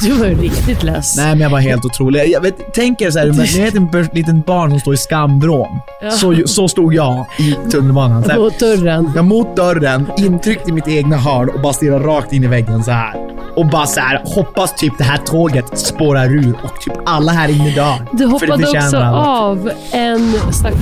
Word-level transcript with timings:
Du 0.00 0.12
var 0.12 0.26
ju 0.26 0.34
riktigt 0.34 0.82
less. 0.82 1.16
Nej, 1.16 1.26
men 1.28 1.40
jag 1.40 1.50
var 1.50 1.58
helt 1.60 1.84
otrolig. 1.84 2.30
Jag 2.30 2.40
vet, 2.40 2.74
tänk 2.74 3.00
er 3.00 3.10
såhär, 3.10 3.26
ni 3.26 3.64
vet 3.64 3.74
en 3.74 4.08
liten 4.12 4.42
barn 4.46 4.70
som 4.70 4.80
står 4.80 4.94
i 4.94 4.96
skamvrån. 4.96 5.78
Så, 6.10 6.42
så 6.46 6.68
stod 6.68 6.94
jag 6.94 7.26
i 7.38 7.56
tunnelbanan. 7.70 8.24
Så 8.24 8.30
här. 8.30 8.38
Mot 8.38 8.58
dörren. 8.58 9.12
Jag 9.14 9.24
mot 9.24 9.56
dörren, 9.56 10.06
intryckt 10.18 10.68
i 10.68 10.72
mitt 10.72 10.88
egna 10.88 11.16
hörn 11.16 11.48
och 11.54 11.60
bara 11.60 11.72
stirrar 11.72 12.00
rakt 12.00 12.32
in 12.32 12.44
i 12.44 12.46
väggen 12.46 12.84
så 12.84 12.90
här. 12.90 13.14
Och 13.56 13.66
bara 13.66 13.86
så 13.86 14.00
här, 14.00 14.22
hoppas 14.24 14.74
typ 14.74 14.98
det 14.98 15.04
här 15.04 15.16
tåget 15.18 15.78
spårar 15.78 16.28
ur 16.34 16.54
och 16.64 16.80
typ 16.80 16.92
alla 17.06 17.32
här 17.32 17.48
inne 17.48 17.70
dör. 17.70 18.06
Du 18.12 18.26
hoppade 18.26 18.66
också 18.66 18.96
av 18.98 19.70
en 19.92 20.32
stack... 20.52 20.74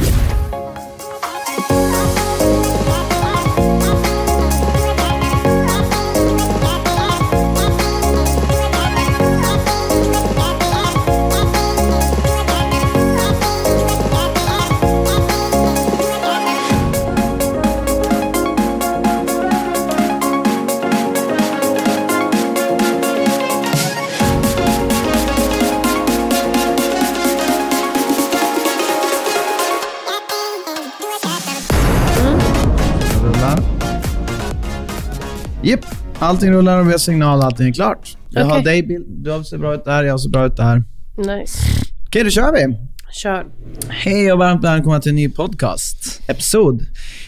allting 36.31 36.51
rullar 36.51 36.81
och 36.81 36.87
vi 36.87 36.91
har 36.91 36.99
signal, 36.99 37.43
allting 37.43 37.69
är 37.69 37.73
klart. 37.73 38.17
Jag 38.31 38.45
har 38.45 38.51
Okej. 38.51 38.65
dig 38.65 38.83
bild, 38.83 39.07
du 39.09 39.45
ser 39.45 39.59
bra 39.59 39.75
ut 39.75 39.85
där, 39.85 40.05
jag 40.05 40.21
ser 40.21 40.31
bra 40.31 40.47
ut 40.47 40.57
där. 40.57 40.83
Nice. 41.17 41.59
Okej, 42.07 42.25
då 42.25 42.31
kör 42.31 42.53
vi. 42.53 42.77
Kör. 43.13 43.47
Hej 43.89 44.33
och 44.33 44.39
varmt 44.39 44.65
välkomna 44.65 45.01
till 45.01 45.09
en 45.09 45.17
ny 45.17 45.29
podcast. 45.29 46.21
Episod. 46.29 46.83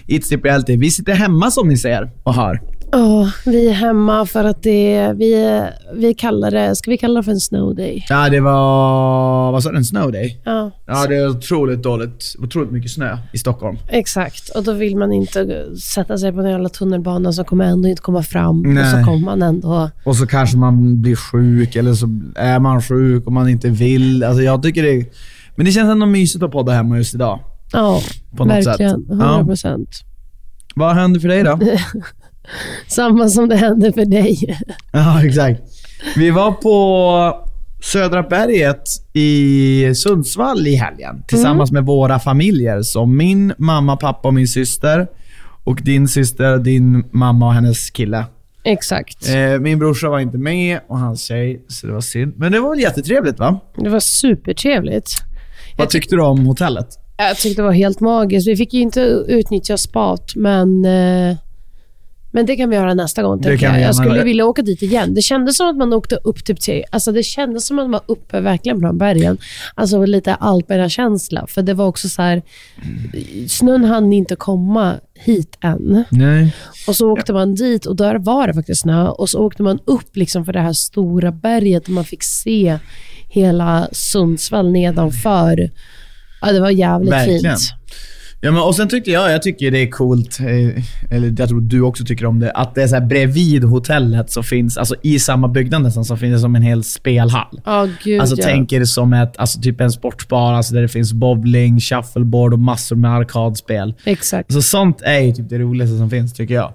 It's 0.06 0.28
Tip 0.28 0.44
Reality. 0.44 0.76
Vi 0.76 0.90
sitter 0.90 1.14
hemma 1.14 1.50
som 1.50 1.68
ni 1.68 1.76
ser 1.76 2.10
och 2.22 2.34
hör. 2.34 2.60
Åh, 2.94 3.28
vi 3.46 3.68
är 3.68 3.72
hemma 3.72 4.26
för 4.26 4.44
att 4.44 4.62
det, 4.62 5.12
vi, 5.16 5.60
vi 5.94 6.14
kallar 6.14 6.50
det, 6.50 6.76
ska 6.76 6.90
vi 6.90 6.98
kalla 6.98 7.20
det 7.20 7.24
för 7.24 7.32
en 7.32 7.40
snow 7.40 7.74
day? 7.74 8.04
Ja, 8.08 8.28
det 8.28 8.40
var... 8.40 9.52
Vad 9.52 9.62
sa 9.62 9.70
du? 9.70 9.76
En 9.76 9.84
snow 9.84 10.12
day? 10.12 10.40
Ja, 10.44 10.70
Ja, 10.86 11.06
det 11.06 11.16
är 11.16 11.28
otroligt 11.30 11.82
dåligt. 11.82 12.34
Otroligt 12.38 12.70
mycket 12.70 12.90
snö 12.90 13.18
i 13.32 13.38
Stockholm. 13.38 13.76
exakt. 13.88 14.48
Och 14.48 14.62
då 14.64 14.72
vill 14.72 14.96
man 14.96 15.12
inte 15.12 15.66
sätta 15.76 16.18
sig 16.18 16.32
på 16.32 16.40
en 16.40 16.50
jävla 16.50 16.68
tunnelbana 16.68 17.32
som 17.32 17.44
kommer 17.44 17.64
ändå 17.64 17.88
inte 17.88 18.02
komma 18.02 18.22
fram. 18.22 18.60
Och 18.60 18.66
Nej. 18.66 18.90
så 18.90 19.04
kommer 19.06 19.24
man 19.24 19.42
ändå... 19.42 19.90
Och 20.04 20.16
så 20.16 20.26
kanske 20.26 20.56
man 20.56 21.02
blir 21.02 21.16
sjuk 21.16 21.76
eller 21.76 21.94
så 21.94 22.06
är 22.36 22.58
man 22.58 22.82
sjuk 22.82 23.26
och 23.26 23.32
man 23.32 23.48
inte 23.48 23.68
vill. 23.68 24.24
Alltså 24.24 24.42
jag 24.42 24.62
tycker 24.62 24.82
det... 24.82 25.06
Men 25.56 25.66
det 25.66 25.72
känns 25.72 25.90
ändå 25.90 26.06
mysigt 26.06 26.44
att 26.44 26.50
podda 26.52 26.72
hemma 26.72 26.96
just 26.98 27.14
idag. 27.14 27.40
Ja, 27.72 28.00
På 28.36 28.44
något 28.44 28.66
verkligen. 28.66 28.90
sätt. 29.00 29.10
100 29.10 29.26
Ja. 29.38 29.44
procent. 29.46 29.88
Vad 30.74 30.94
händer 30.94 31.20
för 31.20 31.28
dig 31.28 31.42
då? 31.42 31.58
Samma 32.88 33.28
som 33.28 33.48
det 33.48 33.56
hände 33.56 33.92
för 33.92 34.04
dig. 34.04 34.58
Ja, 34.92 35.24
exakt. 35.26 35.60
Vi 36.16 36.30
var 36.30 36.52
på 36.52 37.48
Södra 37.82 38.22
berget 38.22 38.82
i 39.12 39.94
Sundsvall 39.94 40.66
i 40.66 40.74
helgen 40.74 41.22
tillsammans 41.28 41.72
med 41.72 41.86
våra 41.86 42.18
familjer. 42.18 42.82
Så 42.82 43.06
min 43.06 43.52
mamma, 43.58 43.96
pappa 43.96 44.28
och 44.28 44.34
min 44.34 44.48
syster. 44.48 45.06
Och 45.64 45.80
din 45.82 46.08
syster, 46.08 46.58
din 46.58 47.04
mamma 47.12 47.46
och 47.46 47.54
hennes 47.54 47.90
kille. 47.90 48.24
Exakt. 48.64 49.28
Eh, 49.28 49.60
min 49.60 49.78
brorsa 49.78 50.08
var 50.08 50.20
inte 50.20 50.38
med 50.38 50.80
och 50.88 50.98
hans 50.98 51.22
tjej, 51.24 51.64
så 51.68 51.86
det 51.86 51.92
var 51.92 52.00
synd. 52.00 52.32
Men 52.36 52.52
det 52.52 52.60
var 52.60 52.70
väl 52.70 52.80
jättetrevligt 52.80 53.38
va? 53.38 53.60
Det 53.76 53.88
var 53.88 54.00
supertrevligt. 54.00 55.10
Vad 55.78 55.88
tyckte 55.90 56.16
du 56.16 56.22
om 56.22 56.46
hotellet? 56.46 56.86
Jag 57.16 57.36
tyckte 57.36 57.62
det 57.62 57.66
var 57.66 57.72
helt 57.72 58.00
magiskt. 58.00 58.48
Vi 58.48 58.56
fick 58.56 58.74
ju 58.74 58.80
inte 58.80 59.00
utnyttja 59.28 59.76
spat, 59.76 60.32
men, 60.36 60.84
eh, 60.84 61.36
men 62.32 62.46
det 62.46 62.56
kan 62.56 62.70
vi 62.70 62.76
göra 62.76 62.94
nästa 62.94 63.22
gång. 63.22 63.40
Det 63.40 63.62
jag 63.62 63.80
jag 63.80 63.94
skulle 63.94 64.24
vilja 64.24 64.46
åka 64.46 64.62
dit 64.62 64.82
igen. 64.82 65.14
Det 65.14 65.22
kändes 65.22 65.56
som 65.56 65.68
att 65.68 65.76
man 65.76 65.92
åkte 65.92 66.16
upp 66.16 66.44
typ 66.44 66.60
till... 66.60 66.84
Alltså 66.90 67.12
det 67.12 67.22
kändes 67.22 67.66
som 67.66 67.78
att 67.78 67.84
man 67.84 67.92
var 67.92 68.02
uppe 68.06 68.40
verkligen 68.40 68.78
bland 68.78 68.98
bergen. 68.98 69.38
Alltså 69.74 70.04
lite 70.04 70.34
Alperna-känsla. 70.34 71.46
För 71.46 71.62
det 71.62 71.74
var 71.74 71.86
också 71.86 72.08
så 72.08 72.22
här... 72.22 72.42
Snön 73.48 73.84
hann 73.84 74.12
inte 74.12 74.36
komma 74.36 74.94
hit 75.14 75.58
än. 75.60 76.04
Nej. 76.10 76.54
Och 76.86 76.96
så 76.96 77.12
åkte 77.12 77.32
man 77.32 77.54
dit 77.54 77.86
och 77.86 77.96
där 77.96 78.14
var 78.14 78.46
det 78.46 78.54
faktiskt 78.54 78.80
snö. 78.80 79.08
Och 79.08 79.28
så 79.28 79.38
åkte 79.38 79.62
man 79.62 79.78
upp 79.84 80.16
liksom 80.16 80.44
för 80.44 80.52
det 80.52 80.60
här 80.60 80.72
stora 80.72 81.32
berget 81.32 81.84
och 81.84 81.90
man 81.90 82.04
fick 82.04 82.22
se 82.22 82.78
hela 83.28 83.88
Sundsvall 83.92 84.72
nedanför. 84.72 85.70
Ja, 86.40 86.52
det 86.52 86.60
var 86.60 86.70
jävligt 86.70 87.12
Verkligen. 87.12 87.56
fint. 87.56 87.72
Ja, 88.44 88.50
men, 88.52 88.62
och 88.62 88.74
sen 88.74 88.88
tyckte 88.88 89.10
jag, 89.10 89.32
jag 89.32 89.42
tycker 89.42 89.70
det 89.70 89.78
är 89.82 89.90
coolt, 89.90 90.40
eh, 90.40 90.84
eller 91.16 91.34
jag 91.38 91.48
tror 91.48 91.60
du 91.60 91.80
också 91.80 92.04
tycker 92.04 92.26
om 92.26 92.38
det, 92.40 92.50
att 92.50 92.74
det 92.74 92.82
är 92.82 92.86
så 92.86 92.94
här 92.94 93.06
bredvid 93.06 93.64
hotellet 93.64 94.30
så 94.30 94.42
finns, 94.42 94.76
alltså 94.78 94.94
i 95.02 95.18
samma 95.18 95.48
byggnad 95.48 95.82
nästan, 95.82 96.04
så 96.04 96.16
finns 96.16 96.34
det 96.34 96.40
som 96.40 96.54
en 96.56 96.62
hel 96.62 96.84
spelhall. 96.84 97.60
Ja, 97.64 97.88
gud 98.04 98.20
Alltså 98.20 98.36
ja. 98.38 98.44
tänk 98.46 98.72
er 98.72 98.84
som 98.84 99.12
ett, 99.12 99.38
alltså 99.38 99.60
typ 99.60 99.80
en 99.80 99.92
sportbar 99.92 100.52
alltså 100.52 100.74
där 100.74 100.82
det 100.82 100.88
finns 100.88 101.12
bowling, 101.12 101.80
shuffleboard 101.80 102.52
och 102.52 102.58
massor 102.58 102.96
med 102.96 103.10
arkadspel. 103.10 103.94
Exakt. 104.04 104.50
Alltså 104.54 104.62
sånt 104.70 105.02
är 105.02 105.18
ju 105.20 105.32
typ 105.32 105.48
det 105.48 105.58
roligaste 105.58 105.96
som 105.98 106.10
finns 106.10 106.32
tycker 106.32 106.54
jag. 106.54 106.72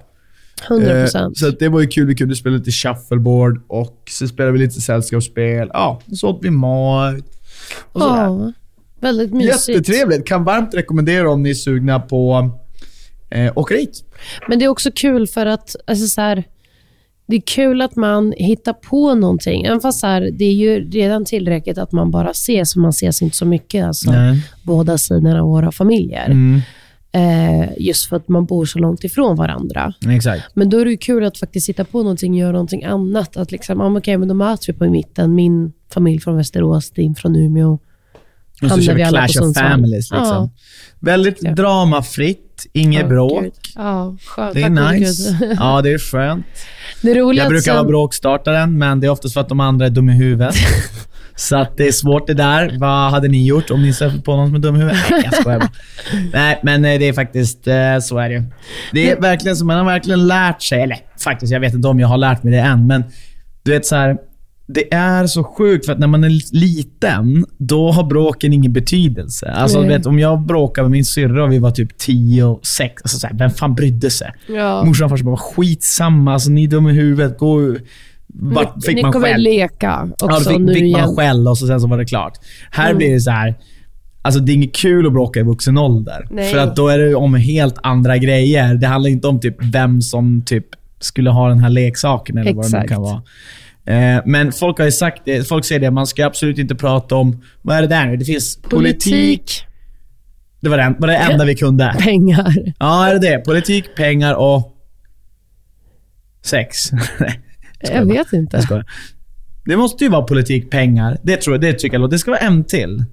100 0.67 0.91
Eh, 0.91 1.01
procent. 1.03 1.37
Så 1.37 1.49
det 1.49 1.69
var 1.69 1.81
ju 1.81 1.87
kul. 1.87 2.07
Vi 2.07 2.15
kunde 2.15 2.35
spela 2.35 2.57
lite 2.57 2.71
shuffleboard 2.71 3.61
och 3.67 3.97
så 4.09 4.27
spelade 4.27 4.51
vi 4.53 4.59
lite 4.59 4.81
sällskapsspel. 4.81 5.69
Ja, 5.73 6.01
så 6.13 6.29
åt 6.29 6.39
vi 6.41 6.49
mat. 6.49 7.15
Och 7.91 8.01
sådär. 8.01 8.23
Ja, 8.23 8.53
väldigt 9.01 9.33
mysigt. 9.33 9.69
Jättetrevligt. 9.69 10.27
Kan 10.27 10.43
varmt 10.43 10.73
rekommendera 10.73 11.31
om 11.31 11.43
ni 11.43 11.49
är 11.49 11.53
sugna 11.53 11.99
på 11.99 12.51
eh, 13.29 13.57
åka 13.57 13.75
dit. 13.75 14.03
Men 14.47 14.59
det 14.59 14.65
är 14.65 14.69
också 14.69 14.91
kul 14.95 15.27
för 15.27 15.45
att, 15.45 15.75
alltså 15.87 16.07
så 16.07 16.21
här, 16.21 16.43
det 17.27 17.35
är 17.35 17.41
kul 17.41 17.81
att 17.81 17.95
man 17.95 18.33
hittar 18.37 18.73
på 18.73 19.15
någonting. 19.15 19.63
Även 19.65 19.81
fast 19.81 19.99
så 19.99 20.07
här, 20.07 20.21
det 20.21 20.45
är 20.45 20.53
ju 20.53 20.89
redan 20.89 21.25
tillräckligt 21.25 21.77
att 21.77 21.91
man 21.91 22.11
bara 22.11 22.29
ses, 22.31 22.75
och 22.75 22.81
man 22.81 22.89
ses 22.89 23.21
inte 23.21 23.37
så 23.37 23.45
mycket. 23.45 23.85
Alltså, 23.85 24.11
Nej. 24.11 24.43
båda 24.63 24.97
sidorna 24.97 25.41
av 25.41 25.47
våra 25.47 25.71
familjer. 25.71 26.25
Mm. 26.25 26.61
Eh, 27.11 27.69
just 27.77 28.09
för 28.09 28.15
att 28.15 28.27
man 28.27 28.45
bor 28.45 28.65
så 28.65 28.79
långt 28.79 29.03
ifrån 29.03 29.35
varandra. 29.35 29.93
Exakt. 30.09 30.43
Men 30.53 30.69
då 30.69 30.79
är 30.79 30.85
det 30.85 30.97
kul 30.97 31.23
att 31.23 31.37
faktiskt 31.37 31.69
hitta 31.69 31.85
på 31.85 31.97
någonting, 31.97 32.35
göra 32.35 32.51
någonting 32.51 32.83
annat. 32.83 33.37
Att 33.37 33.51
liksom, 33.51 33.81
ah, 33.81 33.97
okej, 33.97 34.17
men 34.17 34.27
då 34.27 34.33
möts 34.33 34.69
vi 34.69 34.73
på 34.73 34.89
mitten. 34.89 35.35
Min 35.35 35.73
familj 35.93 36.19
från 36.19 36.37
Västerås, 36.37 36.91
din 36.91 37.15
från 37.15 37.35
Umeå. 37.35 37.79
Och 38.63 38.69
så 38.71 38.81
kör 38.81 38.93
vi 38.93 39.03
Clash 39.05 39.41
of. 39.49 39.57
Families. 39.57 40.11
Liksom. 40.11 40.17
Ja. 40.27 40.49
Väldigt 40.99 41.37
Ja. 41.41 41.51
dramafritt, 41.51 42.65
inget 42.73 43.01
Ja, 43.01 43.07
bråk. 43.07 43.43
gud. 43.43 43.53
Ja, 43.75 44.15
skönt. 44.25 44.53
Det 44.53 44.61
Tack 44.61 44.69
är 44.71 44.75
gode 44.83 44.91
nice. 44.99 45.37
Ja, 45.59 45.81
det 45.81 45.89
är 45.93 45.97
skönt. 45.97 46.45
Det 47.01 47.13
roliga 47.15 47.41
Jag 47.43 47.45
att 47.45 47.49
brukar 47.49 47.61
sen- 47.63 47.75
vara 47.75 47.87
bråkstartaren, 47.87 48.77
men 48.77 48.99
det 48.99 49.07
är 49.07 49.11
oftast 49.11 49.33
för 49.33 49.41
att 49.41 49.49
de 49.49 49.59
andra 49.59 49.85
är 49.85 49.89
dumma 49.89 50.11
i 50.11 50.15
huvudet. 50.15 50.55
Så 51.35 51.55
att 51.57 51.77
det 51.77 51.87
är 51.87 51.91
svårt 51.91 52.27
det 52.27 52.33
där. 52.33 52.75
Vad 52.79 53.11
hade 53.11 53.27
ni 53.27 53.45
gjort 53.47 53.71
om 53.71 53.81
ni 53.81 53.93
stötte 53.93 54.21
på 54.21 54.35
någon 54.35 54.47
som 54.47 54.55
är 54.55 54.59
dum 54.59 54.75
i 54.75 54.79
huvudet? 54.79 55.01
Nej, 55.11 55.21
jag 55.25 55.33
skojar 55.41 55.59
bara. 55.59 55.69
Nej, 56.33 56.59
men 56.63 56.85
eh, 56.85 56.99
det 56.99 57.05
är 57.07 57.13
faktiskt, 57.13 57.67
eh, 57.67 57.99
så 58.01 58.17
är 58.17 58.29
det. 58.29 58.43
Det 58.93 59.11
är 59.11 59.21
verkligen 59.21 59.57
så, 59.57 59.65
man 59.65 59.77
har 59.77 59.85
verkligen 59.85 60.27
lärt 60.27 60.61
sig, 60.61 60.81
eller 60.81 60.97
faktiskt, 61.23 61.53
jag 61.53 61.59
vet 61.59 61.73
inte 61.73 61.87
om 61.87 61.99
jag 61.99 62.07
har 62.07 62.17
lärt 62.17 62.43
mig 62.43 62.53
det 62.53 62.59
än, 62.59 62.87
men 62.87 63.03
du 63.63 63.71
vet 63.71 63.85
så 63.85 63.95
här. 63.95 64.17
Det 64.69 64.93
är 64.93 65.27
så 65.27 65.43
sjukt 65.43 65.85
för 65.85 65.93
att 65.93 65.99
när 65.99 66.07
man 66.07 66.23
är 66.23 66.55
liten, 66.55 67.45
då 67.57 67.91
har 67.91 68.03
bråken 68.03 68.53
ingen 68.53 68.73
betydelse. 68.73 69.51
Alltså, 69.51 69.79
Nej. 69.79 69.89
vet, 69.89 70.05
om 70.05 70.19
jag 70.19 70.41
bråkade 70.41 70.83
med 70.85 70.91
min 70.91 71.05
syrra 71.05 71.43
och 71.43 71.51
vi 71.51 71.59
var 71.59 71.71
typ 71.71 71.97
10 71.97 72.43
och 72.43 72.65
6, 72.65 73.01
alltså, 73.01 73.19
så 73.19 73.27
här, 73.27 73.33
vem 73.37 73.49
fan 73.49 73.75
brydde 73.75 74.09
sig? 74.09 74.31
Ja. 74.47 74.83
Morsan 74.85 75.05
och 75.05 75.09
farsan 75.11 75.25
bara, 75.25 75.37
skitsamma, 75.37 76.33
alltså, 76.33 76.49
ni 76.49 76.63
är 76.63 76.67
dumma 76.67 76.91
i 76.91 76.93
huvudet. 76.93 77.37
Gå, 77.37 77.75
vart 78.27 78.85
fick 78.85 78.95
Ni 78.95 79.01
man 79.01 79.11
kommer 79.11 79.27
skäll? 79.27 79.41
leka 79.41 80.09
också 80.21 80.27
Ja, 80.29 80.39
fick, 80.39 80.59
nu 80.59 80.73
fick 80.73 80.83
igen. 80.83 80.99
man 81.01 81.15
skäll 81.15 81.47
och 81.47 81.57
så 81.57 81.67
sen 81.67 81.81
så 81.81 81.87
var 81.87 81.97
det 81.97 82.05
klart. 82.05 82.33
Här 82.71 82.85
Mm. 82.85 82.97
blir 82.97 83.13
det 83.13 83.19
så 83.21 83.31
här. 83.31 83.55
Alltså 84.21 84.39
det 84.41 84.51
är 84.51 84.53
inget 84.53 84.75
kul 84.75 85.07
att 85.07 85.13
bråka 85.13 85.39
i 85.39 85.43
vuxen 85.43 85.77
ålder. 85.77 86.27
Nej. 86.31 86.51
För 86.51 86.57
att 86.57 86.75
då 86.75 86.87
är 86.87 86.97
det 86.97 87.15
om 87.15 87.35
helt 87.35 87.75
andra 87.83 88.17
grejer. 88.17 88.75
Det 88.75 88.87
handlar 88.87 89.09
inte 89.09 89.27
om 89.27 89.39
typ 89.39 89.55
vem 89.73 90.01
som 90.01 90.41
typ 90.45 90.65
skulle 90.99 91.29
ha 91.29 91.49
den 91.49 91.59
här 91.59 91.69
leksaken 91.69 92.37
eller 92.37 92.53
vad 92.53 92.65
det 92.65 92.69
nu 92.71 92.77
Exakt. 92.77 92.89
kan 92.89 93.01
vara. 93.01 93.21
Eh, 93.87 94.21
men 94.25 94.51
folk 94.51 94.77
har 94.77 94.85
ju 94.85 94.91
sagt 94.91 95.21
det, 95.25 95.47
folk 95.47 95.65
säger 95.65 95.81
det, 95.81 95.91
man 95.91 96.07
ska 96.07 96.25
absolut 96.25 96.57
inte 96.57 96.75
prata 96.75 97.15
om, 97.15 97.41
vad 97.61 97.77
är 97.77 97.81
det 97.81 97.87
där 97.87 98.05
nu? 98.05 98.17
Det 98.17 98.25
finns 98.25 98.57
politik. 98.61 98.71
Politik, 99.03 99.65
Det 100.59 100.69
var 100.69 100.77
det, 100.77 100.95
var 100.99 101.07
det 101.07 101.15
enda 101.15 101.45
vi 101.45 101.55
kunde. 101.55 101.95
pengar. 101.99 102.53
Ja, 102.79 103.07
är 103.07 103.13
det 103.13 103.19
det? 103.29 103.37
Politik, 103.37 103.85
pengar 103.95 104.33
och 104.33 104.73
sex. 106.45 106.91
Nej, 107.19 107.41
Jag 107.93 108.05
vet 108.05 108.33
inte. 108.33 108.61
jag. 108.69 108.83
Det 109.65 109.77
måste 109.77 110.03
ju 110.03 110.09
vara 110.09 110.21
politik, 110.21 110.69
pengar. 110.71 111.17
Det 111.23 111.37
tror 111.37 111.53
jag, 111.55 111.61
det 111.61 111.73
tycker 111.73 111.99
jag. 111.99 112.09
Det 112.09 112.19
ska 112.19 112.31
vara 112.31 112.41
en 112.41 112.63
till. 112.63 113.03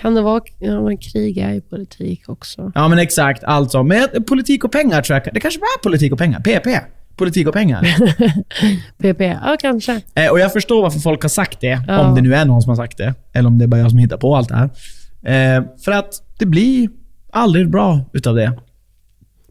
Kan 0.00 0.14
det 0.14 0.22
vara... 0.22 0.40
Ja, 0.58 0.80
men 0.80 0.98
krig 0.98 1.38
är 1.38 1.52
ju 1.54 1.60
politik 1.60 2.22
också. 2.28 2.72
Ja, 2.74 2.88
men 2.88 2.98
exakt. 2.98 3.44
Alltså. 3.44 3.82
Men 3.82 4.08
politik 4.28 4.64
och 4.64 4.72
pengar 4.72 5.02
tror 5.02 5.20
jag. 5.24 5.34
Det 5.34 5.40
kanske 5.40 5.60
var 5.60 5.82
politik 5.82 6.12
och 6.12 6.18
pengar. 6.18 6.40
PP. 6.40 6.66
Politik 7.16 7.46
och 7.48 7.54
pengar. 7.54 7.82
PP, 8.98 9.20
ja 9.20 9.56
kanske. 9.60 10.00
eh, 10.14 10.30
och 10.30 10.40
jag 10.40 10.52
förstår 10.52 10.82
varför 10.82 11.00
folk 11.00 11.22
har 11.22 11.28
sagt 11.28 11.60
det. 11.60 11.82
Ja. 11.88 11.98
Om 12.00 12.14
det 12.14 12.20
nu 12.22 12.34
är 12.34 12.44
någon 12.44 12.62
som 12.62 12.68
har 12.70 12.76
sagt 12.76 12.98
det. 12.98 13.14
Eller 13.32 13.46
om 13.48 13.58
det 13.58 13.64
är 13.64 13.66
bara 13.68 13.80
jag 13.80 13.90
som 13.90 13.98
hittar 13.98 14.16
på 14.16 14.36
allt 14.36 14.48
det 14.48 14.54
här. 14.56 14.70
Eh, 15.58 15.64
för 15.84 15.92
att 15.92 16.10
det 16.38 16.46
blir 16.46 16.88
aldrig 17.32 17.70
bra 17.70 18.00
utav 18.12 18.34
det. 18.34 18.52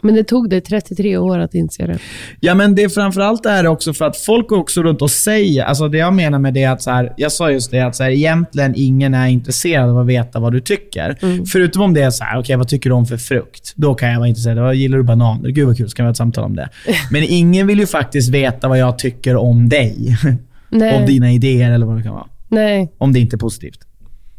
Men 0.05 0.15
det 0.15 0.23
tog 0.23 0.49
dig 0.49 0.61
33 0.61 1.17
år 1.17 1.39
att 1.39 1.53
inse 1.53 1.87
det. 1.87 1.99
Ja, 2.39 2.55
men 2.55 2.75
det 2.75 2.83
är 2.83 2.89
framförallt 2.89 3.43
det 3.43 3.69
också 3.69 3.93
för 3.93 4.05
att 4.05 4.17
folk 4.17 4.47
går 4.47 4.57
också 4.57 4.83
runt 4.83 5.01
och 5.01 5.11
säger, 5.11 5.63
alltså 5.63 5.87
det 5.87 5.97
jag 5.97 6.13
menar 6.13 6.39
med 6.39 6.53
det 6.53 6.63
är 6.63 6.71
att 6.71 6.81
så 6.81 6.91
här, 6.91 7.13
jag 7.17 7.31
sa 7.31 7.51
just 7.51 7.71
det 7.71 7.79
att 7.81 7.95
så 7.95 8.03
här, 8.03 8.11
egentligen 8.11 8.73
ingen 8.75 9.13
är 9.13 9.27
intresserad 9.27 9.89
av 9.89 9.99
att 9.99 10.07
veta 10.07 10.39
vad 10.39 10.53
du 10.53 10.61
tycker. 10.61 11.17
Förutom 11.51 11.81
om 11.81 11.93
det 11.93 12.01
är 12.01 12.09
så 12.09 12.23
här, 12.23 12.39
okej 12.39 12.55
vad 12.55 12.67
tycker 12.67 12.89
du 12.89 12.95
om 12.95 13.05
för 13.05 13.17
frukt? 13.17 13.73
Då 13.75 13.95
kan 13.95 14.09
jag 14.09 14.19
vara 14.19 14.27
intresserad. 14.27 14.57
Vad 14.57 14.75
gillar 14.75 14.97
du 14.97 15.03
bananer? 15.03 15.49
Gud 15.49 15.67
vad 15.67 15.77
kul, 15.77 15.89
så 15.89 15.95
kan 15.95 16.05
vi 16.05 16.07
ha 16.07 16.11
ett 16.11 16.17
samtal 16.17 16.43
om 16.43 16.55
det. 16.55 16.69
Men 17.11 17.23
ingen 17.23 17.67
vill 17.67 17.79
ju 17.79 17.87
faktiskt 17.87 18.29
veta 18.29 18.67
vad 18.67 18.77
jag 18.77 18.99
tycker 18.99 19.35
om 19.35 19.69
dig. 19.69 20.17
Nej. 20.69 20.99
om 20.99 21.05
dina 21.05 21.31
idéer 21.31 21.71
eller 21.71 21.85
vad 21.85 21.97
det 21.97 22.03
kan 22.03 22.13
vara. 22.13 22.27
Nej, 22.47 22.91
Om 22.97 23.13
det 23.13 23.19
inte 23.19 23.35
är 23.35 23.37
positivt. 23.37 23.79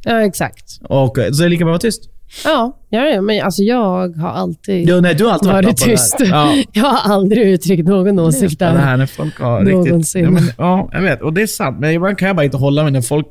ja 0.04 0.22
exakt. 0.22 0.80
Och, 0.82 1.16
så 1.16 1.22
är 1.22 1.44
det 1.44 1.48
lika 1.48 1.64
bra 1.64 1.74
att 1.74 1.84
vara 1.84 1.90
tyst. 1.90 2.10
Ja, 2.44 2.76
ja, 2.90 3.04
ja 3.06 3.20
men 3.20 3.42
alltså 3.44 3.62
jag 3.62 4.16
har 4.16 4.28
alltid 4.28 4.88
Jo, 4.88 5.00
nej, 5.00 5.14
du 5.14 5.24
har 5.24 5.32
alltid 5.32 5.48
varit 5.52 5.64
varit 5.64 5.76
tyst. 5.76 6.18
där. 6.18 6.26
Ja. 6.26 6.54
Jag 6.72 6.84
har 6.84 7.14
aldrig 7.14 7.42
uttryckt 7.48 7.88
någon 7.88 8.18
åsikt 8.18 8.56
Ja, 8.60 8.66
det 8.66 8.72
där. 8.72 8.80
här 8.80 8.96
när 8.96 9.06
folk 9.06 9.40
har 9.40 9.60
Någonsin. 9.60 9.96
riktigt... 9.96 10.14
Ja, 10.24 10.30
men, 10.30 10.44
ja, 10.58 10.88
jag 10.92 11.02
vet. 11.02 11.22
Och 11.22 11.32
det 11.32 11.42
är 11.42 11.46
sant. 11.46 11.78
Men 11.80 11.90
ibland 11.92 12.18
kan 12.18 12.26
jag 12.28 12.36
bara 12.36 12.44
inte 12.44 12.56
hålla 12.56 12.82
mig 12.82 12.92
när 12.92 13.00
folk 13.02 13.26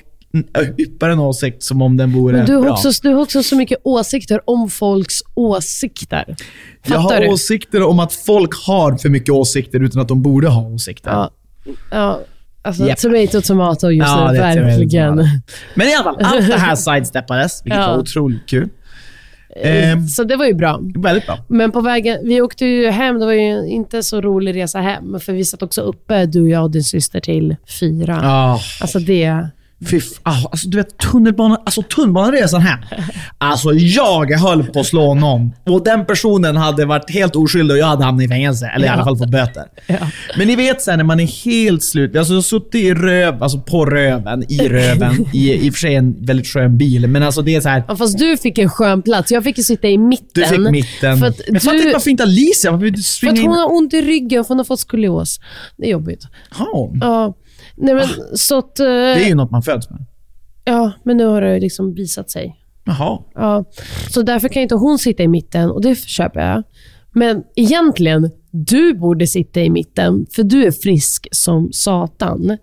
yppar 0.78 1.10
en 1.10 1.20
åsikt 1.20 1.64
som 1.64 1.82
om 1.82 1.98
den 1.98 2.14
vore 2.14 2.38
Men 2.38 2.46
du 2.46 2.54
har, 2.56 2.62
bra. 2.62 2.72
också, 2.72 2.90
du 3.02 3.10
har 3.14 3.22
också 3.22 3.44
så 3.44 3.56
mycket 3.56 3.78
åsikter 3.84 4.42
om 4.46 4.70
folks 4.70 5.14
åsikter. 5.36 6.36
jag 6.88 7.02
Fattar 7.02 7.16
har 7.16 7.22
du? 7.22 7.28
åsikter 7.28 7.84
om 7.84 8.00
att 8.00 8.14
folk 8.14 8.66
har 8.68 8.98
för 8.98 9.10
mycket 9.10 9.30
åsikter 9.30 9.80
utan 9.84 10.02
att 10.02 10.08
de 10.08 10.22
borde 10.22 10.48
ha 10.48 10.62
åsikter. 10.62 11.12
Ja, 11.12 11.30
ja 11.92 12.20
alltså 12.62 12.88
Japp. 12.88 13.00
tomato, 13.00 13.42
tomato 13.42 13.90
just 13.90 14.08
Ja, 14.10 14.32
nu. 14.32 14.38
Verkligen. 14.38 15.16
Men 15.76 15.88
i 15.88 15.94
alla 15.96 16.04
fall, 16.04 16.18
allt 16.24 16.48
det 16.48 16.58
här 16.58 16.76
sidesteppades, 16.94 17.62
vilket 17.66 17.80
Ja. 17.82 17.88
var 17.88 17.98
otroligt 17.98 18.46
kul. 18.50 18.70
Ehm, 19.64 20.08
Så 20.08 20.24
det 20.24 20.36
var 20.36 20.46
ju 20.46 20.54
bra. 20.54 20.80
väldigt 20.96 21.26
bra. 21.26 21.38
Men 21.48 21.72
på 21.72 21.82
vägen, 21.82 22.18
vi 22.24 22.42
åkte 22.42 22.66
ju 22.66 22.88
hem, 22.90 23.20
det 23.20 23.26
var 23.26 23.34
ju 23.34 23.68
inte 23.68 24.04
så 24.04 24.22
rolig 24.22 24.56
resa 24.56 24.80
hem, 24.80 25.20
för 25.20 25.34
vi 25.34 25.46
satt 25.46 25.64
också 25.64 25.82
uppe, 25.82 26.26
du, 26.26 26.50
jag 26.50 26.64
och 26.64 26.72
din 26.72 26.84
syster, 26.84 27.20
till 27.20 27.56
fyra. 27.80 28.20
Ah, 28.24 28.60
Alltså 28.82 29.00
det... 29.00 29.48
fy 29.90 30.02
ah, 30.24 30.36
alltså, 30.52 30.68
du 30.70 30.78
vet, 30.78 30.98
tunnelbanan, 30.98 31.58
alltså, 31.66 31.82
tunnelbaneresan 31.82 32.62
hem. 32.62 32.80
Alltså, 33.38 33.74
jag 33.74 34.32
höll 34.32 34.64
på 34.64 34.80
att 34.80 34.86
slå 34.86 35.14
någon. 35.14 35.52
Och 35.64 35.84
den 35.84 36.06
personen 36.06 36.58
hade 36.58 36.86
varit 36.86 37.10
helt 37.12 37.36
oskyldig 37.36 37.76
och 37.76 37.78
jag 37.78 37.86
hade 37.88 38.04
hamnat 38.04 38.26
i 38.26 38.28
fängelse. 38.28 38.72
Eller 38.76 38.86
i 38.86 38.90
alla 38.90 39.04
fall 39.04 39.18
fått 39.18 39.32
böter. 39.32 39.64
Men 40.38 40.48
ni 40.48 40.56
vet 40.56 40.82
sen 40.82 40.98
när 40.98 41.04
man 41.04 41.20
är 41.20 41.46
helt 41.46 41.84
slut. 41.84 42.16
Alltså, 42.16 42.34
jag 42.34 42.38
har 42.38 42.42
suttit 42.44 42.76
i 42.76 42.94
röv, 42.94 43.44
alltså 43.44 43.60
på 43.60 43.86
röven, 43.86 44.52
i 44.52 44.68
röven. 44.70 45.26
I, 45.34 45.54
I 45.54 45.70
och 45.70 45.74
för 45.74 45.80
sig 45.80 45.96
en 45.96 46.26
väldigt 46.26 46.48
skön 46.48 46.78
bil. 46.78 47.08
Men 47.08 47.24
alltså 47.24 47.42
det 47.42 47.56
är 47.56 47.62
så 47.62 47.70
här. 47.70 47.84
Ja, 47.88 47.96
fast 47.96 48.18
du 48.18 48.38
fick 48.38 48.58
en 48.58 48.70
skön 48.70 49.02
plats. 49.02 49.32
Jag 49.32 49.44
fick 49.44 49.58
ju 49.58 49.64
sitta 49.64 49.88
i 49.88 49.98
mitten. 49.98 50.28
Du 50.34 50.46
fick 50.46 50.60
mitten. 50.60 51.18
För 51.18 51.26
att, 51.28 51.42
jag 51.48 51.62
fattar 51.62 51.78
inte 51.78 51.94
varför 51.94 52.10
inte 52.10 52.24
Alicia, 52.24 52.72
varför 52.72 52.86
du 52.86 53.02
för 53.04 53.28
att 53.28 53.38
in? 53.38 53.48
hon 53.48 53.58
har 53.58 53.74
ont 53.74 53.94
i 53.94 54.02
ryggen, 54.02 54.44
för 54.44 54.50
hon 54.50 54.58
har 54.58 54.66
fått 54.66 54.80
skolios. 54.80 55.40
Det 55.78 55.86
är 55.86 55.90
jobbigt. 55.92 56.28
Ja, 56.60 56.92
Ja. 57.02 57.34
Nej, 57.78 57.96
men, 57.96 58.38
så 58.38 58.58
att, 58.58 58.80
eh, 58.80 58.86
det 58.86 59.24
är 59.24 59.28
ju 59.28 59.36
något 59.36 59.52
man 59.52 59.62
föds 59.64 59.90
med. 59.90 60.06
ja, 60.66 60.92
men 61.06 61.18
nu 61.18 61.26
har 61.26 61.42
det 61.42 61.60
liksom 61.60 61.94
visat 61.94 62.30
sig. 62.30 62.56
Jaha. 62.86 63.20
Ja. 63.36 63.66
Så 64.10 64.22
därför 64.22 64.48
kan 64.48 64.62
inte 64.62 64.76
hon 64.76 65.00
sitta 65.00 65.24
i 65.24 65.28
mitten 65.28 65.72
och 65.72 65.82
det 65.82 65.96
köper 65.96 66.40
jag. 66.40 66.64
Men 67.14 67.44
egentligen, 67.56 68.32
du 68.52 68.94
borde 68.94 69.28
sitta 69.28 69.62
i 69.62 69.70
mitten, 69.70 70.26
för 70.36 70.44
du 70.44 70.66
är 70.66 70.72
frisk 70.72 71.28
som 71.32 71.70
satan. 71.74 72.58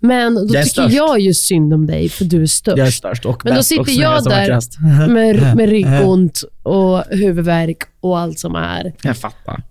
Men 0.00 0.34
då 0.34 0.40
Jag 0.40 0.48
tycker 0.48 0.62
störst. 0.68 0.94
jag 0.94 1.20
ju 1.20 1.34
synd 1.34 1.74
om 1.74 1.86
dig, 1.86 2.08
för 2.08 2.24
du 2.24 2.42
är 2.42 2.46
störst. 2.46 2.78
Jag 2.78 2.86
är 2.86 2.90
störst 2.90 3.24
och 3.24 3.44
Men 3.44 3.54
då 3.54 3.58
bäst 3.58 3.78
och 3.78 3.86
sitter 3.86 4.02
jag 4.02 4.18
och 4.18 4.30
där 4.30 5.08
med, 5.08 5.56
med 5.56 5.68
ryggont 5.68 6.42
och 6.62 7.04
huvudvärk 7.10 7.78
och 8.00 8.18
allt 8.18 8.38
som 8.38 8.54
är. 8.54 8.92
Jag 9.02 9.16
fattar. 9.16 9.62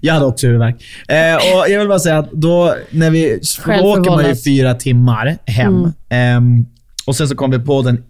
Jag 0.00 0.14
hade 0.14 0.26
också 0.26 0.46
huvudvärk. 0.46 0.84
Eh, 1.08 1.36
och 1.36 1.70
jag 1.70 1.78
vill 1.78 1.88
bara 1.88 1.98
säga 1.98 2.18
att 2.18 2.32
då, 2.32 2.74
när 2.90 3.10
vi, 3.10 3.40
då 3.66 3.72
åker 3.72 4.10
man 4.10 4.28
ju 4.28 4.36
fyra 4.36 4.74
timmar 4.74 5.38
hem. 5.46 5.92
Ehm, 6.08 6.66
och 7.06 7.16
sen 7.16 7.28
så 7.28 7.34
kom 7.36 7.50
vi 7.50 7.58
på 7.58 7.82
den... 7.82 8.04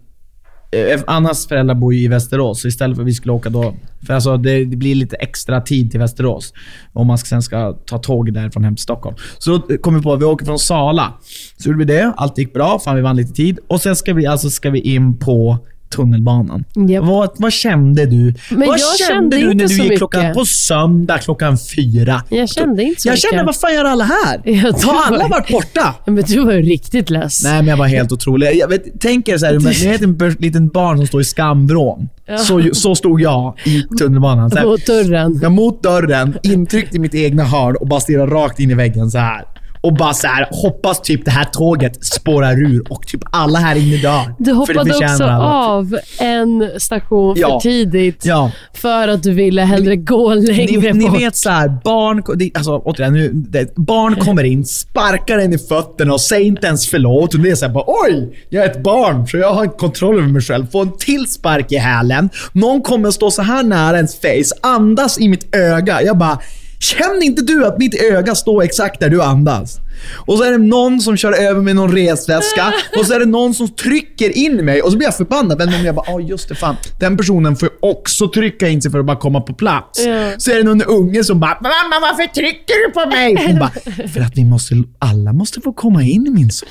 Eh, 0.71 1.01
Annas 1.07 1.47
föräldrar 1.47 1.75
bor 1.75 1.93
ju 1.93 2.03
i 2.03 2.07
Västerås, 2.07 2.61
så 2.61 2.67
istället 2.67 2.97
för 2.97 3.03
att 3.03 3.07
vi 3.07 3.13
skulle 3.13 3.33
åka 3.33 3.49
då... 3.49 3.75
För 4.05 4.13
alltså 4.13 4.37
det, 4.37 4.65
det 4.65 4.77
blir 4.77 4.95
lite 4.95 5.15
extra 5.15 5.61
tid 5.61 5.91
till 5.91 5.99
Västerås. 5.99 6.53
Om 6.93 7.07
man 7.07 7.17
sen 7.17 7.41
ska 7.41 7.73
ta 7.73 7.97
tåg 7.97 8.33
därifrån 8.33 8.63
hem 8.63 8.75
till 8.75 8.83
Stockholm. 8.83 9.15
Så 9.37 9.57
då 9.57 9.77
kom 9.77 9.95
vi 9.95 10.01
på 10.01 10.13
att 10.13 10.21
vi 10.21 10.25
åker 10.25 10.45
från 10.45 10.59
Sala. 10.59 11.13
Så 11.57 11.69
gjorde 11.69 11.79
vi 11.79 11.85
det. 11.85 12.13
Allt 12.17 12.37
gick 12.37 12.53
bra, 12.53 12.79
fan 12.79 12.95
vi 12.95 13.01
vann 13.01 13.15
lite 13.15 13.33
tid. 13.33 13.59
Och 13.67 13.81
sen 13.81 13.95
ska 13.95 14.13
vi, 14.13 14.25
alltså 14.25 14.49
ska 14.49 14.69
vi 14.69 14.79
in 14.79 15.19
på 15.19 15.57
tunnelbanan. 15.95 16.63
Japp. 16.89 17.03
Vad, 17.05 17.29
vad 17.37 17.53
kände 17.53 18.05
du? 18.05 18.33
Men 18.49 18.59
vad 18.67 18.79
jag 18.79 18.97
kände 18.97 19.13
kände 19.13 19.37
du 19.37 19.53
när 19.53 19.67
du 19.67 19.83
gick 19.83 19.97
klockan 19.97 20.33
på 20.33 20.45
söndag 20.45 21.17
klockan 21.17 21.57
fyra? 21.75 22.23
Jag 22.29 22.49
kände 22.49 22.83
inte 22.83 23.01
så 23.01 23.07
Jag 23.07 23.13
mycket. 23.13 23.29
kände, 23.29 23.43
vad 23.45 23.55
fan 23.55 23.73
gör 23.73 23.85
alla 23.85 24.03
här? 24.03 24.61
Har 24.85 25.03
alla 25.05 25.23
det. 25.23 25.29
varit 25.29 25.51
borta? 25.51 25.69
Ja, 25.75 25.95
Men 26.11 26.23
du 26.27 26.45
var 26.45 26.53
ju 26.53 26.61
riktigt 26.61 27.09
less. 27.09 27.43
Nej, 27.43 27.53
men 27.57 27.67
jag 27.67 27.77
var 27.77 27.87
helt 27.87 28.11
otrolig. 28.11 28.55
Jag 28.55 28.67
vet, 28.67 28.83
tänk 28.99 29.27
er 29.27 29.37
så 29.37 29.45
här, 29.45 29.53
ni 29.59 30.03
en 30.03 30.17
bör- 30.17 30.35
liten 30.41 30.67
barn 30.69 30.97
som 30.97 31.07
står 31.07 31.21
i 31.21 31.23
skamvrån. 31.23 32.09
Så, 32.47 32.69
så 32.73 32.95
stod 32.95 33.21
jag 33.21 33.53
i 33.65 33.83
tunnelbanan. 33.99 34.49
Så 34.51 34.57
här, 34.57 34.65
Mot 34.65 34.85
dörren. 34.85 35.39
jag 35.41 35.51
mot 35.51 35.83
dörren, 35.83 36.37
intryckt 36.43 36.95
i 36.95 36.99
mitt 36.99 37.15
egna 37.15 37.43
hörn 37.43 37.75
och 37.75 37.87
bara 37.87 37.99
stirrar 37.99 38.27
rakt 38.27 38.59
in 38.59 38.71
i 38.71 38.73
väggen 38.73 39.11
så 39.11 39.17
här. 39.17 39.43
Och 39.83 39.93
bara 39.93 40.13
så 40.13 40.27
här, 40.27 40.47
hoppas 40.51 41.01
typ 41.01 41.25
det 41.25 41.31
här 41.31 41.45
tåget 41.45 42.05
spårar 42.05 42.61
ur 42.63 42.91
och 42.91 43.07
typ 43.07 43.21
alla 43.31 43.59
här 43.59 43.75
inne 43.75 43.97
dör. 43.97 44.35
Du 44.39 44.51
hoppade 44.53 44.79
också 44.95 45.23
av 45.41 45.97
en 46.19 46.69
station 46.77 47.35
Ja. 47.37 47.47
för 47.49 47.59
tidigt 47.69 48.25
Ja. 48.25 48.51
för 48.73 49.07
att 49.07 49.23
du 49.23 49.33
ville 49.33 49.61
hellre 49.61 49.95
gå 49.95 50.33
Ni, 50.33 50.45
längre 50.47 50.93
ni 50.93 51.09
bort. 51.09 51.21
vet 51.21 51.35
så 51.35 51.49
här, 51.49 51.77
barn, 51.83 52.23
alltså, 52.55 52.77
återigen, 52.77 53.13
nu, 53.13 53.31
det, 53.33 53.75
barn 53.75 54.15
kommer 54.15 54.43
in, 54.43 54.65
sparkar 54.65 55.37
en 55.37 55.53
i 55.53 55.57
fötterna 55.57 56.13
och 56.13 56.21
säger 56.21 56.45
inte 56.45 56.67
ens 56.67 56.87
förlåt. 56.89 57.33
Och 57.33 57.39
det 57.39 57.49
är 57.49 57.55
så 57.55 57.65
här, 57.65 57.73
bara, 57.73 57.83
oj, 57.87 58.45
jag 58.49 58.63
är 58.65 58.69
ett 58.69 58.83
barn 58.83 59.27
så 59.27 59.37
jag 59.37 59.53
har 59.53 59.63
inte 59.63 59.77
kontroll 59.77 60.17
över 60.17 60.27
mig 60.27 60.41
själv. 60.41 60.65
Får 60.71 60.81
en 60.81 60.97
till 60.97 61.27
spark 61.27 61.71
i 61.71 61.77
hälen. 61.77 62.29
Någon 62.53 62.81
kommer 62.81 63.11
stå 63.11 63.31
så 63.31 63.41
här 63.41 63.63
nära 63.63 63.95
ens 63.95 64.15
face, 64.21 64.55
andas 64.61 65.19
i 65.19 65.27
mitt 65.27 65.55
öga. 65.55 66.01
Jag 66.01 66.17
bara, 66.17 66.39
Känner 66.83 67.23
inte 67.23 67.41
du 67.41 67.65
att 67.65 67.77
mitt 67.77 68.01
öga 68.01 68.35
står 68.35 68.63
exakt 68.63 68.99
där 68.99 69.09
du 69.09 69.21
andas? 69.21 69.79
Och 70.25 70.37
så 70.37 70.43
är 70.43 70.51
det 70.51 70.57
någon 70.57 70.99
som 70.99 71.17
kör 71.17 71.33
över 71.33 71.61
med 71.61 71.75
någon 71.75 71.91
resväska 71.91 72.73
och 72.99 73.05
så 73.05 73.13
är 73.13 73.19
det 73.19 73.25
någon 73.25 73.53
som 73.53 73.69
trycker 73.69 74.37
in 74.37 74.65
mig 74.65 74.81
och 74.81 74.91
så 74.91 74.97
blir 74.97 75.07
jag 75.07 75.17
förbannad. 75.17 75.57
Men 75.57 75.85
jag 75.85 75.95
bara, 75.95 76.05
ja 76.07 76.19
just 76.19 76.49
det 76.49 76.55
fan. 76.55 76.75
Den 76.99 77.17
personen 77.17 77.55
får 77.55 77.69
ju 77.69 77.89
också 77.89 78.27
trycka 78.27 78.67
in 78.67 78.81
sig 78.81 78.91
för 78.91 78.99
att 78.99 79.05
bara 79.05 79.17
komma 79.17 79.41
på 79.41 79.53
plats. 79.53 80.05
Ja. 80.05 80.31
Så 80.37 80.51
är 80.51 80.55
det 80.55 80.63
någon 80.63 80.81
unge 80.81 81.23
som 81.23 81.39
bara, 81.39 81.57
mamma 81.61 81.99
varför 82.01 82.33
trycker 82.33 82.87
du 82.87 82.93
på 82.93 83.09
mig? 83.09 83.47
Hon 83.47 83.59
bara, 83.59 84.07
för 84.09 84.21
att 84.21 84.37
vi 84.37 84.43
måste, 84.43 84.75
alla 84.99 85.33
måste 85.33 85.61
få 85.61 85.73
komma 85.73 86.03
in 86.03 86.33
min 86.33 86.51
son. 86.51 86.69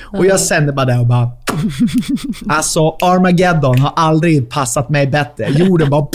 Och 0.00 0.26
jag 0.26 0.40
kände 0.40 0.72
bara 0.72 0.86
det 0.86 0.98
och 0.98 1.06
bara, 1.06 1.30
alltså 2.48 2.88
Armageddon 3.00 3.78
har 3.78 3.92
aldrig 3.96 4.50
passat 4.50 4.88
mig 4.88 5.06
bättre. 5.06 5.48
Jorden 5.48 5.90
bara, 5.90 6.06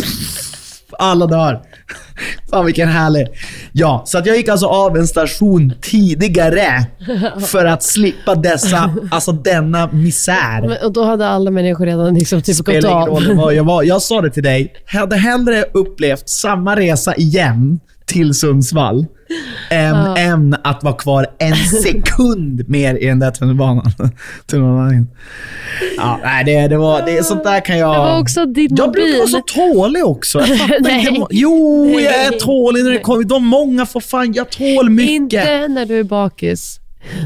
alla 0.99 1.27
dör. 1.27 1.61
Fan 2.49 2.65
vilken 2.65 2.89
härlig. 2.89 3.27
Ja, 3.71 4.03
så 4.05 4.17
att 4.17 4.25
jag 4.25 4.37
gick 4.37 4.49
alltså 4.49 4.65
av 4.67 4.97
en 4.97 5.07
station 5.07 5.73
tidigare 5.81 6.85
för 7.47 7.65
att 7.65 7.83
slippa 7.83 8.35
dessa, 8.35 8.93
alltså 9.11 9.31
denna 9.31 9.87
misär. 9.91 10.61
Men- 10.67 10.77
Och 10.85 10.93
då 10.93 11.03
hade 11.03 11.27
alla 11.27 11.51
människor 11.51 11.85
redan 11.85 12.13
liksom 12.13 12.41
typ 12.41 12.57
gått 12.57 12.65
Spelar 12.65 12.91
av. 13.01 13.07
roll 13.07 13.55
jag 13.55 13.63
var. 13.63 13.83
Jag 13.83 14.01
sa 14.01 14.21
det 14.21 14.29
till 14.29 14.43
dig. 14.43 14.73
Jag 14.91 14.99
hade 14.99 15.15
hellre 15.15 15.65
upplevt 15.73 16.29
samma 16.29 16.75
resa 16.75 17.15
igen 17.15 17.79
till 18.13 18.33
Sundsvall 18.33 19.05
än, 19.69 19.95
än 20.17 20.55
att 20.63 20.83
vara 20.83 20.93
kvar 20.95 21.27
en 21.39 21.55
sekund 21.83 22.69
mer 22.69 22.95
i 22.95 23.05
den 23.05 23.19
där 23.19 23.31
tunnelbanan. 23.31 23.91
tunnelbanan. 24.47 25.07
Ja, 25.97 26.19
nej, 26.23 26.43
det, 26.45 26.67
det 26.67 26.77
var, 26.77 27.05
det, 27.05 27.23
sånt 27.25 27.43
där 27.43 27.65
kan 27.65 27.77
jag... 27.77 27.93
Det 27.95 27.97
var 27.99 28.19
också 28.19 28.45
din 28.45 28.75
jag 28.75 28.91
brukar 28.91 29.11
vara 29.11 29.19
mobil. 29.19 29.29
så 29.29 29.41
tålig 29.73 30.05
också. 30.05 30.39
Jag 30.69 30.81
Nej. 30.81 31.25
Jo, 31.29 31.89
jag 31.99 32.15
är 32.25 32.39
tålig 32.39 32.83
när 32.83 32.91
det 32.91 32.99
kommer. 32.99 33.23
De 33.23 33.45
många 33.47 33.85
får 33.85 33.99
fan, 34.01 34.33
jag 34.33 34.49
tål 34.49 34.89
mycket. 34.89 35.11
Inte 35.11 35.67
när 35.67 35.85
du 35.85 35.99
är 35.99 36.03
bakis. 36.03 36.79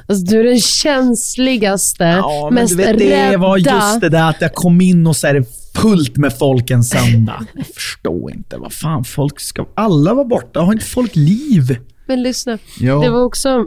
Alltså, 0.08 0.26
du 0.26 0.40
är 0.40 0.44
den 0.44 0.60
känsligaste, 0.60 2.04
Ja, 2.04 2.46
men 2.52 2.54
mest 2.54 2.78
du 2.78 2.84
vet, 2.84 2.98
det 2.98 3.28
rädda. 3.28 3.38
var 3.38 3.58
just 3.58 4.02
det 4.02 4.10
där 4.10 4.30
att 4.30 4.42
jag 4.42 4.54
kom 4.54 4.82
in 4.82 5.08
och 5.08 5.16
så 5.16 5.28
är 5.28 5.34
det 5.34 5.44
fullt 5.82 6.18
med 6.18 6.38
folk 6.38 6.70
en 6.72 6.84
söndag. 6.84 7.46
Jag 7.54 7.66
förstår 7.68 8.32
inte. 8.32 8.58
Vad 8.58 8.74
fan, 8.74 9.04
folk 9.04 9.40
ska... 9.40 9.66
Alla 9.76 10.14
var 10.14 10.26
borta. 10.26 10.60
Har 10.60 10.74
inte 10.74 10.86
folk 10.86 11.16
liv? 11.16 11.78
Men 12.08 12.24
lyssna, 12.24 12.58
Ja. 12.80 13.00
det 13.00 13.10
var 13.10 13.24
också 13.24 13.66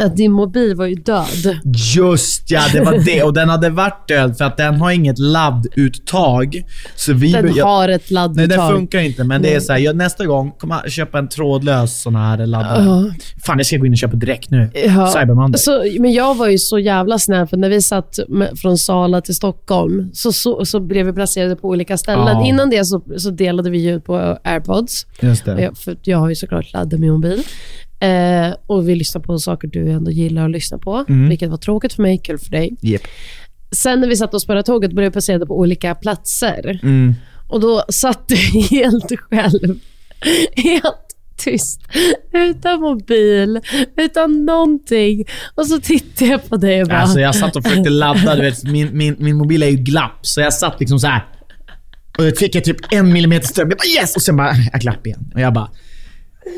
att 0.00 0.16
din 0.16 0.32
mobil 0.32 0.74
var 0.76 0.86
ju 0.86 0.94
död. 0.94 1.58
Just 1.96 2.50
ja, 2.50 2.60
det 2.72 2.80
var 2.80 3.04
det. 3.04 3.22
Och 3.22 3.34
den 3.34 3.48
hade 3.48 3.70
varit 3.70 4.08
död 4.08 4.38
för 4.38 4.44
att 4.44 4.56
den 4.56 4.74
har 4.74 4.90
inget 4.90 5.18
ladduttag. 5.18 6.62
Så 6.96 7.12
vi 7.12 7.32
Den 7.32 7.54
jag- 7.56 7.64
har 7.66 7.88
ett 7.88 8.02
Nej, 8.10 8.14
ladduttag. 8.14 8.48
den 8.48 8.68
funkar 8.76 8.98
inte. 8.98 9.24
Men 9.24 9.42
det 9.42 9.54
är 9.54 9.60
så 9.60 9.72
här, 9.72 9.80
jag, 9.80 9.96
nästa 9.96 10.26
gång 10.26 10.50
kommer 10.50 10.80
jag 10.84 10.92
köpa 10.92 11.18
en 11.18 11.28
trådlös 11.28 12.02
sån 12.02 12.16
här 12.16 12.46
laddare. 12.46 13.14
Fan, 13.46 13.58
jag 13.58 13.66
ska 13.66 13.76
gå 13.76 13.86
in 13.86 13.92
och 13.92 13.98
köpa 13.98 14.16
direkt 14.16 14.50
nu. 14.50 14.70
Ja. 14.74 15.06
Cyber 15.12 15.34
Monday. 15.34 15.58
Så, 15.58 15.84
men 16.00 16.12
jag 16.12 16.34
var 16.34 16.48
ju 16.48 16.58
så 16.58 16.78
jävla 16.78 17.18
snäll, 17.18 17.46
för 17.46 17.56
när 17.56 17.68
vi 17.68 17.82
satt 17.82 18.18
med, 18.28 18.58
från 18.58 18.78
Sala 18.78 19.20
till 19.20 19.34
Stockholm 19.34 20.10
så, 20.12 20.32
så, 20.32 20.64
så 20.64 20.80
blev 20.80 21.06
vi 21.06 21.12
placerade 21.12 21.56
på 21.56 21.68
olika 21.68 21.96
ställen. 21.98 22.26
Ja. 22.26 22.46
Innan 22.46 22.70
det 22.70 22.84
så, 22.84 23.02
så 23.16 23.30
delade 23.30 23.70
vi 23.70 23.78
ljud 23.78 24.04
på 24.04 24.38
airpods. 24.44 25.06
Just 25.20 25.44
det. 25.44 25.62
Jag, 25.62 25.76
för 25.78 25.96
jag 26.02 26.18
har 26.18 26.28
ju 26.28 26.34
såklart 26.34 26.72
laddat 26.72 27.00
min 27.00 27.12
mobil. 27.12 27.42
Eh, 28.00 28.54
och 28.66 28.88
vi 28.88 28.94
lyssnar 28.94 29.22
på 29.22 29.38
saker 29.38 29.68
du 29.68 29.90
ändå 29.90 30.10
gillar 30.10 30.44
att 30.44 30.50
lyssna 30.50 30.78
på, 30.78 31.04
Mm. 31.08 31.28
vilket 31.28 31.50
var 31.50 31.56
tråkigt 31.56 31.92
för 31.92 32.02
mig, 32.02 32.18
kul 32.18 32.38
för 32.38 32.50
dig. 32.50 32.76
Japp. 32.80 33.02
Sen 33.72 34.00
när 34.00 34.08
vi 34.08 34.16
satt 34.16 34.34
och 34.34 34.42
spelade 34.42 34.62
tåget 34.62 34.92
började 34.92 35.10
vi 35.10 35.12
placera 35.12 35.46
på 35.46 35.58
olika 35.58 35.94
platser. 35.94 36.80
Mm. 36.82 37.14
Och 37.48 37.60
då 37.60 37.82
satt 37.88 38.28
du 38.28 38.36
helt 38.70 39.12
själv. 39.30 39.78
Helt 40.56 41.06
tyst. 41.36 41.80
Utan 42.32 42.80
mobil, 42.80 43.60
utan 43.96 44.44
någonting. 44.44 45.24
Och 45.54 45.66
så 45.66 45.80
tittade 45.80 46.30
jag 46.30 46.48
på 46.48 46.56
dig 46.56 46.82
och 46.82 46.88
bara... 46.88 46.98
Alltså 46.98 47.20
jag 47.20 47.34
satt 47.34 47.56
och 47.56 47.62
försökte 47.64 47.90
ladda. 47.90 48.34
Du 48.36 48.42
vet, 48.42 48.64
min, 48.64 48.88
min, 48.98 49.16
min 49.18 49.36
mobil 49.36 49.62
är 49.62 49.66
ju 49.68 49.76
glapp, 49.76 50.18
så 50.26 50.40
jag 50.40 50.54
satt 50.54 50.80
liksom 50.80 50.98
så 50.98 51.06
här. 51.06 51.24
Och 52.18 52.24
jag 52.26 52.36
fick 52.38 52.54
jag 52.54 52.64
typ 52.64 52.76
en 52.90 53.12
millimeter 53.12 53.46
ström. 53.48 53.68
Jag 53.70 53.78
bara 53.78 54.00
yes! 54.02 54.16
Och 54.16 54.22
sen 54.22 54.36
bara, 54.36 54.52
jag 54.72 54.80
glapp 54.80 55.06
igen. 55.06 55.30
Och 55.34 55.40
jag 55.40 55.52
bara... 55.54 55.70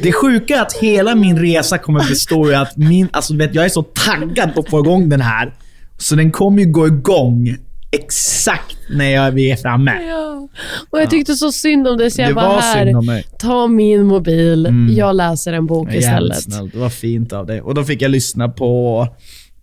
Det 0.02 0.12
sjuka 0.12 0.56
är 0.56 0.62
att 0.62 0.72
hela 0.72 1.14
min 1.14 1.38
resa 1.38 1.78
kommer 1.78 2.08
bestå 2.08 2.50
i 2.50 2.54
att 2.54 2.76
min, 2.76 3.08
alltså, 3.12 3.36
vet, 3.36 3.54
jag 3.54 3.64
är 3.64 3.68
så 3.68 3.82
taggad 3.82 4.54
på 4.54 4.60
att 4.60 4.68
få 4.70 4.80
igång 4.80 5.08
den 5.08 5.20
här. 5.20 5.54
Så 5.98 6.14
den 6.14 6.30
kommer 6.30 6.62
ju 6.62 6.70
gå 6.72 6.86
igång 6.86 7.56
exakt 7.92 8.76
när 8.90 9.10
jag, 9.10 9.30
vi 9.32 9.50
är 9.50 9.56
framme. 9.56 10.02
Ja. 10.08 10.48
Och 10.90 11.00
jag 11.00 11.10
tyckte 11.10 11.34
så 11.34 11.52
synd 11.52 11.88
om 11.88 11.96
dig 11.98 12.10
så 12.10 12.20
jag 12.20 12.30
Det 12.30 12.34
bara, 12.34 12.48
var 12.48 12.60
här, 12.60 13.22
ta 13.38 13.66
min 13.66 14.04
mobil, 14.06 14.68
jag 14.96 15.16
läser 15.16 15.52
en 15.52 15.66
bok 15.66 15.88
Jävligt 15.88 16.00
istället. 16.02 16.42
snällt. 16.42 16.72
Det 16.72 16.78
var 16.78 16.88
fint 16.88 17.32
av 17.32 17.46
dig. 17.46 17.60
Och 17.60 17.74
då 17.74 17.84
fick 17.84 18.02
jag 18.02 18.10
lyssna 18.10 18.48
på 18.48 19.08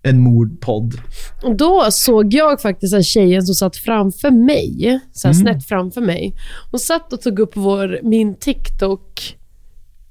en 0.03 0.19
mordpodd. 0.19 0.93
Och 1.43 1.55
då 1.55 1.87
såg 1.91 2.33
jag 2.33 2.61
faktiskt 2.61 2.93
en 2.93 3.03
tjejen 3.03 3.45
som 3.45 3.55
satt 3.55 3.77
framför 3.77 4.31
mig, 4.31 4.99
så 5.13 5.27
Mm. 5.27 5.37
här 5.37 5.43
snett 5.43 5.67
framför 5.67 6.01
mig. 6.01 6.35
Hon 6.71 6.79
satt 6.79 7.13
och 7.13 7.21
tog 7.21 7.39
upp 7.39 7.51
vår, 7.55 7.99
min 8.03 8.35
TikTok 8.35 9.35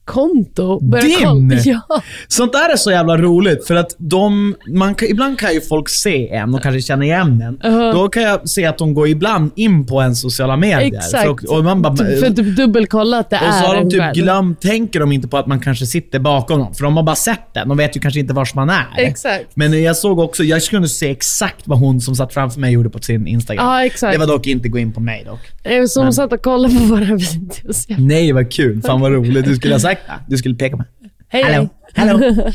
konto. 0.08 0.80
Din? 0.80 1.16
kolla- 1.22 1.54
Ja. 1.64 2.02
Sånt 2.28 2.52
där 2.52 2.72
är 2.72 2.76
så 2.76 2.90
jävla 2.90 3.16
roligt 3.16 3.66
för 3.66 3.74
att 3.74 3.94
de, 3.98 4.54
man 4.68 4.94
kan, 4.94 5.08
ibland 5.08 5.38
kan 5.38 5.54
ju 5.54 5.60
folk 5.60 5.88
se 5.88 6.28
en 6.28 6.54
och 6.54 6.62
kanske 6.62 6.82
känna 6.82 7.04
igen 7.04 7.42
en. 7.42 7.58
Uh-huh. 7.72 7.92
Då 7.92 8.08
kan 8.08 8.22
jag 8.22 8.48
se 8.48 8.66
att 8.66 8.78
de 8.78 8.94
går 8.94 9.08
ibland 9.08 9.50
in 9.56 9.86
på 9.86 10.00
en 10.00 10.16
sociala 10.16 10.56
medier. 10.56 10.80
Exakt. 10.98 11.24
För, 11.40 11.52
och 11.58 11.64
man 11.64 11.82
bara, 11.82 11.96
Typ- 11.96 12.20
För 12.20 12.30
typ 12.30 12.56
dubbelkolla 12.56 13.18
att 13.18 13.30
det 13.30 13.36
och 13.36 13.54
så 13.54 13.64
är 13.64 13.66
har 13.66 13.76
de 13.76 13.90
typ 13.90 14.00
själv. 14.00 14.14
glömt, 14.14 14.60
tänker 14.60 15.00
de 15.00 15.12
inte 15.12 15.28
på 15.28 15.36
att 15.38 15.46
man 15.46 15.60
kanske 15.60 15.86
sitter 15.86 16.18
bakom 16.18 16.58
dem. 16.58 16.74
För 16.74 16.84
de 16.84 16.96
har 16.96 17.02
bara 17.02 17.16
sett 17.16 17.54
den. 17.54 17.68
De 17.68 17.76
vet 17.76 17.96
ju 17.96 18.00
kanske 18.00 18.20
inte 18.20 18.34
vars 18.34 18.54
man 18.54 18.70
är. 18.70 18.86
Exakt. 18.96 19.44
Men 19.54 19.82
jag 19.82 19.96
såg 19.96 20.18
också, 20.18 20.44
jag 20.44 20.62
kunde 20.62 20.88
se 20.88 21.10
exakt 21.10 21.62
vad 21.64 21.78
hon 21.78 22.00
som 22.00 22.14
satt 22.16 22.34
framför 22.34 22.60
mig 22.60 22.72
gjorde 22.72 22.90
på 22.90 22.98
sin 22.98 23.26
Instagram. 23.26 23.66
Ja, 23.66 23.84
exakt. 23.84 24.12
Det 24.12 24.18
var 24.18 24.26
dock 24.26 24.46
inte 24.46 24.68
gå 24.68 24.78
in 24.78 24.92
på 24.92 25.00
mig 25.00 25.24
dock. 25.26 25.40
Eh, 25.72 25.84
Så 25.84 26.02
hon 26.02 26.12
satt 26.12 26.32
och 26.32 26.42
kollade 26.42 26.74
på 26.74 26.84
våra 26.84 27.00
videos. 27.04 27.86
Nej, 27.98 28.32
vad 28.32 28.52
kul. 28.52 28.82
Fan 28.82 29.00
vad 29.00 29.12
roligt. 29.12 29.44
Du 29.44 29.54
skulle 29.56 29.74
ha 29.74 29.80
sagt 29.80 29.97
Du 30.28 30.36
skulle 30.36 30.54
peka 30.54 30.76
mig. 30.76 30.86
Hej, 31.28 31.42
Hallå. 31.42 31.68
Hallå. 31.94 32.20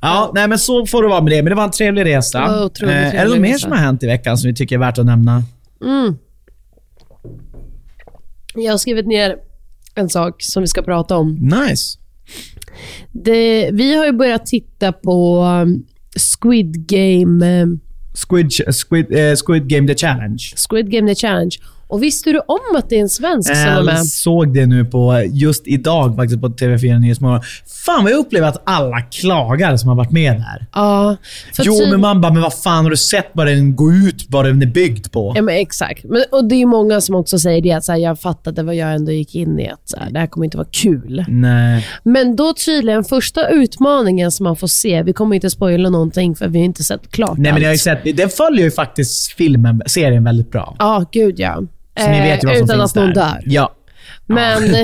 Ja, 0.00 0.32
nej 0.34 0.48
men 0.48 0.58
så 0.58 0.86
får 0.86 1.02
det 1.02 1.08
vara 1.08 1.20
med 1.20 1.32
det. 1.32 1.42
Men 1.42 1.50
det 1.50 1.54
var 1.54 1.64
en 1.64 1.70
trevlig 1.70 2.04
resa. 2.04 2.64
Otroligt 2.64 2.94
Eh, 2.94 3.14
är 3.14 3.24
det 3.24 3.30
något 3.30 3.40
mer 3.40 3.58
som 3.58 3.72
har 3.72 3.78
hänt 3.78 4.02
i 4.02 4.06
veckan 4.06 4.38
som 4.38 4.48
vi 4.48 4.54
tycker 4.54 4.76
är 4.76 4.80
värt 4.80 4.98
att 4.98 5.06
nämna? 5.06 5.42
Jag 8.54 8.72
har 8.72 8.78
skrivit 8.78 9.06
ner 9.06 9.36
en 9.94 10.08
sak 10.08 10.42
som 10.42 10.62
vi 10.62 10.66
ska 10.66 10.82
prata 10.82 11.16
om. 11.16 11.34
Nice. 11.34 11.98
Det, 13.12 13.70
vi 13.72 13.94
har 13.94 14.06
ju 14.06 14.12
börjat 14.12 14.46
titta 14.46 14.92
på 14.92 15.42
um, 15.42 15.86
Squid 16.16 16.86
Game, 16.86 17.62
um, 17.62 17.80
Squid, 18.14 18.52
Squid, 18.74 19.12
eh, 19.12 19.34
Squid 19.46 19.68
Game 19.68 19.88
The 19.88 19.94
Challenge. 19.94 20.38
Squid 20.68 20.90
Game 20.90 21.14
The 21.14 21.14
Challenge. 21.14 21.56
Och 21.86 22.02
visste 22.02 22.32
du 22.32 22.38
om 22.38 22.76
att 22.76 22.88
det 22.90 22.96
är 22.96 23.00
en 23.00 23.08
svensk 23.08 23.48
som 23.56 23.56
är 23.58 23.74
Jag 23.76 23.84
med? 23.84 24.06
såg 24.06 24.54
det 24.54 24.66
nu 24.66 24.84
på, 24.84 25.22
just 25.30 25.62
idag 25.66 26.16
faktiskt 26.16 26.40
på 26.40 26.48
TV4 26.48 26.98
Nyhetsmorgon. 26.98 27.40
Fan 27.86 28.02
vad 28.04 28.12
jag 28.12 28.18
upplever 28.18 28.48
att 28.48 28.62
alla 28.64 29.00
klagar 29.00 29.76
som 29.76 29.88
har 29.88 29.96
varit 29.96 30.10
med 30.10 30.32
där. 30.34 30.66
Ja. 30.74 31.16
Jo, 31.58 31.74
men 31.90 32.00
man 32.00 32.20
bara, 32.20 32.32
men 32.32 32.42
vad 32.42 32.54
fan 32.54 32.84
har 32.84 32.90
du 32.90 32.96
sett 32.96 33.30
vad 33.32 33.46
den 33.46 33.76
går 33.76 33.94
ut, 33.94 34.26
vad 34.28 34.44
den 34.44 34.62
är 34.62 34.66
byggd 34.66 35.12
på? 35.12 35.32
Ja, 35.36 35.42
men 35.42 35.54
exakt. 35.56 36.04
Men, 36.04 36.24
och 36.32 36.44
Det 36.44 36.54
är 36.54 36.66
många 36.66 37.00
som 37.00 37.14
också 37.14 37.38
säger 37.38 37.60
det, 37.62 37.72
att 37.72 37.84
så 37.84 37.92
här, 37.92 37.98
jag 37.98 38.20
fattade 38.20 38.62
vad 38.62 38.74
jag 38.74 38.94
ändå 38.94 39.12
gick 39.12 39.34
in 39.34 39.60
i, 39.60 39.68
att 39.68 39.88
så 39.88 39.96
här, 39.96 40.10
det 40.10 40.18
här 40.18 40.26
kommer 40.26 40.44
inte 40.44 40.56
vara 40.56 40.68
kul. 40.70 41.24
Nej. 41.28 41.86
Men 42.02 42.36
då 42.36 42.54
tydligen, 42.66 43.04
första 43.04 43.48
utmaningen 43.48 44.30
som 44.32 44.44
man 44.44 44.56
får 44.56 44.66
se, 44.66 45.02
vi 45.02 45.12
kommer 45.12 45.34
inte 45.34 45.50
spoila 45.50 45.90
någonting 45.90 46.34
för 46.36 46.48
vi 46.48 46.58
har 46.58 46.64
inte 46.64 46.84
sett 46.84 47.10
klart 47.10 47.38
Nej, 47.38 47.52
men 47.52 47.62
jag 47.62 47.68
har 47.68 47.72
allt. 47.72 47.80
sett, 47.80 48.16
den 48.16 48.28
följer 48.28 48.64
ju 48.64 48.70
faktiskt 48.70 49.32
filmen, 49.32 49.82
serien 49.86 50.24
väldigt 50.24 50.50
bra. 50.50 50.76
Ja, 50.78 51.04
gud 51.12 51.34
ja. 51.40 51.62
Så 52.00 52.10
ni 52.10 52.20
vet 52.20 52.44
ju 52.44 52.48
vad 52.48 52.56
Eh, 52.56 52.58
som 52.58 52.64
utan 52.64 52.78
finns 52.78 52.90
att 52.90 52.96
någon 53.02 53.06
där. 53.06 53.14
dör. 53.14 53.42
Ja. 53.46 53.74
Men 54.26 54.64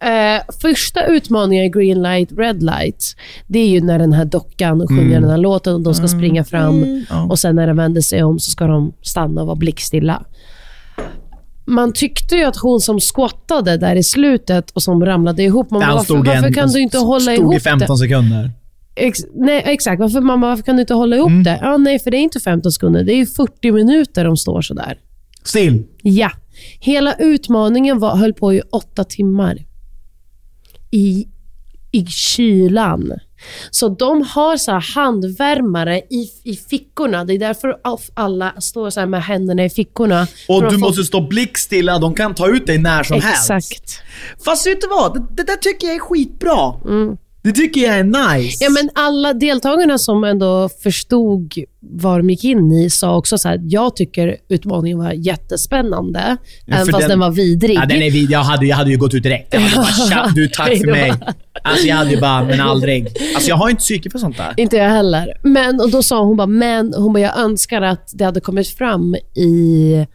eh, 0.00 0.42
första 0.62 1.06
utmaningen 1.06 1.64
i 1.64 1.68
Green 1.68 2.02
light, 2.02 2.28
red 2.38 2.62
light, 2.62 3.16
det 3.46 3.58
är 3.58 3.68
ju 3.68 3.80
när 3.80 3.98
den 3.98 4.12
här 4.12 4.24
dockan 4.24 4.86
sjunger 4.88 5.02
Mm. 5.02 5.20
den 5.22 5.30
här 5.30 5.38
låten 5.38 5.74
och 5.74 5.80
de 5.80 5.94
ska 5.94 6.08
springa 6.08 6.44
fram 6.44 7.04
Ja. 7.10 7.22
och 7.30 7.38
sen 7.38 7.56
när 7.56 7.66
den 7.66 7.76
vänder 7.76 8.00
sig 8.00 8.22
om 8.22 8.38
så 8.38 8.50
ska 8.50 8.66
de 8.66 8.92
stanna 9.02 9.40
och 9.40 9.46
vara 9.46 9.56
blickstilla. 9.56 10.22
Man 11.64 11.92
tyckte 11.92 12.36
ju 12.36 12.44
att 12.44 12.56
hon 12.56 12.80
som 12.80 13.00
squattade 13.00 13.76
där 13.76 13.96
i 13.96 14.02
slutet 14.02 14.70
och 14.70 14.82
som 14.82 15.04
ramlade 15.04 15.42
ihop, 15.42 15.70
man 15.70 15.80
bara, 15.80 15.94
varför, 15.94 16.14
varför 16.16 16.52
kan 16.52 16.68
du 16.68 16.80
inte 16.80 16.98
hålla 16.98 17.20
stod 17.20 17.34
ihop 17.34 17.54
i 17.54 17.60
15 17.60 17.98
sekunder. 17.98 18.42
det? 18.94 19.04
Ex, 19.06 19.18
nej, 19.34 19.62
exakt. 19.66 20.00
Varför, 20.00 20.20
mamma, 20.20 20.46
varför 20.48 20.62
kan 20.62 20.76
du 20.76 20.80
inte 20.80 20.94
hålla 20.94 21.16
ihop 21.16 21.28
Mm. 21.28 21.42
det? 21.42 21.58
Ja, 21.62 21.76
nej, 21.76 21.98
för 21.98 22.10
det 22.10 22.16
är 22.16 22.20
inte 22.22 22.40
15 22.40 22.72
sekunder. 22.72 23.04
Det 23.04 23.12
är 23.12 23.16
ju 23.16 23.26
40 23.26 23.72
minuter 23.72 24.24
de 24.24 24.36
står 24.36 24.62
sådär. 24.62 24.98
Still. 25.44 25.84
Ja. 26.02 26.30
Hela 26.80 27.14
utmaningen 27.14 27.98
var, 27.98 28.16
höll 28.16 28.32
på 28.34 28.54
i 28.54 28.62
åtta 28.72 29.04
timmar. 29.04 29.58
I, 30.90 31.26
I 31.92 32.06
kylan. 32.06 33.12
Så 33.70 33.88
de 33.88 34.22
har 34.22 34.56
så 34.56 34.72
handvärmare 34.72 35.98
i, 35.98 36.30
i 36.44 36.56
fickorna. 36.56 37.24
Det 37.24 37.34
är 37.34 37.38
därför 37.38 37.76
alla 38.14 38.54
står 38.60 38.90
så 38.90 39.06
med 39.06 39.22
händerna 39.22 39.64
i 39.64 39.70
fickorna. 39.70 40.26
Och 40.48 40.62
du 40.62 40.70
få- 40.70 40.78
måste 40.78 41.04
stå 41.04 41.20
blickstilla, 41.20 41.98
de 41.98 42.14
kan 42.14 42.34
ta 42.34 42.48
ut 42.48 42.66
dig 42.66 42.78
när 42.78 43.02
som 43.02 43.20
helst. 43.20 43.50
Exakt. 43.50 43.98
Fast 44.44 44.66
vet 44.66 44.80
du 44.80 44.86
vad? 44.88 45.14
Det, 45.14 45.26
det 45.36 45.42
där 45.42 45.56
tycker 45.56 45.86
jag 45.86 45.96
är 45.96 46.00
skitbra. 46.00 46.74
Det 47.42 47.52
tycker 47.52 47.80
jag 47.80 47.98
är 47.98 48.04
nice. 48.04 48.64
Ja, 48.64 48.70
men 48.70 48.90
alla 48.94 49.32
deltagarna 49.34 49.98
som 49.98 50.24
ändå 50.24 50.68
förstod 50.82 51.54
vad 51.80 52.18
de 52.18 52.30
gick 52.30 52.44
in 52.44 52.72
i 52.72 52.90
sa 52.90 53.16
också 53.16 53.38
så 53.38 53.48
här, 53.48 53.60
jag 53.62 53.96
tycker 53.96 54.36
utmaningen 54.48 54.98
var 54.98 55.12
jättespännande, 55.12 56.36
Ja, 56.66 56.74
även 56.74 56.86
fast 56.86 57.08
den, 57.08 57.18
var 57.18 57.30
vidrig. 57.30 57.76
Ja, 57.76 57.86
den 57.86 58.02
är 58.02 58.10
vid. 58.10 58.30
Jag 58.30 58.42
hade, 58.42 58.66
jag 58.66 58.76
hade 58.76 58.90
ju 58.90 58.98
gått 58.98 59.14
ut 59.14 59.22
direkt. 59.22 59.54
Jag 59.54 59.60
hade 59.60 59.76
bara, 59.76 60.08
tja, 60.08 60.32
du 60.34 60.48
tack 60.48 60.68
för 60.78 60.86
mig. 60.86 61.12
Alltså 61.62 61.86
jag 61.86 61.96
hade 61.96 62.10
ju 62.10 62.20
bara, 62.20 62.44
men 62.44 62.60
aldrig. 62.60 63.06
Alltså 63.34 63.48
jag 63.48 63.56
har 63.56 63.70
inte 63.70 63.80
psyke 63.80 64.10
för 64.10 64.18
sånt 64.18 64.36
där. 64.36 64.54
Inte 64.56 64.76
jag 64.76 64.90
heller. 64.90 65.38
Men, 65.42 65.80
och 65.80 65.90
då 65.90 66.02
sa 66.02 66.24
hon 66.24 66.36
bara, 66.36 66.46
men 66.46 66.94
hon 66.94 67.12
bara, 67.12 67.20
jag 67.20 67.38
önskar 67.38 67.82
att 67.82 68.10
det 68.14 68.24
hade 68.24 68.40
kommit 68.40 68.68
fram 68.68 69.14
i 69.36 70.06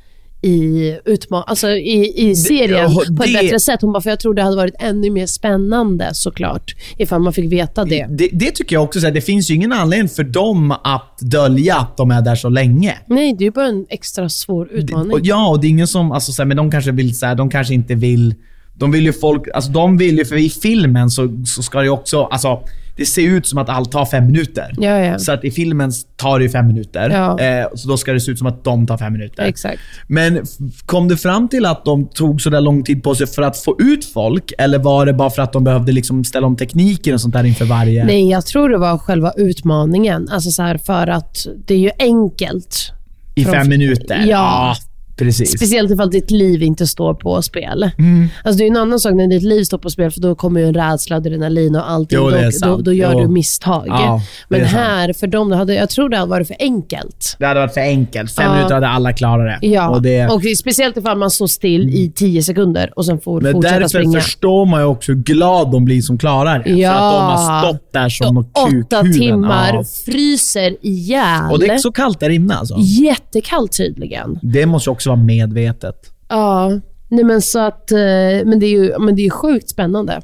i, 0.45 0.97
utma- 1.05 1.43
alltså 1.47 1.69
i, 1.69 2.13
i 2.29 2.35
serien 2.35 2.91
ja, 2.91 2.95
på 2.95 3.01
ett 3.01 3.33
det- 3.33 3.41
bättre 3.41 3.59
sätt. 3.59 3.81
Hon 3.81 3.93
bara, 3.93 4.01
för 4.01 4.09
jag 4.09 4.19
tror 4.19 4.33
det 4.33 4.41
hade 4.43 4.55
varit 4.55 4.75
ännu 4.79 5.09
mer 5.09 5.25
spännande 5.25 6.09
såklart, 6.13 6.75
ifall 6.97 7.21
man 7.21 7.33
fick 7.33 7.51
veta 7.51 7.85
det. 7.85 8.07
Det, 8.09 8.29
det 8.33 8.51
tycker 8.51 8.75
jag 8.75 8.83
också. 8.83 8.99
Så 8.99 9.05
här, 9.05 9.13
det 9.13 9.21
finns 9.21 9.51
ju 9.51 9.55
ingen 9.55 9.71
anledning 9.73 10.09
för 10.09 10.23
dem 10.23 10.71
att 10.71 11.17
dölja 11.21 11.75
att 11.75 11.97
de 11.97 12.11
är 12.11 12.21
där 12.21 12.35
så 12.35 12.49
länge. 12.49 12.97
Nej, 13.07 13.33
det 13.37 13.43
är 13.43 13.45
ju 13.45 13.51
bara 13.51 13.67
en 13.67 13.85
extra 13.89 14.29
svår 14.29 14.71
utmaning. 14.71 15.11
Och, 15.13 15.19
ja, 15.23 15.49
och 15.49 15.61
det 15.61 15.67
är 15.67 15.69
ingen 15.69 15.87
som, 15.87 16.11
alltså, 16.11 16.31
så 16.31 16.41
här, 16.41 16.47
men 16.47 16.57
de 16.57 16.71
kanske 16.71 16.91
vill, 16.91 17.17
så 17.17 17.25
här, 17.25 17.35
de 17.35 17.49
kanske 17.49 17.73
inte 17.73 17.95
vill, 17.95 18.35
de 18.73 18.91
vill 18.91 19.05
ju 19.05 19.13
folk, 19.13 19.43
alltså 19.53 19.71
de 19.71 19.97
vill 19.97 20.17
ju, 20.17 20.25
för 20.25 20.35
i 20.35 20.49
filmen 20.49 21.09
så, 21.09 21.43
så 21.45 21.63
ska 21.63 21.77
det 21.77 21.83
ju 21.85 21.91
också, 21.91 22.23
alltså 22.23 22.59
det 22.95 23.05
ser 23.05 23.21
ut 23.21 23.47
som 23.47 23.57
att 23.57 23.69
allt 23.69 23.91
tar 23.91 24.05
fem 24.05 24.25
minuter. 24.25 24.73
Ja, 24.77 24.99
ja. 24.99 25.19
Så 25.19 25.31
att 25.31 25.43
i 25.43 25.51
filmen 25.51 25.91
tar 26.15 26.39
det 26.39 26.49
fem 26.49 26.67
minuter. 26.67 27.09
Ja. 27.09 27.39
Eh, 27.39 27.67
så 27.75 27.87
då 27.87 27.97
ska 27.97 28.13
det 28.13 28.19
se 28.19 28.31
ut 28.31 28.37
som 28.37 28.47
att 28.47 28.63
de 28.63 28.87
tar 28.87 28.97
fem 28.97 29.13
minuter. 29.13 29.43
Exakt. 29.43 29.79
Men 30.07 30.45
kom 30.85 31.07
det 31.07 31.17
fram 31.17 31.47
till 31.47 31.65
att 31.65 31.85
de 31.85 32.07
tog 32.07 32.41
så 32.41 32.49
där 32.49 32.61
lång 32.61 32.83
tid 32.83 33.03
på 33.03 33.15
sig 33.15 33.27
för 33.27 33.41
att 33.41 33.57
få 33.57 33.75
ut 33.79 34.05
folk? 34.05 34.53
Eller 34.57 34.79
var 34.79 35.05
det 35.05 35.13
bara 35.13 35.29
för 35.29 35.41
att 35.41 35.53
de 35.53 35.63
behövde 35.63 35.91
liksom 35.91 36.23
ställa 36.23 36.47
om 36.47 36.55
tekniken 36.55 37.13
och 37.13 37.21
sånt 37.21 37.33
där 37.33 37.43
inför 37.43 37.65
varje? 37.65 38.05
Nej, 38.05 38.29
jag 38.29 38.45
tror 38.45 38.69
det 38.69 38.77
var 38.77 38.97
själva 38.97 39.31
utmaningen. 39.37 40.29
Alltså 40.31 40.51
så 40.51 40.61
här, 40.61 40.77
för 40.77 41.07
att 41.07 41.37
det 41.67 41.73
är 41.73 41.79
ju 41.79 41.91
enkelt. 41.99 42.91
I 43.35 43.45
fem 43.45 43.69
minuter? 43.69 44.25
Ja. 44.27 44.75
Precis. 45.17 45.51
Speciellt 45.51 45.91
ifall 45.91 46.09
ditt 46.09 46.31
liv 46.31 46.63
inte 46.63 46.87
står 46.87 47.13
på 47.13 47.41
spel. 47.41 47.89
Mm. 47.97 48.27
Alltså 48.43 48.57
det 48.57 48.63
är 48.65 48.67
en 48.71 48.77
annan 48.77 48.99
sak 48.99 49.13
när 49.13 49.27
ditt 49.27 49.43
liv 49.43 49.63
står 49.63 49.77
på 49.77 49.89
spel, 49.89 50.11
för 50.11 50.21
då 50.21 50.35
kommer 50.35 50.59
ju 50.59 50.67
en 50.67 50.73
rädsla, 50.73 51.15
adrenalin 51.15 51.75
och 51.75 51.89
allting. 51.89 52.19
Jo, 52.21 52.31
då, 52.61 52.77
då, 52.77 52.93
gör 52.93 53.13
Jo. 53.13 53.19
du 53.19 53.27
misstag. 53.27 53.83
Ja, 53.87 54.21
Men 54.49 54.61
här, 54.61 55.13
för 55.13 55.27
dem, 55.27 55.51
hade, 55.51 55.73
jag 55.73 55.89
tror 55.89 56.09
det 56.09 56.17
hade 56.17 56.29
varit 56.29 56.47
för 56.47 56.55
enkelt. 56.59 57.35
Det 57.39 57.45
hade 57.45 57.59
varit 57.59 57.73
för 57.73 57.81
enkelt. 57.81 58.31
Fem 58.35 58.45
Ja. 58.45 58.53
minuter 58.55 58.73
hade 58.75 58.87
alla 58.87 59.13
klarat 59.13 59.61
det. 59.61 59.67
Ja, 59.67 59.89
Och 59.89 60.01
det 60.01 60.27
och 60.27 60.41
speciellt 60.57 60.97
ifall 60.97 61.17
man 61.17 61.31
står 61.31 61.47
still 61.47 61.89
i 61.89 62.11
tio 62.15 62.43
sekunder 62.43 62.91
och 62.95 63.05
sen 63.05 63.19
får 63.19 63.41
men 63.41 63.51
fortsätta 63.53 63.75
därför 63.75 63.87
springa. 63.87 64.19
förstår 64.21 64.65
man 64.65 64.79
ju 64.81 64.85
också 64.85 65.11
hur 65.11 65.19
glad 65.19 65.71
de 65.71 65.85
blir 65.85 66.01
som 66.01 66.17
klarar 66.17 66.63
det. 66.63 66.69
Ja. 66.69 66.91
För 66.93 66.97
att 66.97 67.13
de 67.13 67.21
har 67.21 67.63
stått 67.63 67.93
där 67.93 68.09
som 68.09 68.35
något 68.35 68.47
Åtta 68.57 68.71
kukhuvuden. 69.01 69.13
timmar, 69.19 69.73
Ja. 69.73 69.83
fryser 70.05 70.75
ihjäl. 70.85 71.51
Och 71.51 71.59
det 71.59 71.67
är 71.67 71.77
så 71.77 71.91
kallt 71.91 72.19
där 72.19 72.29
inne 72.29 72.55
alltså. 72.55 72.75
Jättekallt 72.79 73.77
tydligen. 73.77 74.39
Det 74.41 74.65
måste 74.65 74.89
ju 74.89 74.91
också 75.05 75.09
vara 75.09 75.19
medvetet. 75.19 75.95
Ja, 76.29 76.71
nej 77.09 77.23
men 77.23 77.41
så 77.41 77.59
att, 77.59 77.91
eh, 77.91 77.97
men 78.45 78.59
det 78.59 78.65
är 78.65 78.69
ju 78.69 78.93
men 78.99 79.15
det 79.15 79.25
är 79.25 79.29
sjukt 79.29 79.69
spännande. 79.69 80.21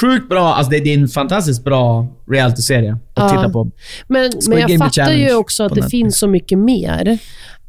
Sjukt 0.00 0.28
bra. 0.28 0.54
Alltså 0.54 0.70
det, 0.70 0.80
det 0.80 0.94
är 0.94 0.98
en 0.98 1.08
fantastiskt 1.08 1.64
bra 1.64 2.06
reality-serie 2.30 2.92
att 2.92 3.00
Ja. 3.14 3.28
titta 3.28 3.50
på. 3.52 3.70
Men, 4.08 4.30
Squid 4.32 4.48
men 4.48 4.58
jag 4.58 4.68
Game 4.70 4.84
fattar 4.84 5.12
ju 5.12 5.34
också 5.34 5.62
att 5.64 5.68
det 5.68 5.74
Netflix. 5.74 5.90
finns 5.90 6.18
så 6.18 6.26
mycket 6.28 6.58
mer. 6.58 7.18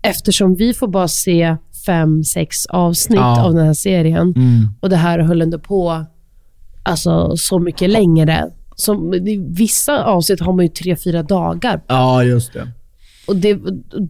Eftersom 0.01 0.55
vi 0.55 0.73
får 0.73 0.87
bara 0.87 1.07
se 1.07 1.55
fem, 1.85 2.23
sex 2.23 2.65
avsnitt 2.65 3.19
Ja. 3.19 3.43
av 3.45 3.53
den 3.53 3.65
här 3.65 3.73
serien. 3.73 4.33
Mm. 4.35 4.67
Och 4.81 4.89
det 4.89 4.95
här 4.95 5.19
höll 5.19 5.41
ändå 5.41 5.59
på 5.59 6.05
alltså, 6.83 7.37
så 7.37 7.59
mycket 7.59 7.89
längre. 7.89 8.49
Som, 8.75 9.11
vissa 9.49 10.03
avsnitt 10.03 10.39
har 10.41 10.53
man 10.53 10.65
ju 10.65 10.69
tre, 10.69 10.95
fyra 10.95 11.23
dagar. 11.23 11.81
Ja, 11.87 12.23
just 12.23 12.53
det. 12.53 12.67
Och 13.27 13.35
det, 13.35 13.57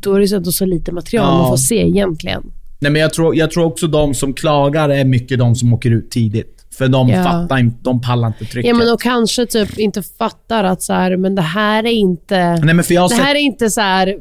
då 0.01 0.13
är 0.13 0.19
det 0.19 0.31
ändå 0.35 0.51
så 0.51 0.65
lite 0.65 0.91
material 0.91 1.25
Ja. 1.27 1.37
man 1.37 1.47
får 1.49 1.57
se 1.57 1.75
egentligen. 1.87 2.43
Nej, 2.79 2.91
men 2.91 3.01
jag 3.01 3.13
tror, 3.13 3.35
jag 3.35 3.51
tror 3.51 3.65
också 3.65 3.87
de 3.87 4.13
som 4.13 4.33
klagar 4.33 4.89
är 4.89 5.05
mycket 5.05 5.39
de 5.39 5.55
som 5.55 5.73
åker 5.73 5.91
ut 5.91 6.11
tidigt. 6.11 6.53
För 6.77 6.87
de 6.87 7.09
Ja. 7.09 7.23
fattar 7.23 7.57
inte, 7.57 7.77
de 7.81 8.01
pallar 8.01 8.27
inte 8.27 8.45
trycket. 8.45 8.69
Ja, 8.69 8.75
men 8.75 8.91
och 8.93 9.01
kanske 9.01 9.45
typ 9.45 9.77
inte 9.79 10.03
fattar 10.17 10.63
att 10.63 10.81
så 10.81 10.93
här, 10.93 11.17
men 11.17 11.35
det 11.35 11.41
här 11.41 11.85
är 11.85 11.91
inte... 11.91 12.55
Nej, 12.63 12.73
men 12.73 12.83
för 12.83 12.93
jag 12.93 13.09
Det 13.09 13.15
sett- 13.15 13.23
här 13.25 13.35
är 13.35 13.39
inte 13.39 13.69
så 13.69 13.81
här, 13.81 14.15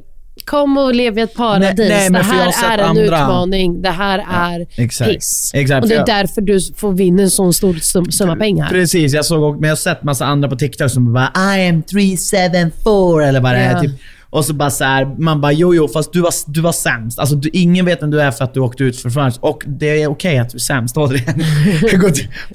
kom 0.45 0.79
och 0.79 0.95
lev 0.95 1.19
i 1.19 1.21
ett 1.21 1.35
paradis. 1.35 1.79
Nej, 1.79 2.11
nej, 2.11 2.11
det 2.11 2.19
här 2.23 2.79
är 2.79 2.83
en 2.83 2.89
andra- 2.89 3.03
utmaning. 3.05 3.83
Det 3.83 3.91
här 3.91 4.25
är 4.33 4.67
exakt. 4.77 5.11
piss. 5.11 5.51
Exakt, 5.55 5.83
Och 5.83 5.89
det 5.89 5.95
är 5.95 5.99
jag- 5.99 6.07
därför 6.07 6.41
du 6.41 6.61
får 6.77 6.93
vinna 6.93 7.23
en 7.23 7.31
sån 7.31 7.53
stor 7.53 7.75
sum, 7.75 8.11
summa 8.13 8.37
pengar. 8.37 8.69
Precis, 8.69 9.13
jag 9.15 9.25
såg 9.25 9.55
men 9.55 9.63
jag 9.63 9.71
har 9.71 9.77
sett 9.77 10.03
massa 10.03 10.25
andra 10.27 10.49
på 10.49 10.57
TikTok 10.57 10.91
som 10.91 11.13
bara 11.13 11.57
I 11.59 11.69
am 11.69 11.83
374 11.83 13.27
eller 13.29 13.41
vad 13.41 13.53
det 13.55 13.59
är. 13.59 13.73
Ja. 13.73 13.81
Typ. 13.83 13.91
Och 14.31 14.45
så 14.45 14.55
bara 14.55 14.71
så 14.71 14.85
här, 14.85 15.05
man 15.19 15.41
bara 15.41 15.53
jo 15.53 15.75
jo 15.75 15.89
fast 15.89 16.13
du 16.13 16.21
var, 16.21 16.31
du 16.47 16.61
var 16.61 16.73
sämst. 16.73 17.19
Alltså 17.19 17.37
du, 17.37 17.49
ingen 17.53 17.85
vet 17.85 18.03
vem 18.03 18.11
du 18.11 18.21
är 18.21 18.31
för 18.31 18.45
att 18.45 18.55
du 18.55 18.61
åkte 18.61 18.85
ut 18.85 19.01
för 19.01 19.11
Frans. 19.11 19.39
Och 19.39 19.63
det 19.67 20.03
är 20.03 20.11
okej 20.11 20.39
att 20.39 20.51
du 20.51 20.57
är 20.57 20.61
sämst, 20.61 20.97
återigen. 20.99 21.43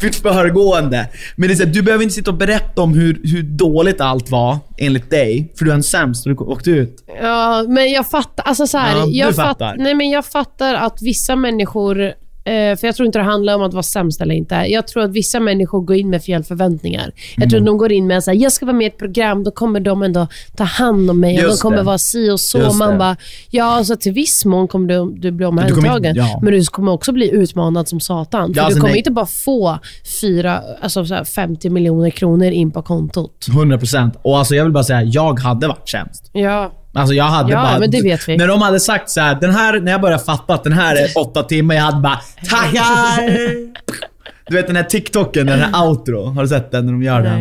Mitt 0.02 0.16
föregående. 0.16 1.08
Men 1.36 1.48
det 1.48 1.54
är 1.54 1.56
så 1.56 1.64
här, 1.64 1.72
du 1.74 1.82
behöver 1.82 2.04
inte 2.04 2.16
sitta 2.16 2.32
och 2.32 2.38
berätta 2.38 2.82
om 2.82 2.94
hur, 2.94 3.22
hur 3.24 3.44
dåligt 3.44 4.02
allt 4.02 4.30
var 4.32 4.58
enligt 4.78 5.10
dig. 5.10 5.54
För 5.58 5.66
du 5.66 5.72
är 5.72 5.76
en 5.76 5.84
sämst 5.84 6.26
och 6.28 6.36
du 6.36 6.44
åkte 6.44 6.72
ut. 6.72 7.04
Ja, 7.22 7.64
men 7.68 7.92
jag 7.92 8.10
fattar. 8.10 8.44
Alltså 8.44 8.68
så 8.68 8.78
här, 8.78 8.96
Ja, 8.96 9.06
jag, 9.08 9.36
fattar. 9.36 9.76
nej, 9.78 9.94
men 9.96 10.10
jag 10.10 10.26
fattar 10.26 10.74
att 10.76 11.02
vissa 11.02 11.36
människor 11.36 12.14
för 12.46 12.86
jag 12.88 12.96
tror 12.96 13.06
inte 13.06 13.20
det 13.20 13.24
handlar 13.26 13.56
om 13.56 13.62
att 13.62 13.74
vara 13.74 13.84
sämst 13.84 14.22
eller 14.22 14.36
inte. 14.36 14.56
Jag 14.56 14.88
tror 14.88 15.04
att 15.04 15.12
vissa 15.12 15.40
människor 15.40 15.82
går 15.82 15.96
in 15.96 16.10
med 16.10 16.24
fel 16.24 16.44
förväntningar. 16.44 17.12
Jag 17.38 17.50
tror 17.50 17.60
Mm. 17.60 17.64
att 17.64 17.74
de 17.74 17.78
går 17.78 17.92
in 17.92 18.08
med 18.08 18.18
att 18.18 18.36
jag 18.36 18.52
ska 18.52 18.66
vara 18.66 18.76
med 18.76 18.86
i 18.86 18.88
ett 18.88 18.98
program, 18.98 19.44
då 19.44 19.52
kommer 19.52 19.80
de 19.80 20.04
ändå 20.04 20.28
ta 20.58 20.64
hand 20.64 21.10
om 21.10 21.20
mig 21.20 21.44
och 21.46 21.52
de 21.52 21.58
kommer 21.58 21.78
det. 21.78 21.84
vara 21.84 21.98
si 21.98 22.30
och 22.32 22.40
så. 22.40 22.58
Just 22.58 22.80
Man 22.80 22.92
det. 22.92 22.98
bara, 22.98 23.16
ja, 23.50 23.84
så 23.84 23.96
till 23.96 24.12
viss 24.14 24.46
mån 24.46 24.68
kommer 24.68 24.88
du, 24.88 25.12
du 25.20 25.32
bli 25.32 25.46
omhändertagen. 25.46 26.16
ja. 26.16 26.40
Men 26.44 26.54
du 26.54 26.66
kommer 26.66 26.92
också 26.92 27.12
bli 27.12 27.30
utmanad 27.32 27.88
som 27.88 28.00
satan. 28.00 28.54
För 28.54 28.60
Ja, 28.60 28.62
du 28.62 28.66
alltså, 28.66 28.80
kommer 28.80 28.92
nej. 28.92 28.98
inte 28.98 29.12
bara 29.12 29.26
få 29.26 29.80
fyra, 30.22 30.62
alltså 30.82 31.06
så 31.06 31.14
här 31.16 31.24
50 31.24 31.70
miljoner 31.70 32.10
kronor 32.10 32.48
in 32.52 32.72
på 32.72 32.82
kontot. 32.82 33.46
100%. 33.52 34.12
Och 34.22 34.38
alltså 34.38 34.56
jag 34.56 34.64
vill 34.64 34.74
bara 34.74 34.84
säga, 34.84 35.02
jag 35.04 35.40
hade 35.40 35.68
varit 35.68 35.90
sämst. 35.90 36.30
Ja. 36.34 36.72
Alltså 36.94 37.14
jag 37.14 37.24
hade 37.24 37.52
Ja, 37.52 37.62
bara... 37.62 37.80
men 37.80 37.92
det 37.92 38.02
vet 38.02 38.30
vi. 38.30 38.38
När 38.38 38.48
de 38.48 38.62
hade 38.62 38.80
sagt 38.80 39.10
så 39.10 39.22
här, 39.22 39.38
den 39.42 39.52
här, 39.52 39.80
när 39.80 39.92
jag 39.92 40.02
började 40.02 40.24
fatta 40.24 40.54
att 40.54 40.64
den 40.64 40.74
här 40.74 40.96
är 40.96 41.08
åtta 41.18 41.44
timmar, 41.44 41.76
jag 41.76 41.82
hade 41.82 42.00
bara 42.02 42.20
tackar! 42.50 43.72
Du 44.48 44.56
vet 44.58 44.68
den 44.68 44.76
här 44.76 44.84
TikToken, 44.84 45.48
den 45.48 45.60
här 45.60 45.88
outro. 45.88 46.24
Har 46.26 46.42
du 46.42 46.48
sett 46.48 46.72
den 46.72 46.86
när 46.86 46.92
de 46.94 47.04
gör 47.04 47.22
Nej. 47.22 47.32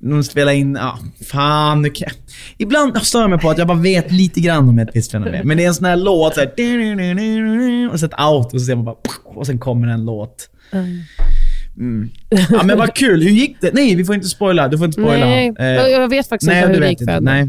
den? 0.00 0.10
De 0.10 0.24
spelar 0.24 0.52
in, 0.52 0.78
ja, 0.80 0.98
fan. 1.30 1.84
jag- 1.94 2.10
Ibland 2.58 3.02
stör 3.02 3.20
jag 3.20 3.30
mig 3.30 3.38
på 3.38 3.50
att 3.50 3.58
jag 3.58 3.66
bara 3.66 3.78
vet 3.78 4.12
lite 4.12 4.40
grann 4.40 4.68
om 4.68 4.78
ett 4.78 4.88
visst 4.94 5.10
fenomen. 5.12 5.40
Men 5.48 5.56
det 5.56 5.64
är 5.64 5.68
en 5.68 5.74
sån 5.74 5.84
här 5.84 5.96
låt, 5.96 6.34
så 6.34 6.40
här, 6.40 7.92
och 7.92 8.00
så 8.00 8.06
ett 8.06 8.20
outro, 8.20 8.54
och 8.54 8.60
så 8.60 8.66
ser 8.66 8.74
man 8.76 8.84
bara, 8.84 8.96
och 9.24 9.46
sen 9.46 9.58
kommer 9.58 9.88
en 9.88 10.04
låt. 10.04 10.48
Mm. 11.78 12.08
Ja 12.50 12.62
men 12.62 12.78
vad 12.78 12.94
kul, 12.94 13.22
hur 13.22 13.30
gick 13.30 13.60
det? 13.60 13.74
Nej, 13.74 13.94
vi 13.94 14.04
får 14.04 14.14
inte 14.14 14.28
spoila. 14.28 14.68
Du 14.68 14.78
får 14.78 14.84
inte 14.86 15.00
spoila. 15.00 15.26
Nej, 15.26 15.52
Eh, 15.58 15.66
jag- 15.66 16.08
vet 16.08 16.28
faktiskt 16.28 16.48
nej, 16.50 16.60
inte 16.62 16.72
hur 16.74 16.80
det 16.80 16.88
gick 16.88 16.98
för 17.04 17.10
henne. 17.12 17.48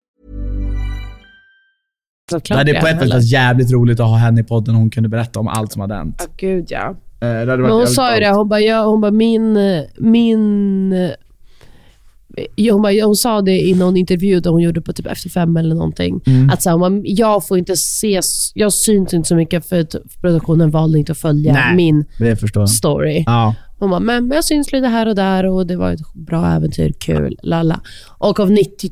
Såklart 2.31 2.65
det 2.65 2.71
är 2.71 2.81
på 2.81 2.87
ett 2.87 3.11
sätt 3.11 3.31
jävligt 3.31 3.71
roligt 3.71 3.99
att 3.99 4.07
ha 4.07 4.17
henne 4.17 4.41
i 4.41 4.43
podden 4.43 4.75
och 4.75 4.81
hon 4.81 4.89
kunde 4.89 5.09
berätta 5.09 5.39
om 5.39 5.47
allt 5.47 5.71
som 5.71 5.81
hade 5.81 5.95
hänt. 5.95 6.15
Ja, 6.19 6.33
gud 6.37 6.65
ja. 6.69 6.95
Eh, 7.21 7.27
hade 7.27 7.45
varit 7.45 7.59
Men 7.59 7.71
hon 7.71 7.87
sa 7.87 8.13
ju 8.13 8.19
det, 8.19 8.29
hon 8.29 8.49
bara, 8.49 8.59
ja, 8.59 8.85
hon 8.85 9.01
bara 9.01 9.11
min, 9.11 9.57
min 9.97 10.93
eh, 10.93 11.11
ja, 12.55 12.73
hon, 12.73 12.81
bara, 12.81 13.05
hon 13.05 13.15
sa 13.15 13.41
det 13.41 13.59
i 13.59 13.75
någon 13.75 13.97
intervju 13.97 14.39
där 14.39 14.51
hon 14.51 14.61
gjorde 14.61 14.81
på 14.81 14.93
typ 14.93 15.05
Efter 15.05 15.29
fem 15.29 15.57
eller 15.57 15.75
någonting. 15.75 16.21
Mm. 16.25 16.49
Att 16.49 16.61
så 16.61 16.69
här, 16.69 16.77
hon 16.77 16.81
bara, 16.81 17.01
jag 17.05 17.47
får 17.47 17.57
inte 17.57 17.75
se, 17.75 18.21
jag 18.53 18.73
syns 18.73 19.13
inte 19.13 19.27
så 19.27 19.35
mycket 19.35 19.69
för 19.69 19.79
att 19.79 19.95
produktionen 20.21 20.71
valde 20.71 20.99
inte 20.99 21.11
att 21.11 21.17
följa 21.17 21.53
Nej. 21.53 21.75
min 21.75 22.05
story. 22.67 23.23
Ja. 23.25 23.55
Hon 23.79 23.89
bara, 23.89 23.99
men, 23.99 24.27
men 24.27 24.35
jag 24.35 24.43
syns 24.43 24.71
lite 24.71 24.87
här 24.87 25.07
och 25.07 25.15
där 25.15 25.45
och 25.45 25.67
det 25.67 25.75
var 25.75 25.91
ett 25.91 26.13
bra 26.13 26.47
äventyr, 26.47 26.93
kul, 26.99 27.37
lalla. 27.43 27.81
Och 28.17 28.39
av 28.39 28.51
90 28.51 28.89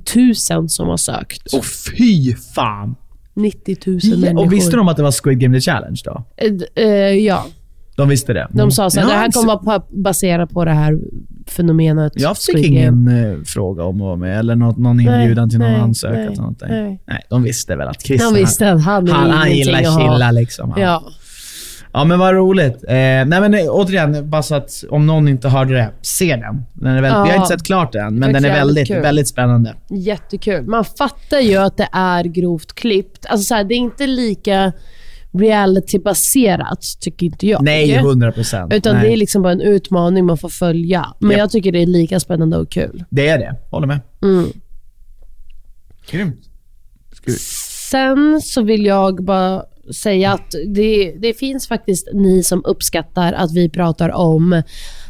000 0.56 0.69
som 0.69 0.88
har 0.88 0.97
sökt. 0.97 1.54
Och 1.54 1.65
fy 1.65 2.36
fan! 2.36 2.95
90 3.33 3.77
000 3.85 3.99
människor. 4.19 4.45
Och 4.45 4.53
visste 4.53 4.77
de 4.77 4.87
att 4.87 4.97
det 4.97 5.03
var 5.03 5.23
Squid 5.23 5.39
Game 5.39 5.57
The 5.57 5.61
Challenge 5.61 6.01
då? 6.05 6.23
Eh, 6.37 6.85
eh, 6.85 6.93
ja, 7.13 7.45
De 7.95 8.09
visste 8.09 8.33
det? 8.33 8.47
de 8.51 8.71
sa 8.71 8.89
så 8.89 8.99
här, 8.99 9.07
Ja, 9.07 9.13
det 9.13 9.19
här 9.19 9.31
kommer 9.31 9.65
vara 9.65 9.83
baserat 9.89 10.49
på 10.49 10.65
det 10.65 10.71
här 10.71 10.99
fenomenet 11.47 12.13
Jag 12.15 12.37
fick 12.37 12.65
ingen 12.65 13.07
eh, 13.07 13.43
fråga 13.45 13.83
om 13.83 13.95
att 13.95 14.01
vara 14.01 14.15
med, 14.15 14.39
eller 14.39 14.55
något, 14.55 14.77
någon 14.77 14.99
inbjudan 14.99 15.49
till 15.49 15.59
någon 15.59 15.71
nej, 15.71 15.81
ansökan 15.81 16.55
nej, 16.61 16.83
nej. 16.83 17.01
Nej, 17.07 17.25
de 17.29 17.43
visste 17.43 17.75
väl 17.75 17.87
att 17.87 18.01
Chris 18.01 18.21
Han 18.21 18.33
visste 18.33 18.71
att 18.71 18.83
han 18.83 19.07
han, 19.07 19.29
han 19.31 19.51
gillar 19.51 19.79
att 19.79 20.01
chilla 20.01 20.31
liksom. 20.31 20.73
Ja. 20.75 20.81
Ja. 20.81 21.03
Ja, 21.93 22.04
men 22.04 22.19
vad 22.19 22.34
roligt. 22.36 22.84
Eh, 22.84 22.93
nej 22.93 23.25
men 23.25 23.54
eh, 23.54 23.65
återigen, 23.69 24.30
bara 24.30 24.43
så 24.43 24.56
att 24.56 24.84
om 24.89 25.06
någon 25.08 25.28
inte 25.28 25.49
hörde 25.49 25.73
det, 25.73 25.91
se 26.02 26.36
den. 26.36 26.65
den 26.73 26.95
är 26.95 27.02
väldigt, 27.02 27.12
Ja. 27.17 27.23
Vi 27.23 27.30
har 27.30 27.36
inte 27.36 27.47
sett 27.47 27.63
klart 27.65 27.91
den, 27.91 28.15
men 28.15 28.34
den 28.34 28.45
är 28.45 28.49
väldigt, 28.54 28.88
kul. 28.88 29.02
väldigt 29.02 29.28
spännande. 29.28 29.75
Jättekul. 29.89 30.65
Man 30.65 30.86
fattar 30.86 31.39
ju 31.39 31.58
att 31.58 31.78
det 31.78 31.89
är 31.91 32.23
grovt 32.23 32.73
klippt. 32.73 33.25
Alltså 33.25 33.43
så 33.43 33.56
här, 33.56 33.63
det 33.63 33.73
är 33.73 33.78
inte 33.78 34.08
lika 34.08 34.71
reality-baserat, 35.32 36.86
tycker 36.99 37.25
inte 37.25 37.47
jag. 37.47 37.63
Nej, 37.63 37.95
100 37.95 38.32
procent. 38.32 38.73
Utan 38.73 38.95
det 39.02 39.13
är 39.13 39.17
liksom 39.17 39.41
bara 39.41 39.52
en 39.52 39.62
utmaning 39.62 40.25
man 40.25 40.38
får 40.38 40.49
följa. 40.49 41.06
Men 41.19 41.32
Japp. 41.32 41.39
jag 41.39 41.52
tycker 41.52 41.71
det 41.71 41.82
är 41.82 41.86
lika 41.86 42.19
spännande 42.19 42.58
och 42.58 42.71
kul. 42.71 43.04
Det 43.10 43.28
är 43.28 43.38
det. 43.38 43.56
Håller 43.71 43.88
med. 43.88 43.99
Mm. 44.21 44.45
Grymt. 46.12 46.45
Sen 47.89 48.41
så 48.41 48.62
vill 48.62 48.86
jag 48.86 49.23
bara 49.23 49.63
säga 49.95 50.32
att 50.34 50.52
det, 50.67 51.15
det 51.19 51.34
finns 51.34 51.67
faktiskt 51.67 52.08
ni 52.13 52.43
som 52.43 52.62
uppskattar 52.65 53.34
att 53.34 53.54
vi 53.54 53.69
pratar 53.69 54.10
om 54.10 54.62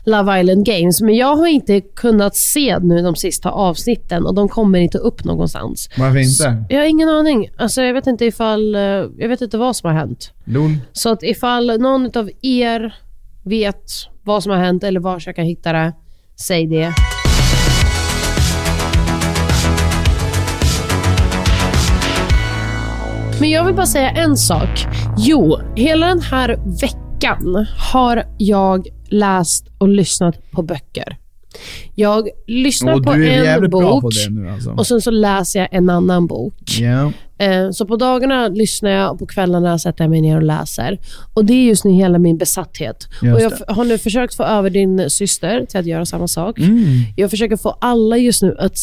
Love 0.05 0.39
Island 0.39 0.65
Games, 0.65 1.01
men 1.01 1.15
jag 1.15 1.35
har 1.35 1.47
inte 1.47 1.81
kunnat 1.81 2.35
se 2.35 2.79
nu 2.79 3.01
de 3.01 3.15
sista 3.15 3.49
avsnitten 3.51 4.25
och 4.25 4.35
de 4.35 4.49
kommer 4.49 4.79
inte 4.79 4.97
upp 4.97 5.23
någonstans. 5.23 5.89
Varför 5.97 6.17
inte? 6.19 6.63
Jag 6.69 6.79
har 6.79 6.85
ingen 6.85 7.09
aning. 7.09 7.49
Alltså, 7.57 7.81
jag 7.81 7.93
vet 7.93 8.07
inte 8.07 8.25
ifall... 8.25 8.75
eh, 8.75 8.81
Jag 9.17 9.29
vet 9.29 9.41
inte 9.41 9.57
vad 9.57 9.75
som 9.75 9.89
har 9.89 9.97
hänt. 9.97 10.33
LOL. 10.45 10.77
Så 10.93 11.09
att 11.09 11.23
ifall 11.23 11.79
någon 11.79 12.17
av 12.17 12.29
er 12.41 12.95
vet 13.43 13.83
vad 14.23 14.43
som 14.43 14.51
har 14.51 14.59
hänt 14.59 14.83
eller 14.83 14.99
var 14.99 15.23
jag 15.25 15.35
kan 15.35 15.45
hitta 15.45 15.73
det, 15.73 15.93
säg 16.35 16.67
det. 16.67 16.93
Men 23.39 23.49
jag 23.49 23.65
vill 23.65 23.75
bara 23.75 23.85
säga 23.85 24.09
en 24.09 24.37
sak. 24.37 24.85
Jo, 25.17 25.59
hela 25.75 26.07
den 26.07 26.21
här 26.21 26.59
veckan 26.81 27.65
har 27.91 28.23
jag 28.37 28.87
läst 29.09 29.67
och 29.77 29.89
lyssnat 29.89 30.51
på 30.51 30.61
böcker. 30.61 31.17
Jag 31.95 32.29
lyssnar 32.47 32.93
Och 32.93 33.03
på 33.03 33.11
en 33.11 33.69
bok 33.69 34.03
alltså. 34.53 34.71
och 34.71 34.87
sen 34.87 35.01
så 35.01 35.11
läser 35.11 35.59
jag 35.59 35.69
en 35.71 35.89
annan 35.89 36.27
bok. 36.27 36.77
Ja. 36.79 37.11
Eh, 37.39 37.69
Så 37.71 37.85
på 37.85 37.95
dagarna 37.95 38.47
lyssnar 38.47 38.89
jag 38.89 39.11
och 39.11 39.19
på 39.19 39.25
kvällarna 39.25 39.79
sätter 39.79 40.03
jag 40.03 40.09
mig 40.11 40.21
ner 40.21 40.35
och 40.35 40.43
läser. 40.43 40.99
Och 41.33 41.45
Det 41.45 41.53
är 41.53 41.63
just 41.67 41.85
nu 41.85 41.91
hela 41.91 42.17
min 42.19 42.37
besatthet. 42.37 43.07
Och 43.21 43.41
jag 43.41 43.51
har 43.67 43.83
nu 43.85 43.97
försökt 43.97 44.35
få 44.35 44.43
över 44.43 44.69
din 44.69 45.09
syster 45.09 45.65
till 45.65 45.79
att 45.79 45.85
göra 45.85 46.05
samma 46.05 46.27
sak. 46.27 46.59
Mm. 46.59 46.85
Jag 47.15 47.29
försöker 47.29 47.57
få 47.57 47.69
alla 47.81 48.17
just 48.17 48.41
nu 48.41 48.55
att, 48.59 48.77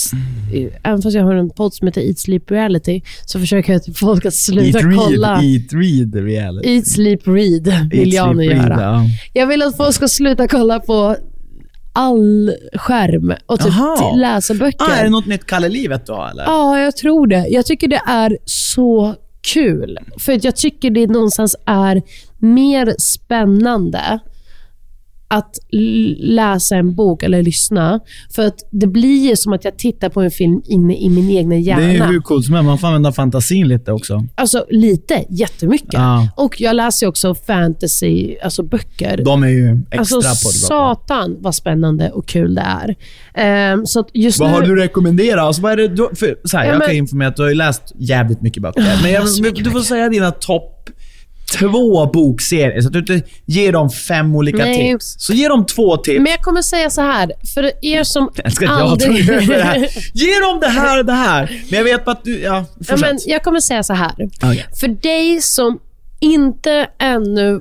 eh, 0.55 0.69
även 0.91 1.03
fast 1.03 1.17
jag 1.17 1.25
har 1.25 1.35
en 1.35 1.51
podd 1.51 1.75
som 1.75 1.87
heter 1.89 2.01
Eat 2.01 2.19
Sleep 2.19 2.51
Reality, 2.51 3.01
så 3.27 3.39
försöker 3.41 3.73
jag 3.73 3.81
att 3.91 3.99
folk 3.99 4.27
att 4.27 4.35
sluta 4.35 4.79
Eat, 4.79 4.85
read, 4.87 4.97
kolla. 4.97 5.43
eat, 5.43 5.73
read 5.73 6.15
reality. 6.25 6.69
Eat, 6.77 6.87
Sleep, 6.87 7.21
Read 7.27 7.89
vill 7.91 8.01
Eat, 8.09 8.15
jag 8.15 8.37
nu 8.37 8.43
sleep, 8.45 8.59
read, 8.59 8.69
göra. 8.71 8.81
ja. 8.83 9.05
Jag 9.33 9.47
vill 9.47 9.63
att 9.63 9.77
folk 9.77 9.95
ska 9.95 10.09
sluta 10.09 10.49
kolla 10.49 10.81
på 10.81 11.17
all 11.97 12.55
skärm 12.75 13.35
och 13.47 13.61
typ 13.61 13.73
läsa 14.17 14.55
böcker. 14.55 14.85
Ah, 14.85 14.97
är 14.97 15.05
det 15.05 15.11
något 15.11 15.27
nytt 15.27 15.47
Kalle 15.47 15.69
Livet 15.69 16.07
då 16.07 16.29
eller? 16.31 16.45
Ja, 16.45 16.79
jag 16.79 16.97
tror 16.97 17.27
det. 17.27 17.47
Jag 17.49 17.67
tycker 17.67 17.89
det 17.89 18.03
är 18.07 18.39
så 18.45 19.15
kul. 19.55 19.99
För 20.19 20.47
jag 20.47 20.57
tycker 20.57 20.91
det 20.91 21.07
någonstans 21.07 21.57
är 21.67 22.03
mer 22.39 22.95
spännande 22.99 24.19
att 25.29 25.51
läsa 26.19 26.77
en 26.77 26.95
bok 26.95 27.23
eller 27.23 27.43
lyssna. 27.43 28.01
För 28.35 28.47
att 28.47 28.57
det 28.71 28.87
blir 28.87 29.29
ju 29.29 29.37
som 29.37 29.53
att 29.53 29.65
jag 29.65 29.79
tittar 29.79 30.09
på 30.09 30.21
en 30.21 30.31
film 30.31 30.63
inne 30.65 30.97
i 30.97 31.09
min 31.09 31.31
egna 31.31 31.57
hjärna. 31.57 31.81
Det 31.87 31.97
är 31.97 32.07
hur 32.07 32.21
coolt 32.21 32.45
som 32.45 32.55
helst. 32.55 32.67
Man 32.67 32.79
får 32.79 32.87
använda 32.87 33.13
fantasin 33.13 33.69
lite 33.69 33.93
också. 33.93 34.25
Alltså 34.35 34.67
lite, 34.71 35.25
jättemycket. 35.31 35.93
Ja. 35.93 36.29
Och 36.37 36.61
jag 36.61 36.77
läser 36.77 37.07
också 37.07 37.35
fantasy, 37.35 38.37
alltså 38.43 38.63
böcker. 38.63 39.23
De 39.25 39.43
är 39.43 39.49
ju 39.49 39.81
extra 39.91 39.99
Alltså 40.01 40.17
på 40.17 40.23
det. 40.53 40.59
satan 40.59 41.37
vad 41.41 41.55
spännande 41.55 42.11
och 42.11 42.27
kul 42.29 42.55
det 42.55 42.61
är. 42.67 42.95
Ehm, 43.35 43.87
så 43.87 44.05
just 44.13 44.41
Vad 44.41 44.49
nu... 44.51 44.55
har 44.55 44.63
du 44.63 44.77
rekommenderat? 44.77 45.45
Alltså, 45.45 45.63
vad 45.63 45.73
är 45.73 45.77
det 45.77 45.89
du, 45.89 46.09
för, 46.15 46.35
så 46.49 46.57
här, 46.57 46.65
Ja, 46.65 46.71
jag 46.73 46.79
men- 46.79 46.89
kan 46.89 46.97
informera 46.97 47.29
att 47.29 47.37
du 47.37 47.43
har 47.43 47.49
ju 47.49 47.55
läst 47.55 47.83
jävligt 47.99 48.41
mycket 48.43 48.63
böcker. 48.63 48.99
Men 49.03 49.13
jag, 49.13 49.25
du 49.65 49.71
får 49.71 49.81
säga 49.81 50.09
dina 50.09 50.31
topp 50.31 50.73
två 51.53 52.07
bokserier, 52.07 52.81
så 52.81 52.87
att 52.87 52.93
du 52.93 52.99
inte 52.99 53.23
ger 53.47 53.73
dem 53.73 53.91
fem 53.91 54.35
olika 54.35 54.65
Nej. 54.65 54.93
tips. 54.93 55.15
Så 55.19 55.33
ge 55.33 55.49
dem 55.49 55.67
två 55.67 55.97
tips. 55.97 56.21
Men 56.21 56.33
jag 56.33 56.41
kommer 56.41 56.63
säga 56.63 56.91
så 56.91 57.01
här, 57.01 57.33
för 57.55 57.73
er 57.83 58.05
som 58.05 58.31
Jag 58.37 58.47
älskar 58.47 58.67
att 58.67 58.79
jag 58.79 58.89
aldrig... 58.89 59.27
tror 59.27 59.55
det 59.55 59.63
här. 59.63 59.89
Ge 60.15 60.41
dem 60.41 60.61
det 60.61 60.69
här 60.69 60.99
och 60.99 61.05
det 61.05 61.13
här. 61.13 61.63
Men 61.71 61.77
jag 61.79 61.85
vet 61.85 62.05
bara 62.05 62.13
att 62.13 62.25
du... 62.25 62.41
Ja, 62.41 62.55
ja, 62.55 62.65
fortsätt. 62.79 63.01
men 63.01 63.19
jag 63.27 63.43
kommer 63.43 63.61
säga 63.61 63.83
så 63.83 63.95
här. 63.95 64.15
Okej. 64.43 64.67
För 64.81 64.89
dig 64.89 65.43
som 65.43 65.79
inte 66.21 66.89
ännu 66.99 67.61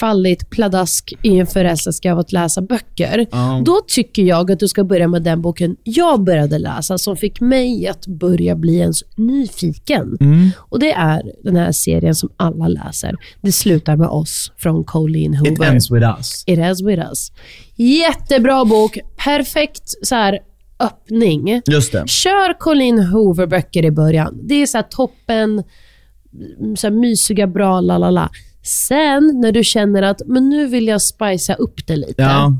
fallit 0.00 0.50
pladask 0.50 1.12
i 1.22 1.38
en 1.38 1.46
förälskelse 1.46 2.12
av 2.12 2.18
att 2.18 2.32
läsa 2.32 2.62
böcker, 2.62 3.26
Ja. 3.30 3.62
då 3.64 3.80
tycker 3.88 4.22
jag 4.22 4.50
att 4.50 4.60
du 4.60 4.68
ska 4.68 4.84
börja 4.84 5.08
med 5.08 5.22
den 5.22 5.42
boken 5.42 5.76
jag 5.84 6.24
började 6.24 6.58
läsa, 6.58 6.98
som 6.98 7.16
fick 7.16 7.40
mig 7.40 7.88
att 7.88 8.06
börja 8.06 8.56
bli 8.56 8.76
ens 8.78 9.02
nyfiken. 9.16 10.16
Mm. 10.20 10.50
Och 10.58 10.78
Det 10.78 10.92
är 10.92 11.22
den 11.44 11.56
här 11.56 11.72
serien 11.72 12.14
som 12.14 12.28
alla 12.36 12.68
läser. 12.68 13.16
Det 13.40 13.52
slutar 13.52 13.96
med 13.96 14.08
oss, 14.08 14.52
från 14.58 14.84
Colleen 14.84 15.34
Hoover. 15.34 15.52
It 15.52 15.60
ends 15.60 15.90
with 15.90 16.06
us. 16.18 16.44
It 16.46 16.58
ends 16.58 16.82
with 16.82 17.02
us. 17.02 17.32
Jättebra 17.76 18.64
bok. 18.64 18.98
Perfekt 19.24 19.82
så 20.02 20.14
här, 20.14 20.38
öppning. 20.80 21.62
Just 21.66 21.92
det. 21.92 22.08
Kör 22.08 22.58
Colleen 22.58 22.98
Hoover-böcker 22.98 23.84
i 23.84 23.90
början. 23.90 24.40
Det 24.42 24.54
är 24.54 24.66
så 24.66 24.82
toppen, 24.90 25.50
mm, 25.50 25.64
så 26.76 26.86
här 26.86 26.94
mysiga, 26.94 27.46
bra, 27.46 27.80
la 27.80 27.98
la 27.98 28.10
la. 28.10 28.30
Sen 28.62 29.40
när 29.40 29.52
du 29.52 29.64
känner 29.64 30.02
att 30.02 30.22
men 30.26 30.48
nu 30.48 30.66
vill 30.66 30.86
jag 30.88 31.02
spicea 31.02 31.54
upp 31.56 31.86
det 31.86 31.96
lite. 31.96 32.22
Ja. 32.22 32.56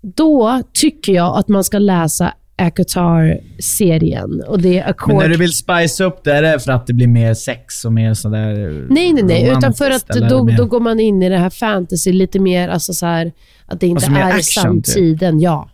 Då 0.00 0.62
tycker 0.72 1.12
jag 1.12 1.36
att 1.38 1.48
man 1.48 1.64
ska 1.64 1.78
läsa 1.78 2.34
Akatar-serien. 2.56 4.42
Och 4.48 4.60
det 4.60 4.78
är 4.78 4.90
A 4.90 4.94
Men 5.06 5.16
när 5.16 5.28
du 5.28 5.36
vill 5.36 5.52
spice 5.52 6.04
upp 6.04 6.24
det, 6.24 6.32
är 6.32 6.42
det 6.42 6.60
för 6.60 6.72
att 6.72 6.86
det 6.86 6.92
blir 6.92 7.06
mer 7.06 7.34
sex 7.34 7.84
och 7.84 7.92
mer 7.92 8.14
sådär 8.14 8.86
Nej, 8.90 9.12
nej, 9.12 9.22
nej. 9.22 9.48
Utan 9.58 9.74
för 9.74 9.90
att 9.90 10.08
då, 10.08 10.44
mer- 10.44 10.56
då 10.56 10.64
går 10.66 10.80
man 10.80 11.00
in 11.00 11.22
i 11.22 11.28
det 11.28 11.38
här 11.38 11.50
fantasy 11.50 12.12
lite 12.12 12.38
mer, 12.40 12.68
alltså 12.68 12.94
så 12.94 13.06
här, 13.06 13.32
att 13.66 13.80
det 13.80 13.86
inte 13.86 14.06
Alltså 14.06 14.20
är 14.20 14.24
action, 14.24 14.38
typ. 14.82 14.86
samtiden. 14.86 15.40
Ja. 15.40 15.70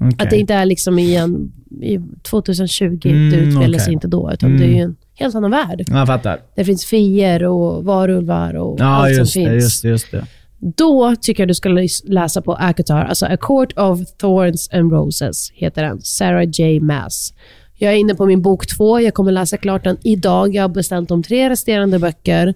Okej. 0.00 0.16
Att 0.18 0.30
det 0.30 0.36
inte 0.38 0.54
är 0.54 0.64
liksom 0.66 0.98
i, 0.98 1.16
en, 1.16 1.52
i 1.82 1.98
2020, 2.22 2.84
Mm, 3.04 3.30
det 3.30 3.36
utspelar 3.36 3.78
sig 3.78 3.84
okej. 3.84 3.92
inte 3.94 4.08
då, 4.08 4.30
utan 4.32 4.50
Mm. 4.50 4.60
det 4.60 4.66
är 4.66 4.74
ju 4.76 4.82
en 4.82 4.96
helt 5.18 5.34
annan 5.34 5.50
värld. 5.50 5.84
Jag 5.90 6.06
fattar. 6.06 6.40
Det 6.54 6.64
finns 6.64 6.84
fier 6.84 7.44
och 7.44 7.84
varulvar 7.84 8.54
och 8.54 8.76
Ja, 8.80 8.84
allt 8.86 9.14
som 9.14 9.24
det, 9.24 9.30
finns. 9.50 9.64
just 9.64 9.82
det, 9.82 9.88
just 9.88 10.10
det. 10.10 10.26
Då 10.58 11.16
tycker 11.20 11.42
jag 11.42 11.48
du 11.48 11.54
ska 11.54 11.68
läsa 12.04 12.42
på 12.42 12.54
Akatar, 12.54 13.04
alltså 13.04 13.26
A 13.26 13.36
Court 13.40 13.72
of 13.78 14.00
Thorns 14.20 14.70
and 14.72 14.92
Roses, 14.92 15.50
heter 15.54 15.82
den. 15.82 16.00
Sarah 16.00 16.44
J. 16.52 16.80
Maas. 16.80 17.32
Jag 17.80 17.92
är 17.92 17.96
inne 17.96 18.14
på 18.14 18.26
min 18.26 18.42
bok 18.42 18.66
två. 18.76 19.00
Jag 19.00 19.14
kommer 19.14 19.32
läsa 19.32 19.56
klart 19.56 19.84
den 19.84 19.96
idag. 20.04 20.54
Jag 20.54 20.62
har 20.62 20.68
beställt 20.68 21.08
de 21.08 21.22
tre 21.22 21.50
resterande 21.50 21.98
böcker. 21.98 22.54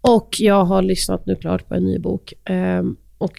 Och 0.00 0.28
jag 0.38 0.64
har 0.64 0.82
lyssnat 0.82 1.26
nu 1.26 1.34
klart 1.36 1.68
på 1.68 1.74
en 1.74 1.84
ny 1.84 1.98
bok. 1.98 2.32
Ehm, 2.44 2.96
och 3.18 3.32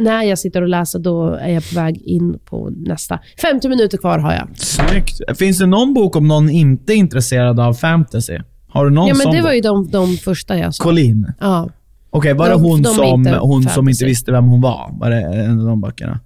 när 0.00 0.22
jag 0.22 0.38
sitter 0.38 0.62
och 0.62 0.68
läser, 0.68 0.98
då 0.98 1.26
är 1.34 1.48
jag 1.48 1.68
på 1.70 1.74
väg 1.74 2.02
in 2.02 2.38
på 2.44 2.70
nästa. 2.76 3.18
50 3.42 3.68
minuter 3.68 3.98
kvar 3.98 4.18
har 4.18 4.32
jag. 4.32 4.48
Snyggt. 4.58 5.38
Finns 5.38 5.58
det 5.58 5.66
någon 5.66 5.94
bok 5.94 6.16
om 6.16 6.28
någon 6.28 6.50
inte 6.50 6.92
är 6.92 6.96
intresserad 6.96 7.60
av 7.60 7.74
fantasy? 7.74 8.38
Har 8.68 8.84
du 8.84 8.90
någon 8.90 9.08
Ja, 9.08 9.14
men 9.14 9.22
sån 9.22 9.32
det 9.34 9.42
var 9.42 9.48
bok? 9.48 9.54
ju 9.54 9.60
de, 9.60 9.88
de 9.90 10.16
första 10.16 10.58
jag 10.58 10.74
sa. 10.74 10.84
Colin. 10.84 11.32
Ja. 11.40 11.68
Okej, 12.10 12.34
var 12.34 12.46
det 12.48 12.52
De- 12.54 12.62
hon, 12.62 12.82
de 12.82 12.94
som, 12.94 13.04
inte 13.04 13.38
hon 13.40 13.62
som 13.62 13.88
inte 13.88 14.04
visste 14.04 14.32
vem 14.32 14.44
hon 14.44 14.60
var? 14.60 14.90
Var 15.00 15.10
det 15.10 15.20
en 15.20 15.60
av 15.60 15.66
de 15.66 15.80
böckerna? 15.80 16.20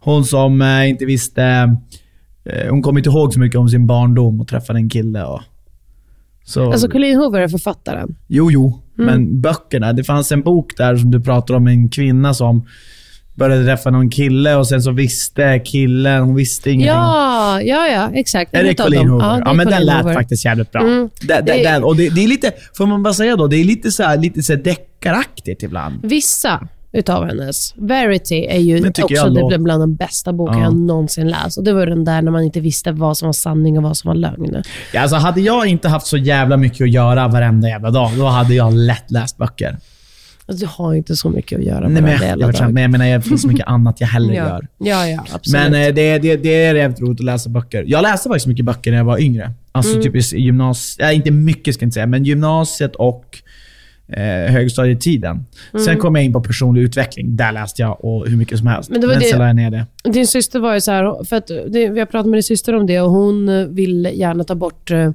Hon 0.00 0.24
som 0.24 0.62
eh, 0.62 0.88
inte 0.88 1.04
visste... 1.04 1.42
Eh, 2.44 2.70
hon 2.70 2.82
kom 2.82 2.98
inte 2.98 3.10
ihåg 3.10 3.32
så 3.34 3.40
mycket 3.40 3.58
om 3.58 3.68
sin 3.68 3.86
barndom 3.86 4.40
och 4.40 4.48
träffade 4.48 4.78
en 4.78 4.88
kille. 4.90 5.24
Och, 5.24 5.40
så, 6.44 6.72
Alltså 6.72 6.88
Colleen 6.88 7.16
Hoover 7.18 7.40
är 7.40 7.48
författaren. 7.48 8.16
Jo, 8.28 8.50
jo. 8.50 8.82
Mm. 8.98 9.06
Men 9.14 9.40
böckerna. 9.40 9.92
Det 9.92 10.04
fanns 10.04 10.32
en 10.32 10.42
bok 10.42 10.76
där 10.76 10.96
som 10.96 11.10
du 11.10 11.20
pratar 11.20 11.54
om, 11.54 11.66
en 11.66 11.88
kvinna 11.88 12.34
som 12.34 12.66
började 13.34 13.64
träffa 13.64 13.90
någon 13.90 14.10
kille 14.10 14.54
och 14.56 14.68
sen 14.68 14.82
så 14.82 14.90
visste 14.92 15.58
killen, 15.64 16.22
hon 16.22 16.34
visste 16.34 16.70
ingenting. 16.70 16.86
Ja, 16.96 17.60
ja, 17.62 17.86
ja, 17.88 18.10
exakt. 18.14 18.54
Är 18.54 18.64
det 18.64 18.74
Colleen. 18.74 19.08
Hoover? 19.08 19.24
Ja, 19.26 19.50
är 19.50 19.54
men 19.54 19.56
den 19.56 19.66
Colleen 19.66 19.86
lät 19.86 19.96
Hoover. 19.96 20.14
faktiskt 20.14 20.44
jävligt 20.44 20.70
bra. 20.72 20.80
Mm. 20.82 21.10
Det, 21.22 21.40
Det- 21.46 21.62
den, 21.62 21.84
och 21.84 21.96
det, 21.96 22.08
det 22.08 22.24
är 22.24 22.28
lite, 22.28 22.52
får 22.76 22.86
man 22.86 23.02
bara 23.02 23.14
säga 23.14 23.36
då, 23.36 23.46
det 23.46 23.56
är 23.56 23.64
lite 23.64 23.90
så 23.92 24.02
här, 24.02 24.16
lite 24.16 24.42
så 24.42 24.52
här 24.52 24.60
deckaraktigt 24.62 25.62
ibland. 25.62 26.00
Vissa 26.02 26.68
utav 26.94 27.26
hennes. 27.26 27.74
Verity 27.76 28.46
är 28.50 28.58
ju 28.58 28.88
också 28.88 29.26
låter- 29.28 29.48
blev 29.48 29.60
bland 29.60 29.82
de 29.82 29.94
bästa 29.94 30.32
boken 30.32 30.58
Ja. 30.58 30.64
jag 30.64 30.74
någonsin 30.76 31.28
läst. 31.28 31.58
Och 31.58 31.64
Det 31.64 31.72
var 31.72 31.86
den 31.86 32.04
där 32.04 32.22
när 32.22 32.30
man 32.32 32.42
inte 32.44 32.60
visste 32.60 32.92
vad 32.92 33.16
som 33.16 33.26
var 33.26 33.32
sanning 33.32 33.76
och 33.76 33.82
vad 33.82 33.96
som 33.96 34.08
var 34.08 34.14
lögn. 34.14 34.62
Ja, 34.92 35.00
alltså, 35.00 35.16
hade 35.16 35.40
jag 35.40 35.66
inte 35.66 35.88
haft 35.88 36.06
så 36.06 36.16
jävla 36.16 36.56
mycket 36.56 36.80
att 36.84 36.90
göra 36.92 37.28
varenda 37.28 37.68
jävla 37.68 37.90
dag, 37.90 38.10
då 38.18 38.26
hade 38.26 38.54
jag 38.54 38.72
lätt 38.74 39.10
läst 39.10 39.36
böcker. 39.36 39.78
Alltså, 40.52 40.66
du 40.66 40.72
har 40.84 40.94
inte 40.94 41.16
så 41.16 41.30
mycket 41.30 41.58
att 41.58 41.64
göra 41.64 41.80
Nej, 41.80 41.90
med 41.90 42.02
men, 42.02 42.20
det 42.20 42.26
jag, 42.26 42.38
dagen. 42.54 42.72
men 42.74 42.82
jag 42.82 42.90
menar, 42.90 43.06
det 43.06 43.22
finns 43.22 43.42
så 43.42 43.48
mycket 43.48 43.66
annat 43.66 44.00
jag 44.00 44.08
hellre 44.08 44.34
ja. 44.34 44.48
gör. 44.48 44.66
ja, 44.78 45.08
ja, 45.08 45.24
absolut. 45.32 45.70
Men 45.70 45.74
eh, 45.88 45.94
det, 45.94 46.18
det, 46.18 46.36
det 46.36 46.64
är 46.64 46.74
jävligt 46.74 47.00
roligt 47.00 47.20
att 47.20 47.24
läsa 47.24 47.50
böcker. 47.50 47.84
Jag 47.86 48.02
läste 48.02 48.28
faktiskt 48.28 48.46
mycket 48.46 48.64
böcker 48.64 48.90
när 48.90 48.98
jag 48.98 49.04
var 49.04 49.18
yngre. 49.20 49.50
Alltså 49.72 49.92
Mm. 49.92 50.02
typ 50.02 50.34
i 50.34 50.38
gymnasiet, 50.40 51.08
äh, 51.10 51.16
inte 51.16 51.30
mycket 51.30 51.74
ska 51.74 51.82
jag 51.82 51.86
inte 51.86 51.94
säga, 51.94 52.06
men 52.06 52.24
gymnasiet 52.24 52.96
och 52.96 53.38
eh, 54.08 54.52
högstadietiden. 54.52 55.44
Sen 55.84 55.98
kom 55.98 56.14
jag 56.14 56.24
in 56.24 56.32
på 56.32 56.40
personlig 56.40 56.82
utveckling. 56.82 57.36
Där 57.36 57.52
läste 57.52 57.82
jag 57.82 58.04
och 58.04 58.26
hur 58.28 58.36
mycket 58.36 58.58
som 58.58 58.66
helst. 58.66 58.90
Mm. 58.90 59.00
Men 59.00 59.08
Men, 59.08 59.08
det 59.08 59.14
var 59.14 59.20
det- 59.24 59.30
sen 59.30 59.38
la 59.38 59.46
jag 59.46 59.56
ner 59.56 59.70
det. 59.70 60.10
Din 60.10 60.26
syster 60.26 60.58
var 60.60 60.74
ju 60.74 60.80
så 60.80 60.90
här, 60.90 61.24
för 61.24 61.36
att 61.36 61.46
det, 61.46 61.88
vi 61.88 61.98
har 61.98 62.06
pratat 62.06 62.26
med 62.30 62.36
din 62.36 62.42
syster 62.42 62.74
om 62.74 62.86
det 62.86 63.00
och 63.00 63.10
hon 63.10 63.74
vill 63.74 64.08
gärna 64.14 64.44
ta 64.44 64.54
bort 64.54 64.90
eh, 64.90 65.10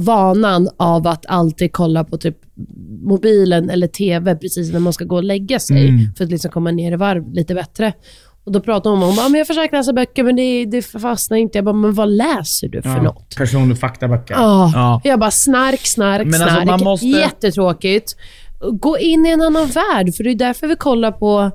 vanan 0.00 0.68
av 0.76 1.06
att 1.06 1.26
alltid 1.26 1.72
kolla 1.72 2.04
på 2.04 2.16
typ 2.18 2.36
mobilen 3.02 3.70
eller 3.70 3.86
TV 3.86 4.36
precis 4.36 4.72
när 4.72 4.80
man 4.80 4.92
ska 4.92 5.04
gå 5.04 5.16
och 5.16 5.24
lägga 5.24 5.58
sig 5.60 5.88
Mm. 5.88 6.14
för 6.16 6.24
att 6.24 6.30
liksom 6.30 6.50
komma 6.50 6.70
ner 6.70 6.92
i 6.92 6.96
varv 6.96 7.32
lite 7.34 7.54
bättre. 7.54 7.92
Och 8.44 8.52
Då 8.52 8.60
pratar 8.60 8.90
hon 8.90 9.02
om, 9.02 9.14
men 9.16 9.34
jag 9.34 9.46
försöker 9.46 9.76
läsa 9.76 9.92
böcker 9.92 10.24
men 10.24 10.36
det, 10.36 10.64
det 10.64 10.82
fastnar 10.82 11.36
inte. 11.36 11.58
Jag 11.58 11.64
bara, 11.64 11.74
men 11.74 11.94
vad 11.94 12.08
läser 12.08 12.68
du 12.68 12.82
för 12.82 13.00
något? 13.00 13.36
Personlig 13.36 13.78
faktaböcker. 13.78 14.34
Ja. 14.34 14.70
Ja. 14.74 15.00
Jag 15.04 15.18
bara, 15.20 15.30
snark, 15.30 15.80
snark, 15.86 16.26
Men 16.26 16.42
alltså, 16.42 16.56
snark. 16.56 16.66
man 16.66 16.84
måste- 16.84 17.06
Jättetråkigt. 17.06 18.16
Gå 18.72 18.98
in 18.98 19.26
i 19.26 19.30
en 19.30 19.42
annan 19.42 19.66
värld, 19.66 20.14
för 20.14 20.24
det 20.24 20.30
är 20.30 20.34
därför 20.34 20.66
vi 20.66 20.76
kollar 20.76 21.12
på... 21.12 21.50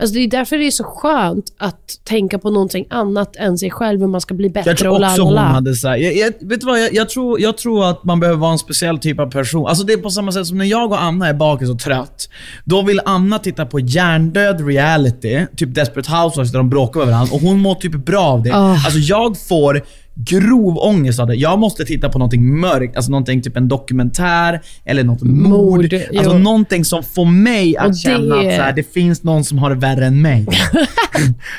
Alltså 0.00 0.14
det 0.14 0.20
är 0.20 0.28
därför 0.28 0.58
det 0.58 0.66
är 0.66 0.70
så 0.70 0.84
skönt 0.84 1.44
att 1.58 2.00
tänka 2.04 2.38
på 2.38 2.50
någonting 2.50 2.86
annat 2.90 3.36
än 3.36 3.58
sig 3.58 3.70
själv, 3.70 4.00
hur 4.00 4.06
man 4.06 4.20
ska 4.20 4.34
bli 4.34 4.50
bättre 4.50 4.70
Jag 4.70 4.78
tror 4.78 4.90
och 4.90 4.96
också 4.96 5.22
hon 5.22 5.34
lalala. 5.34 5.54
hade 5.54 5.74
så 5.74 5.88
här, 5.88 5.96
jag, 5.96 6.16
jag, 6.16 6.32
Vet 6.40 6.60
du 6.60 6.66
vad? 6.66 6.80
Jag, 6.80 6.94
jag, 6.94 7.08
tror, 7.08 7.40
jag 7.40 7.58
tror 7.58 7.90
att 7.90 8.04
man 8.04 8.20
behöver 8.20 8.38
vara 8.40 8.52
en 8.52 8.58
speciell 8.58 8.98
typ 8.98 9.20
av 9.20 9.30
person. 9.30 9.66
Alltså 9.66 9.84
det 9.84 9.92
är 9.92 9.96
på 9.96 10.10
samma 10.10 10.32
sätt 10.32 10.46
som 10.46 10.58
när 10.58 10.64
jag 10.64 10.92
och 10.92 11.02
Anna 11.02 11.28
är 11.28 11.34
bakis 11.34 11.70
och 11.70 11.78
trött. 11.78 12.28
Då 12.64 12.82
vill 12.82 13.00
Anna 13.04 13.38
titta 13.38 13.66
på 13.66 13.80
hjärndöd 13.80 14.66
reality, 14.66 15.46
typ 15.56 15.74
Desperate 15.74 16.10
Housewives 16.12 16.52
där 16.52 16.58
de 16.58 16.70
bråkar 16.70 17.00
med 17.00 17.08
varandra 17.08 17.34
och 17.34 17.40
hon 17.40 17.58
mår 17.58 17.74
typ 17.74 17.92
bra 17.92 18.20
av 18.24 18.42
det. 18.42 18.50
Ah. 18.54 18.72
Alltså 18.72 18.98
jag 18.98 19.38
får 19.38 19.82
grov 20.24 20.78
ångest 20.78 21.20
av 21.20 21.26
det. 21.26 21.34
Jag 21.34 21.58
måste 21.58 21.84
titta 21.84 22.08
på 22.08 22.18
någonting 22.18 22.60
mörkt, 22.60 22.96
alltså 22.96 23.10
någonting 23.10 23.42
typ 23.42 23.56
en 23.56 23.68
dokumentär 23.68 24.60
eller 24.84 25.04
något 25.04 25.22
mord. 25.22 25.48
Mord, 25.48 25.94
alltså 25.94 26.32
jo. 26.32 26.38
någonting 26.38 26.84
som 26.84 27.02
får 27.02 27.24
mig 27.24 27.76
att 27.76 27.92
det- 27.92 27.98
känna 27.98 28.34
att 28.34 28.42
så 28.42 28.62
här, 28.62 28.72
det 28.72 28.92
finns 28.94 29.22
någon 29.22 29.44
som 29.44 29.58
har 29.58 29.70
det 29.70 29.76
värre 29.76 30.06
än 30.06 30.22
mig. 30.22 30.46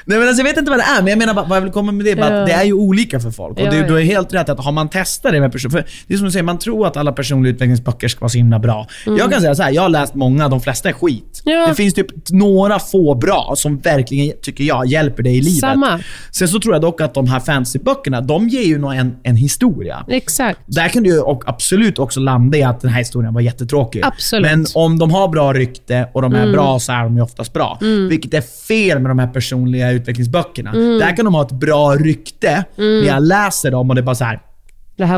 Nej, 0.05 0.19
men 0.19 0.27
alltså, 0.27 0.39
jag 0.43 0.49
vet 0.49 0.57
inte 0.57 0.71
vad 0.71 0.79
det 0.79 0.83
är, 0.97 1.01
men 1.01 1.07
jag 1.07 1.17
menar 1.19 1.33
bara, 1.33 1.45
vad 1.45 1.57
jag 1.57 1.61
vill 1.61 1.71
komma 1.71 1.91
med 1.91 2.05
det, 2.05 2.11
är 2.11 2.15
bara 2.15 2.33
Ja. 2.35 2.41
att 2.41 2.47
det 2.47 2.53
är 2.53 2.63
ju 2.63 2.73
olika 2.73 3.19
för 3.19 3.31
folk. 3.31 3.59
Och 3.59 3.65
Ja, 3.65 3.71
det, 3.71 3.87
du 3.87 3.97
är 3.99 4.03
helt 4.03 4.33
rätt 4.33 4.49
att 4.49 4.59
har 4.65 4.71
man 4.71 4.89
testat 4.89 5.31
det 5.31 5.39
med 5.39 5.51
personer, 5.51 5.71
för 5.71 5.85
det 6.07 6.13
är 6.13 6.17
som 6.17 6.25
du 6.25 6.31
säger, 6.31 6.43
man 6.43 6.59
tror 6.59 6.87
att 6.87 6.97
alla 6.97 7.11
personliga 7.11 7.53
utvecklingsböcker 7.53 8.07
ska 8.07 8.19
vara 8.19 8.29
så 8.29 8.37
himla 8.37 8.59
bra. 8.59 8.87
Jag 9.05 9.31
kan 9.31 9.41
säga 9.41 9.55
så 9.55 9.63
här, 9.63 9.71
jag 9.71 9.81
har 9.81 9.89
läst 9.89 10.15
många, 10.15 10.49
de 10.49 10.61
flesta 10.61 10.89
är 10.89 10.93
skit. 10.93 11.41
Mm. 11.45 11.59
Ja. 11.59 11.67
Det 11.67 11.75
finns 11.75 11.93
typ 11.93 12.07
några 12.29 12.79
få 12.79 13.15
bra 13.15 13.53
som 13.57 13.77
verkligen, 13.79 14.33
tycker 14.41 14.63
jag, 14.63 14.85
hjälper 14.87 15.23
dig 15.23 15.37
i 15.37 15.41
livet. 15.41 15.59
Samma. 15.59 15.99
Sen 16.31 16.47
så 16.47 16.59
tror 16.59 16.75
jag 16.75 16.81
dock 16.81 17.01
att 17.01 17.13
de 17.13 17.27
här 17.27 17.39
fantasyböckerna, 17.39 18.21
de 18.21 18.48
ger 18.49 18.63
ju 18.63 18.75
en, 18.75 19.15
en 19.23 19.35
historia. 19.35 20.05
Exakt. 20.07 20.59
Där 20.65 20.89
kan 20.89 21.03
du 21.03 21.19
och 21.19 21.43
absolut 21.47 21.99
också 21.99 22.19
landa 22.19 22.57
i 22.57 22.63
att 22.63 22.81
den 22.81 22.91
här 22.91 22.99
historien 22.99 23.33
var 23.33 23.41
jättetråkig. 23.41 24.01
Absolut. 24.03 24.47
Mm. 24.47 24.59
Men 24.59 24.67
om 24.75 24.99
de 24.99 25.11
har 25.11 25.27
bra 25.27 25.53
rykte 25.53 26.09
och 26.13 26.21
de 26.21 26.35
är 26.35 26.51
bra 26.51 26.79
så 26.79 26.91
är 26.91 27.03
de 27.03 27.15
ju 27.15 27.21
oftast 27.21 27.53
bra. 27.53 27.77
Vilket 28.09 28.33
är 28.33 28.41
fel 28.67 28.99
med 28.99 29.11
de 29.11 29.19
här 29.19 29.27
personliga 29.27 29.91
utvecklingsböckerna. 29.91 30.69
Mm. 30.69 30.99
Där 30.99 31.15
kan 31.15 31.25
de 31.25 31.33
ha 31.33 31.41
ett 31.41 31.51
bra 31.51 31.95
rykte, 31.95 32.63
när 32.75 33.07
jag 33.07 33.23
läser 33.23 33.71
dem 33.71 33.89
och 33.89 33.95
det 33.95 34.01
är 34.01 34.03
bara 34.03 34.15
så 34.15 34.23
här. 34.23 34.39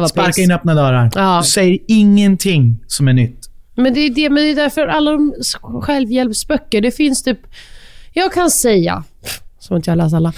Sparka 0.07 0.27
piss. 0.27 0.37
in 0.37 0.51
öppna 0.51 0.73
dörrar. 0.73 1.11
Ja. 1.15 1.39
Du 1.43 1.47
säger 1.47 1.79
ingenting 1.87 2.79
som 2.87 3.07
är 3.07 3.13
nytt. 3.13 3.49
Men 3.75 3.93
det 3.93 3.99
är, 3.99 4.09
det, 4.09 4.29
men 4.29 4.43
det 4.43 4.51
är 4.51 4.55
därför 4.55 4.87
alla 4.87 5.11
de 5.11 5.33
självhjälpsböcker, 5.81 6.81
det 6.81 6.91
finns 6.91 7.23
typ... 7.23 7.39
Jag 8.13 8.33
kan 8.33 8.51
säga, 8.51 9.03
som 9.59 9.77
att 9.77 9.87
jag 9.87 9.97
läst 9.97 10.15
alla, 10.15 10.33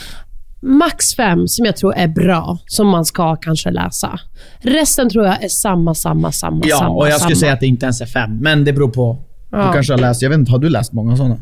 max 0.63 1.15
fem 1.15 1.47
som 1.47 1.65
jag 1.65 1.78
tror 1.78 1.93
är 1.95 2.08
bra, 2.08 2.58
som 2.65 2.88
man 2.88 3.06
ska 3.06 3.36
kanske 3.36 3.71
läsa. 3.71 4.19
Resten 4.62 5.10
tror 5.10 5.26
jag 5.26 5.43
är 5.43 5.47
samma, 5.49 5.95
samma, 5.95 6.32
samma, 6.32 6.62
Ja, 6.65 6.78
samma. 6.78 6.89
och 6.95 7.08
jag 7.08 7.13
skulle 7.21 7.36
samma. 7.36 7.39
säga 7.39 7.54
att 7.54 7.60
det 7.60 7.67
inte 7.67 7.86
ens 7.86 8.02
är 8.02 8.06
fem, 8.06 8.38
men 8.41 8.63
det 8.65 8.73
beror 8.73 8.89
på. 8.89 9.17
Ja. 9.52 9.67
Du 9.67 9.73
kanske 9.73 9.93
har 9.93 9.97
läst, 9.99 10.21
jag 10.21 10.30
vet 10.30 10.39
inte, 10.39 10.52
har 10.52 10.60
du 10.60 10.69
läst 10.69 10.93
många 10.93 11.17
sådana? 11.17 11.38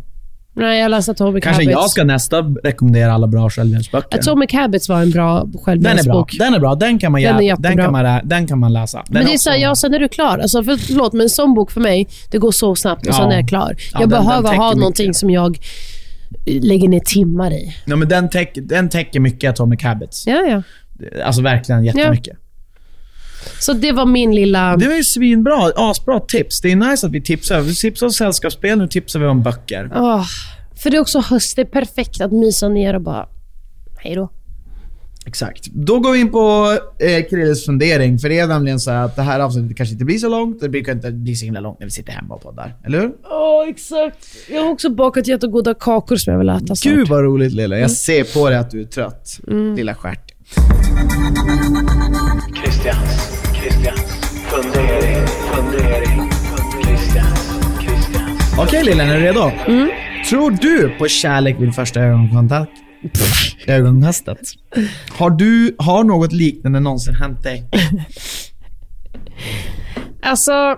Nej, 0.56 0.80
jag 0.82 0.92
läste 0.92 1.12
Atomic 1.12 1.44
Kanske 1.44 1.62
Habits. 1.64 1.72
jag 1.82 1.90
ska 1.90 2.04
nästa 2.04 2.42
rekommendera 2.42 3.14
alla 3.14 3.28
bra 3.28 3.50
självhjälpsböcker. 3.50 4.20
Atomic 4.20 4.54
Habits 4.54 4.90
var 4.90 5.02
en 5.02 5.12
bra 5.12 5.34
Den 5.40 5.48
är 5.48 5.52
bra. 5.52 5.62
självhjälpsbok. 5.64 6.36
Den 6.40 6.54
är 6.54 6.60
bra. 6.60 6.76
Den 6.76 7.00
kan 7.00 7.12
man, 7.12 7.22
Den 7.22 7.42
är 7.42 7.56
den 7.60 7.78
kan 7.78 7.92
man, 7.92 8.20
den 8.24 8.48
kan 8.48 8.60
man 8.60 8.74
läsa. 8.74 8.98
Den 8.98 9.06
Men 9.14 9.26
det 9.26 9.32
är 9.32 9.34
också- 9.34 9.44
så 9.44 9.50
här, 9.50 9.58
ja, 9.58 9.76
sen 9.76 9.94
är 9.94 10.00
du 10.00 10.08
klar. 10.08 10.38
Alltså, 10.40 10.64
för, 10.64 10.78
förlåt, 10.78 11.14
men 11.14 11.22
en 11.22 11.30
sån 11.30 11.54
bok 11.54 11.72
för 11.72 11.82
mig, 11.82 12.08
det 12.32 12.38
går 12.38 12.52
så 12.52 12.76
snabbt 12.76 13.02
och 13.08 13.14
Ja. 13.14 13.18
sen 13.18 13.32
är 13.32 13.36
jag 13.36 13.48
klar. 13.50 13.76
Ja, 13.78 14.00
jag 14.00 14.10
den- 14.10 14.10
den 14.10 14.26
behöver 14.28 14.56
ha 14.58 14.68
mycket. 14.68 14.80
någonting 14.80 15.14
som 15.14 15.30
jag 15.30 15.58
lägger 16.46 16.90
ner 16.90 17.00
timmar 17.00 17.52
i. 17.52 17.76
Ja, 17.86 17.96
men 17.96 18.08
den, 18.08 18.30
täck, 18.30 18.52
den 18.56 18.90
täcker 18.90 19.20
mycket 19.20 19.50
Atomic 19.50 19.84
Habits. 19.84 20.28
Ja, 20.28 20.42
ja. 20.42 20.64
Alltså 21.24 21.42
verkligen 21.42 21.84
jättemycket. 21.84 22.38
Så 23.60 23.74
det 23.74 23.92
var 23.92 24.06
min 24.06 24.36
lilla... 24.36 24.78
Det 24.78 24.88
var 24.88 24.96
ju 24.96 25.04
svinbra. 25.04 25.72
Asbra 25.76 26.20
tips. 26.20 26.62
Det 26.62 26.72
är 26.72 26.76
nice 26.76 27.08
att 27.08 27.14
vi 27.14 27.22
tipsar. 27.22 27.62
Vi 27.62 27.76
tipsar 27.76 28.06
om 28.06 28.14
sällskapsspel, 28.14 28.78
nu 28.78 28.88
tipsar 28.88 29.20
vi 29.20 29.26
om 29.26 29.44
böcker. 29.44 29.92
Åh, 29.96 30.26
för 30.76 30.90
det 30.90 30.98
är 30.98 31.02
också 31.02 31.20
höst. 31.20 31.56
Det 31.56 31.62
är 31.62 31.66
perfekt 31.66 32.22
att 32.22 32.32
mysa 32.32 32.70
ner 32.70 32.94
och 32.94 33.02
bara... 33.02 33.28
Hej 34.00 34.16
då. 34.16 34.30
Exakt. 35.26 35.66
Då 35.66 36.00
går 36.00 36.12
vi 36.12 36.20
in 36.20 36.32
på 36.32 36.78
eh, 37.00 37.26
Krilles 37.30 37.66
fundering. 37.66 38.20
För 38.20 38.30
det 38.30 38.40
är 38.40 38.48
nämligen 38.48 38.80
så 38.80 38.92
här 38.92 39.06
att 39.06 39.16
det 39.16 39.22
här 39.22 39.40
avsnittet 39.40 39.78
kanske 39.78 39.94
inte 39.94 40.06
blir 40.06 40.18
så 40.18 40.30
långt. 40.30 40.60
Det 40.62 40.70
brukar 40.70 40.92
inte 40.92 41.12
bli 41.12 41.36
så 41.36 41.46
himla 41.46 41.60
långt 41.60 41.80
när 41.80 41.88
vi 41.88 41.92
sitter 41.92 42.12
hemma 42.12 42.36
och 42.36 42.42
poddar. 42.42 42.76
Eller 42.86 43.00
hur? 43.00 43.12
Ja, 43.24 43.66
exakt. 43.68 44.28
Jag 44.50 44.62
har 44.62 44.70
också 44.70 44.90
bakat 44.90 45.28
jättegoda 45.28 45.74
kakor 45.74 46.16
som 46.16 46.32
jag 46.34 46.38
vill 46.40 46.50
äta 46.50 46.76
snart. 46.76 46.94
Gud 46.96 47.08
vad 47.08 47.24
roligt 47.24 47.54
Lilla. 47.54 47.80
Jag 47.80 47.92
ser 47.92 48.24
på 48.24 48.50
dig 48.50 48.58
att 48.58 48.72
du 48.72 48.82
är 48.82 48.86
trött. 48.86 49.40
Mm. 49.48 49.76
Lilla 49.76 49.96
stjärt. 49.96 50.32
Christians, 52.64 53.42
Christians 53.62 54.22
fundering, 54.52 55.28
fundering, 55.54 56.32
Christians, 56.84 57.60
Christians. 57.80 58.60
Okej 58.60 58.84
Lilla, 58.84 59.04
är 59.04 59.20
du 59.20 59.26
redo? 59.26 59.52
Mm. 59.68 59.90
Tror 60.30 60.52
du 60.52 60.90
på 61.00 61.08
kärlek 61.08 61.56
vid 61.60 61.76
första 61.76 62.00
ögonkontakt? 62.02 62.72
Ögonkastet. 63.68 64.40
Har 65.10 65.30
du, 65.30 65.76
har 65.78 66.04
något 66.04 66.32
liknande 66.32 66.80
någonsin 66.80 67.16
hänt 67.16 67.44
dig? 67.44 67.64
Alltså... 70.22 70.78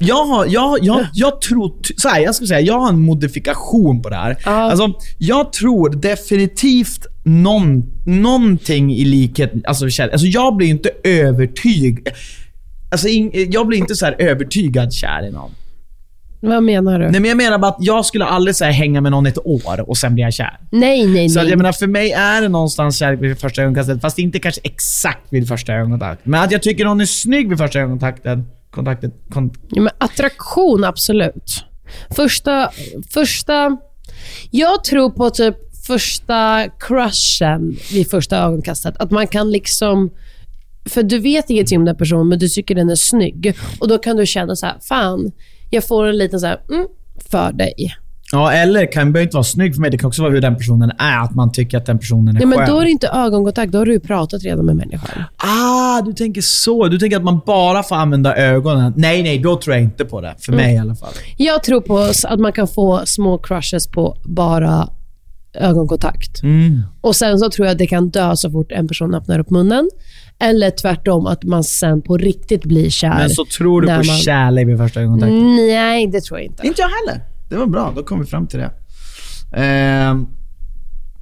Jag 0.00 0.24
har, 0.24 0.46
jag, 0.46 0.78
jag, 0.84 1.06
jag 1.14 1.40
tror, 1.40 1.72
så 1.96 2.08
här, 2.08 2.20
jag 2.20 2.34
ska 2.34 2.46
säga, 2.46 2.60
jag 2.60 2.80
har 2.80 2.88
en 2.88 3.00
modifikation 3.00 4.02
på 4.02 4.08
det 4.08 4.16
här. 4.16 4.36
Ja. 4.44 4.50
Alltså, 4.50 4.92
jag 5.18 5.52
tror 5.52 5.90
definitivt 5.90 7.06
någon, 7.24 7.82
någonting 8.06 8.94
i 8.94 9.04
likhet, 9.04 9.52
alltså, 9.64 10.02
alltså 10.02 10.26
jag 10.26 10.56
blir 10.56 10.68
inte 10.68 10.90
övertygad. 11.04 12.14
Alltså, 12.90 13.08
jag 13.32 13.66
blir 13.66 13.78
inte 13.78 13.94
så 13.94 14.04
här 14.04 14.16
övertygad 14.18 14.92
kär 14.92 15.26
i 15.28 15.30
någon. 15.30 15.50
Vad 16.40 16.62
menar 16.62 16.98
du? 16.98 17.10
Nej, 17.10 17.20
men 17.20 17.28
jag 17.28 17.36
menar 17.36 17.58
bara 17.58 17.70
att 17.70 17.76
jag 17.80 18.04
skulle 18.06 18.24
aldrig 18.24 18.56
så 18.56 18.64
här, 18.64 18.72
hänga 18.72 19.00
med 19.00 19.12
någon 19.12 19.26
ett 19.26 19.38
år 19.46 19.88
och 19.90 19.96
sen 19.96 20.14
blir 20.14 20.24
jag 20.24 20.32
kär. 20.34 20.58
Nej, 20.70 21.06
nej, 21.06 21.28
Så 21.28 21.38
att 21.38 21.44
nej. 21.44 21.50
jag 21.50 21.56
menar, 21.58 21.72
för 21.72 21.86
mig 21.86 22.12
är 22.12 22.42
det 22.42 22.48
någonstans 22.48 22.96
kärlek 22.98 23.20
vid 23.22 23.38
första 23.38 23.62
ögonkastet, 23.62 24.00
fast 24.00 24.18
inte 24.18 24.38
kanske 24.38 24.60
exakt 24.64 25.26
vid 25.32 25.48
första 25.48 25.72
ögonkontakt. 25.72 26.26
Men 26.26 26.42
att 26.42 26.52
jag 26.52 26.62
tycker 26.62 26.84
någon 26.84 27.00
är 27.00 27.06
snygg 27.06 27.48
vid 27.48 27.58
första 27.58 27.78
ögonkontakten, 27.78 28.44
kontaktet, 28.70 29.12
kon, 29.30 29.50
Ja, 29.70 29.82
men 29.82 29.92
attraktion, 29.98 30.84
absolut. 30.84 31.64
Första... 32.16 32.70
första 33.12 33.76
jag 34.50 34.84
tror 34.84 35.10
på 35.10 35.30
typ 35.30 35.56
första 35.86 36.66
crushen 36.80 37.76
vid 37.92 38.10
första 38.10 38.38
ögonkastet. 38.38 38.96
Att 38.98 39.10
man 39.10 39.26
kan 39.26 39.50
liksom... 39.50 40.10
För 40.84 41.02
du 41.02 41.18
vet 41.18 41.50
ingenting 41.50 41.78
om 41.78 41.84
den 41.84 41.96
personen, 41.96 42.28
men 42.28 42.38
du 42.38 42.48
tycker 42.48 42.74
den 42.74 42.90
är 42.90 42.94
snygg. 42.94 43.56
Och 43.80 43.88
Då 43.88 43.98
kan 43.98 44.16
du 44.16 44.26
känna 44.26 44.56
så 44.56 44.66
här, 44.66 44.76
fan, 44.88 45.32
jag 45.70 45.84
får 45.84 46.06
en 46.06 46.18
liten 46.18 46.40
så 46.40 46.46
här, 46.46 46.60
mm, 46.70 46.86
för 47.30 47.52
dig. 47.52 47.74
Ja, 48.32 48.52
eller 48.52 48.92
kan 48.92 49.12
behöver 49.12 49.24
inte 49.26 49.36
vara 49.36 49.44
snygg 49.44 49.74
för 49.74 49.80
mig. 49.80 49.90
Det 49.90 49.98
kan 49.98 50.08
också 50.08 50.22
vara 50.22 50.32
hur 50.32 50.40
den 50.40 50.56
personen 50.56 50.90
är. 50.98 51.24
Att 51.24 51.34
man 51.34 51.52
tycker 51.52 51.78
att 51.78 51.86
den 51.86 51.98
personen 51.98 52.36
är 52.36 52.40
Ja, 52.40 52.46
men 52.46 52.58
skön. 52.58 52.66
då 52.70 52.78
är 52.80 52.84
det 52.84 52.90
inte 52.90 53.08
ögonkontakt, 53.08 53.72
då 53.72 53.78
har 53.78 53.86
du 53.86 54.00
pratat 54.00 54.42
redan 54.42 54.66
med 54.66 54.76
människan. 54.76 55.24
Ah, 55.36 56.02
du 56.02 56.12
tänker 56.12 56.40
så. 56.40 56.88
Du 56.88 56.98
tänker 56.98 57.16
att 57.16 57.24
man 57.24 57.40
bara 57.46 57.82
får 57.82 57.96
använda 57.96 58.36
ögonen. 58.36 58.92
Nej, 58.96 59.22
nej, 59.22 59.38
då 59.38 59.56
tror 59.56 59.74
jag 59.76 59.82
inte 59.84 60.04
på 60.04 60.20
det. 60.20 60.34
För 60.38 60.52
Mm. 60.52 60.64
mig 60.64 60.74
i 60.74 60.78
alla 60.78 60.94
fall. 60.94 61.12
Jag 61.36 61.62
tror 61.62 61.80
på 61.80 61.98
att 62.28 62.40
man 62.40 62.52
kan 62.52 62.68
få 62.68 63.02
små 63.06 63.38
crushes 63.38 63.86
på 63.86 64.16
bara 64.24 64.88
ögonkontakt. 65.54 66.42
Mm. 66.42 66.82
Och 67.00 67.16
Sen 67.16 67.38
så 67.38 67.50
tror 67.50 67.66
jag 67.66 67.72
att 67.72 67.78
det 67.78 67.86
kan 67.86 68.08
dö 68.10 68.36
så 68.36 68.50
fort 68.50 68.72
en 68.72 68.88
person 68.88 69.14
öppnar 69.14 69.38
upp 69.38 69.50
munnen. 69.50 69.90
Eller 70.40 70.70
tvärtom, 70.70 71.26
att 71.26 71.44
man 71.44 71.64
sen 71.64 72.02
på 72.02 72.16
riktigt 72.16 72.64
blir 72.64 72.90
kär. 72.90 73.14
Men 73.18 73.30
så 73.30 73.44
tror 73.44 73.80
du 73.80 73.86
på 73.86 73.92
man- 73.94 74.04
kärlek 74.04 74.68
vid 74.68 74.78
första 74.78 75.00
ögonkontakten? 75.00 75.56
Nej, 75.56 76.06
det 76.06 76.20
tror 76.20 76.38
jag 76.38 76.46
inte. 76.46 76.66
Inte 76.66 76.80
jag 76.82 76.88
heller. 76.88 77.24
Det 77.48 77.56
var 77.56 77.66
bra, 77.66 77.92
då 77.96 78.02
kom 78.02 78.20
vi 78.20 78.26
fram 78.26 78.46
till 78.46 78.58
det. 78.58 78.70
Ehm, 79.56 80.26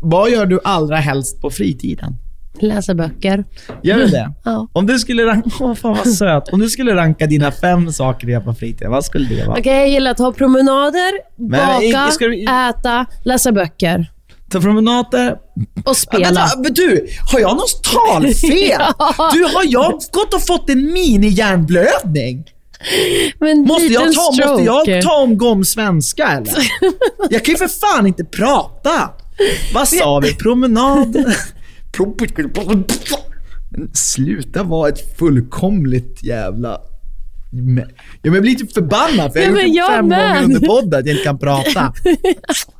vad 0.00 0.30
gör 0.30 0.46
du 0.46 0.60
allra 0.64 0.96
helst 0.96 1.40
på 1.40 1.50
fritiden? 1.50 2.14
Läsa 2.60 2.94
böcker. 2.94 3.44
Gör 3.82 3.98
du 3.98 4.06
det? 4.06 4.32
Ja. 4.44 4.68
Om 4.72 4.86
du 4.86 4.98
skulle 4.98 5.26
ranka, 5.26 5.50
åh 5.60 5.74
fan 5.74 5.96
vad 6.04 6.08
söt. 6.08 6.48
Om 6.52 6.60
du 6.60 6.68
skulle 6.70 6.94
ranka 6.96 7.26
dina 7.26 7.50
fem 7.52 7.92
saker 7.92 8.26
du 8.26 8.32
gör 8.32 8.40
på 8.40 8.54
fritiden, 8.54 8.90
vad 8.90 9.04
skulle 9.04 9.28
det 9.28 9.46
vara? 9.46 9.58
Okej, 9.58 9.76
jag 9.76 9.88
gillar 9.88 10.10
att 10.10 10.16
ta 10.16 10.32
promenader, 10.32 11.12
Men, 11.36 11.50
baka, 11.50 12.04
eh, 12.04 12.08
ska 12.10 12.24
du- 12.26 12.42
äta, 12.44 13.06
läsa 13.24 13.52
böcker 13.52 14.10
Ta 14.50 14.60
promenader. 14.60 15.36
och 15.84 15.96
spela. 15.96 16.48
Men 16.62 16.74
du, 16.74 17.06
har 17.32 17.40
jag 17.40 17.56
något 17.56 17.84
talfel? 17.84 18.52
Ja. 18.70 19.30
Du, 19.32 19.44
har 19.44 19.64
jag 19.66 19.92
gått 20.12 20.34
och 20.34 20.42
fått 20.46 20.70
en 20.70 20.92
mini-hjärnblödning? 20.92 22.44
Måste 23.66 23.86
jag, 23.86 24.12
ta, 24.12 24.20
måste 24.20 24.62
jag 24.62 25.02
ta 25.02 25.12
omgång 25.22 25.64
svenska 25.64 26.26
eller? 26.28 26.54
Jag 27.30 27.44
kan 27.44 27.52
ju 27.54 27.58
för 27.58 27.68
fan 27.68 28.06
inte 28.06 28.24
prata. 28.24 29.10
Vad 29.74 29.88
sa 29.88 30.20
vi? 30.20 30.34
Promenad? 30.34 31.24
Men 33.70 33.90
Sluta 33.94 34.62
vara 34.62 34.88
ett 34.88 35.18
fullkomligt 35.18 36.22
jävla... 36.22 36.80
Ja, 37.52 37.60
men 38.22 38.34
jag 38.34 38.42
blir 38.42 38.54
typ 38.54 38.72
förbannad 38.72 39.32
för 39.32 39.40
jag 39.40 39.48
Ja, 39.48 39.50
har 39.50 39.62
men 39.62 39.72
gjort 39.74 39.86
fem 39.88 40.08
gånger 40.08 40.44
under 40.44 40.60
podden 40.60 41.00
att 41.00 41.06
jag 41.06 41.14
inte 41.14 41.24
kan 41.24 41.38
prata. 41.38 41.92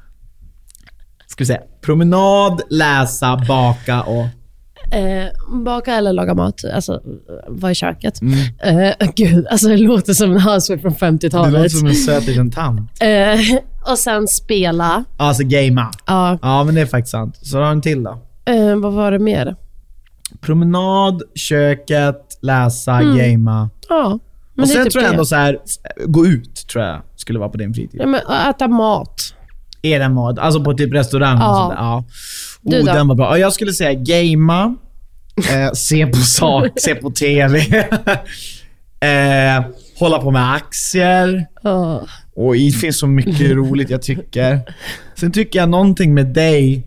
Ska 1.37 1.43
vi 1.43 1.47
se. 1.47 1.61
Promenad, 1.81 2.61
läsa, 2.71 3.41
baka 3.49 4.03
och... 4.03 4.25
Eh, 4.97 5.27
baka 5.65 5.95
eller 5.95 6.13
laga 6.13 6.35
mat. 6.35 6.65
Alltså, 6.75 7.01
vara 7.49 7.73
i 7.73 7.75
köket. 7.75 8.21
Mm. 8.21 8.39
Eh, 9.01 9.09
gud, 9.15 9.47
alltså 9.47 9.69
det 9.69 9.77
låter 9.77 10.13
som 10.13 10.33
en 10.33 10.41
housewife 10.41 10.83
från 10.91 11.17
Det 11.17 11.27
låter 11.27 11.29
50-talet. 11.29 11.73
som 11.73 11.87
en 11.89 11.95
söt 11.95 12.27
liten 12.27 12.51
tant. 12.51 12.91
Eh, 13.03 13.41
och 13.93 13.99
sen 13.99 14.29
spela. 14.29 15.05
Alltså 15.17 15.43
gamea. 15.45 15.91
Ja. 16.07 16.39
Ja, 16.43 16.65
men 16.65 16.75
det 16.75 16.81
är 16.81 16.87
faktiskt 16.87 17.11
sant. 17.13 17.37
Så 17.43 17.59
har 17.59 17.65
en 17.71 17.81
till 17.83 18.03
då. 18.03 18.19
Eh, 18.45 18.77
vad 18.77 18.93
var 18.93 19.13
det 19.13 19.19
mer? 19.19 19.57
Promenad, 20.41 21.23
köket, 21.35 22.39
läsa, 22.43 22.93
Mm. 22.93 23.17
gamea. 23.17 23.71
Ja. 23.89 24.19
Men 24.55 24.63
Och 24.63 24.69
sen 24.69 24.85
typ 24.85 24.93
tror 24.93 25.05
jag 25.05 25.13
ändå 25.13 25.25
så 25.25 25.37
här, 25.37 25.59
gå 26.07 26.27
ut, 26.27 26.55
tror 26.73 26.85
jag 26.85 27.03
skulle 27.17 27.39
vara 27.39 27.49
på 27.49 27.57
din 27.57 27.75
fritid. 27.75 28.01
Ja, 28.01 28.07
men, 28.07 28.21
äta 28.51 28.69
mat. 28.69 29.35
Är 29.93 29.99
det 29.99 30.09
mat? 30.09 30.39
Alltså 30.39 30.65
på 30.65 30.75
typ 30.75 30.95
restaurang 30.95 31.39
Ja. 31.41 31.51
och 31.51 31.57
sånt 31.57 31.71
där. 31.71 31.77
Ja. 31.85 32.05
Du 32.63 32.81
Oh, 32.81 32.85
då? 32.87 32.93
den 32.93 33.09
var 33.09 33.15
bra. 33.15 33.27
Ja, 33.31 33.39
Jag 33.39 33.53
skulle 33.53 33.73
säga 33.73 33.95
gamea, 33.95 34.75
eh, 35.53 35.73
se 35.73 36.07
på 36.07 36.17
sak, 36.17 36.69
se 36.77 36.95
på 36.95 37.11
TV, 37.11 37.59
eh, 39.01 39.65
hålla 39.99 40.19
på 40.19 40.31
med 40.31 40.53
aktier. 40.53 41.47
Ja. 41.63 42.03
Och 42.37 42.55
det 42.55 42.71
finns 42.71 42.99
så 42.99 43.07
mycket 43.07 43.51
roligt 43.57 43.91
jag 43.91 44.03
tycker. 44.03 44.61
Sen 45.21 45.33
tycker 45.33 45.59
jag 45.59 45.69
någonting 45.69 46.15
med 46.15 46.27
dig. 46.27 46.87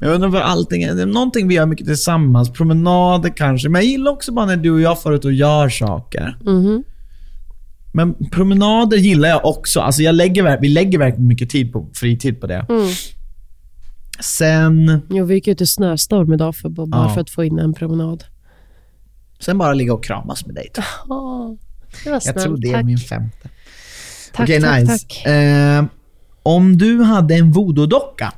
Jag 0.00 0.14
undrar 0.14 0.28
vad 0.28 0.42
allting 0.42 0.82
är. 0.82 1.06
Någonting 1.06 1.48
vi 1.48 1.54
gör 1.54 1.66
mycket 1.66 1.86
tillsammans. 1.86 2.52
Promenader 2.52 3.32
kanske. 3.36 3.68
Men 3.68 3.82
jag 3.82 3.90
gillar 3.90 4.12
också 4.12 4.32
bara 4.32 4.46
när 4.46 4.56
du 4.56 4.70
och 4.70 4.80
jag 4.80 5.02
får 5.02 5.14
ut 5.14 5.24
och 5.24 5.32
gör 5.32 5.68
saker. 5.68 6.36
Mhm. 6.44 6.84
Men 7.98 8.14
promenader 8.30 8.96
gillar 8.96 9.28
jag 9.28 9.44
också. 9.46 9.80
Alltså 9.80 10.02
jag 10.02 10.14
lägger, 10.14 10.60
vi 10.60 10.68
lägger 10.68 10.98
verkligen 10.98 11.28
mycket 11.28 11.50
tid 11.50 11.72
på 11.72 11.88
fritid 11.94 12.40
på 12.40 12.46
det. 12.46 12.66
Mm. 12.68 12.86
Sen, 14.20 15.02
Jo, 15.10 15.24
vi 15.24 15.34
gick 15.34 15.48
ut 15.48 15.60
i 15.60 15.66
snöstorm 15.66 16.32
idag 16.32 16.56
för, 16.56 16.68
bara 16.68 17.02
Ja. 17.08 17.14
för 17.14 17.20
att 17.20 17.30
få 17.30 17.44
in 17.44 17.58
en 17.58 17.74
promenad. 17.74 18.24
sen 19.40 19.58
bara 19.58 19.72
ligga 19.74 19.94
och 19.94 20.04
kramas 20.04 20.46
med 20.46 20.54
dig. 20.54 20.70
Åh, 21.08 21.52
det 22.04 22.10
var 22.10 22.22
Jag 22.24 22.38
tror 22.38 22.56
det 22.56 22.68
är 22.68 22.72
tack. 22.72 22.84
min 22.84 22.98
femte. 22.98 23.48
Tack, 24.34 24.44
Okej, 24.44 24.60
tack, 24.62 24.80
nice. 24.80 24.98
tack. 24.98 25.26
Eh, 25.26 25.84
om 26.42 26.78
du 26.78 27.02
hade 27.02 27.34
en 27.34 27.52
voodoo-docka 27.52 28.32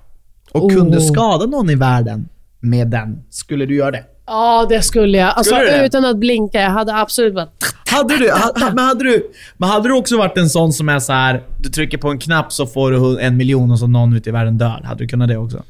och 0.52 0.64
Oh. 0.64 0.74
kunde 0.74 1.00
skada 1.00 1.46
någon 1.46 1.70
i 1.70 1.74
världen 1.74 2.28
med 2.60 2.88
den, 2.90 3.22
skulle 3.30 3.66
du 3.66 3.76
göra 3.76 3.90
det? 3.90 4.04
Ja, 4.26 4.66
det 4.68 4.82
skulle 4.82 5.18
jag. 5.18 5.28
Alltså, 5.36 5.54
Skulle 5.54 5.86
utan 5.86 6.04
att 6.04 6.16
blinka. 6.18 6.60
Jag 6.60 6.70
hade 6.70 6.94
absolut 6.96 7.34
bara... 7.34 7.48
Hade 7.90 8.18
du, 8.18 8.30
ha, 8.30 8.38
ha, 8.38 8.74
men, 8.74 8.84
hade 8.84 9.04
du, 9.04 9.30
men 9.56 9.68
hade 9.68 9.88
du 9.88 9.94
också 9.94 10.16
varit 10.18 10.36
en 10.38 10.48
sån 10.50 10.72
som 10.72 10.88
är 10.88 10.98
så 10.98 11.12
här, 11.12 11.42
du 11.62 11.68
trycker 11.68 11.98
på 11.98 12.08
en 12.08 12.18
knapp 12.18 12.52
så 12.52 12.66
får 12.66 12.90
du 12.90 13.20
en 13.20 13.36
miljon 13.36 13.70
och 13.70 13.78
så 13.78 13.86
någon 13.86 14.12
ute 14.16 14.28
i 14.28 14.32
världen 14.32 14.58
dör? 14.58 14.80
Hade 14.84 15.04
du 15.04 15.08
kunnat 15.08 15.28
det 15.28 15.36
också? 15.36 15.62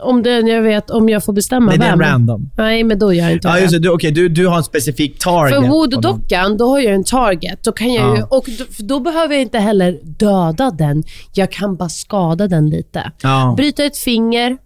Om 0.00 0.22
det, 0.22 0.30
jag 0.40 0.62
vet, 0.62 0.90
om 0.90 1.08
jag 1.08 1.24
får 1.24 1.32
bestämma 1.32 1.66
Nej, 1.66 1.78
det 1.78 1.84
är 1.84 1.90
vem. 1.90 2.00
random. 2.00 2.50
Nej, 2.56 2.84
men 2.84 2.98
då 2.98 3.12
gör 3.12 3.24
jag 3.24 3.32
inte 3.32 3.48
Ja, 3.48 3.58
just 3.58 3.72
det. 3.72 3.78
Du, 3.78 3.88
okej, 3.88 4.10
du, 4.10 4.28
du 4.28 4.46
har 4.46 4.56
en 4.56 4.64
specifik 4.64 5.18
target. 5.18 5.54
För 5.56 5.62
voodoo-dockan, 5.68 6.56
då 6.58 6.68
har 6.68 6.80
jag 6.80 6.94
en 6.94 7.04
target. 7.04 7.64
Då, 7.64 7.72
kan 7.72 7.92
jag 7.92 8.16
ju, 8.16 8.20
Ja. 8.20 8.26
och 8.30 8.44
då, 8.58 8.64
då 8.78 9.00
behöver 9.00 9.34
jag 9.34 9.42
inte 9.42 9.58
heller 9.58 9.98
döda 10.02 10.70
den. 10.70 11.02
Jag 11.34 11.52
kan 11.52 11.76
bara 11.76 11.88
skada 11.88 12.48
den 12.48 12.70
lite. 12.70 13.12
Ja. 13.22 13.54
Bryta 13.56 13.84
ett 13.84 13.96
finger, 13.96 14.56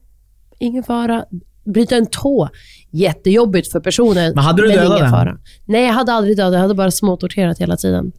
ingen 0.59 0.83
fara. 0.83 1.25
Bryta 1.64 1.97
en 1.97 2.07
tå, 2.07 2.49
jättejobbigt 2.94 3.72
för 3.72 3.80
personen. 3.80 4.33
Men 4.35 4.44
hade 4.44 4.62
du 4.62 4.68
men 4.68 4.76
dödat 4.76 4.98
ingen 4.98 5.11
fara. 5.11 5.37
Nej, 5.64 5.85
jag 5.87 5.92
hade 5.92 6.12
aldrig 6.12 6.37
dödat. 6.37 6.52
Jag 6.54 6.61
hade 6.61 6.74
bara 6.74 6.90
småtorterat 6.90 7.59
hela 7.59 7.76
tiden. 7.76 8.12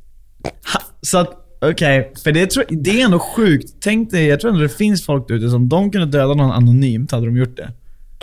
Ha, 0.74 0.82
Så 1.02 1.18
att, 1.18 1.30
okej, 1.62 2.14
för 2.24 2.32
det, 2.32 2.52
tror, 2.52 2.64
det 2.70 3.02
är 3.02 3.06
ändå 3.06 3.20
sjukt. 3.20 3.70
Tänk 3.82 4.12
dig, 4.12 4.26
jag 4.26 4.40
tror 4.40 4.52
ändå 4.52 4.64
det 4.64 4.70
finns 4.70 5.06
folk 5.06 5.32
ute 5.32 5.50
som 5.50 5.70
de 5.70 5.92
kunde 5.92 6.08
döda 6.08 6.34
någon 6.34 6.52
anonymt, 6.52 7.12
hade 7.12 7.26
de 7.26 7.38
gjort 7.38 7.58
det. 7.58 7.72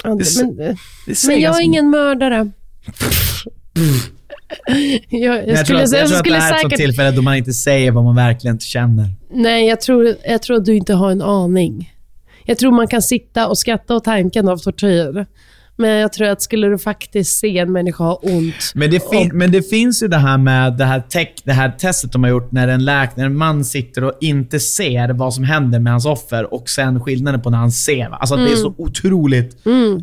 Ja, 0.04 0.10
Det 0.14 0.24
det, 0.40 0.44
men, 0.44 0.56
Det 1.06 1.26
men 1.26 1.40
jag 1.40 1.56
är 1.56 1.62
ingen 1.62 1.90
mördare. 1.90 2.36
jag, 5.08 5.20
jag, 5.20 5.48
jag, 5.48 5.56
tror 5.56 5.64
skulle, 5.64 5.82
att, 5.82 5.90
säga- 5.90 6.02
jag 6.02 6.10
jag 6.10 6.24
tror 6.24 6.34
att 6.34 6.40
det 6.40 6.44
här 6.44 6.52
är 6.52 6.54
ett 6.56 6.62
säkert... 6.62 6.76
tillfälle 6.78 7.10
då 7.10 7.22
man 7.22 7.36
inte 7.36 7.52
säger 7.52 7.90
vad 7.90 8.04
man 8.04 8.16
verkligen 8.16 8.58
känner. 8.58 9.08
Nej, 9.30 9.68
jag 9.68 9.80
tror, 9.80 10.14
jag 10.28 10.42
tror 10.42 10.56
att 10.56 10.64
du 10.64 10.76
inte 10.76 10.94
har 10.94 11.10
en 11.10 11.22
aning. 11.22 11.92
Jag 12.44 12.58
tror 12.58 12.72
man 12.72 12.86
kan 12.86 13.02
sitta 13.02 13.48
och 13.48 13.58
skratta 13.58 13.96
åt 13.96 14.04
tanken 14.04 14.48
av 14.48 14.56
tortyr. 14.56 15.26
Men 15.76 15.90
jag 15.90 16.12
tror 16.12 16.28
att 16.28 16.42
skulle 16.42 16.66
du 16.68 16.78
faktiskt 16.78 17.38
se 17.38 17.58
en 17.58 17.72
människa 17.72 18.04
ha 18.04 18.14
ont. 18.22 18.72
Men 18.74 18.90
det, 18.90 19.10
fin- 19.10 19.30
men 19.34 19.52
det 19.52 19.62
finns 19.70 20.02
ju 20.02 20.08
det 20.08 20.16
här 20.16 20.38
med 20.38 20.72
det 20.78 20.84
här, 20.84 21.00
tech, 21.00 21.28
det 21.44 21.52
här 21.52 21.70
testet 21.78 22.12
de 22.12 22.22
har 22.22 22.30
gjort 22.30 22.52
när 22.52 22.68
en, 22.68 22.80
läk- 22.80 23.10
när 23.16 23.24
en 23.26 23.36
man 23.36 23.64
sitter 23.64 24.04
och 24.04 24.12
inte 24.20 24.60
ser 24.60 25.08
vad 25.12 25.34
som 25.34 25.44
händer 25.44 25.78
med 25.78 25.92
hans 25.92 26.06
offer 26.06 26.54
och 26.54 26.68
sen 26.68 27.00
skillnaden 27.00 27.40
på 27.40 27.50
när 27.50 27.58
han 27.58 27.70
ser. 27.72 28.08
Alltså 28.10 28.34
att 28.34 28.40
det 28.46 28.52
är 28.52 28.56
så 28.56 28.74
otroligt 28.78 29.56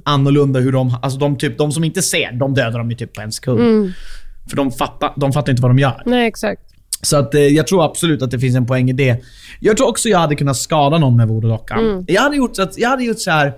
annorlunda 0.03 0.59
hur 0.59 0.71
de... 0.71 0.97
Alltså 1.01 1.19
de, 1.19 1.35
typ, 1.37 1.57
de 1.57 1.71
som 1.71 1.83
inte 1.83 2.01
ser, 2.01 2.31
de 2.39 2.53
dödar 2.53 2.79
de 2.79 2.89
ju 2.91 2.97
typ 2.97 3.13
på 3.13 3.21
en 3.21 3.31
sekund. 3.31 3.59
För 4.49 4.55
de 4.57 4.71
fattar, 4.71 5.13
de 5.15 5.33
fattar 5.33 5.51
inte 5.51 5.61
vad 5.61 5.71
de 5.71 5.79
gör. 5.79 6.03
Nej, 6.05 6.27
exakt. 6.27 6.61
Så 7.01 7.17
att, 7.17 7.33
eh, 7.35 7.41
jag 7.41 7.67
tror 7.67 7.85
absolut 7.85 8.21
att 8.21 8.31
det 8.31 8.39
finns 8.39 8.55
en 8.55 8.65
poäng 8.65 8.89
i 8.89 8.93
det. 8.93 9.17
Jag 9.59 9.77
tror 9.77 9.87
också 9.87 10.09
jag 10.09 10.19
hade 10.19 10.35
kunnat 10.35 10.57
skada 10.57 10.97
någon 10.97 11.15
med 11.15 11.27
voodoo-dockan. 11.27 11.79
Jag 12.07 12.21
hade 12.21 12.35
gjort 12.35 12.55
så 12.55 12.61
att, 12.61 12.77
jag 12.77 12.89
hade 12.89 13.03
gjort 13.03 13.19
så 13.19 13.31
här. 13.31 13.53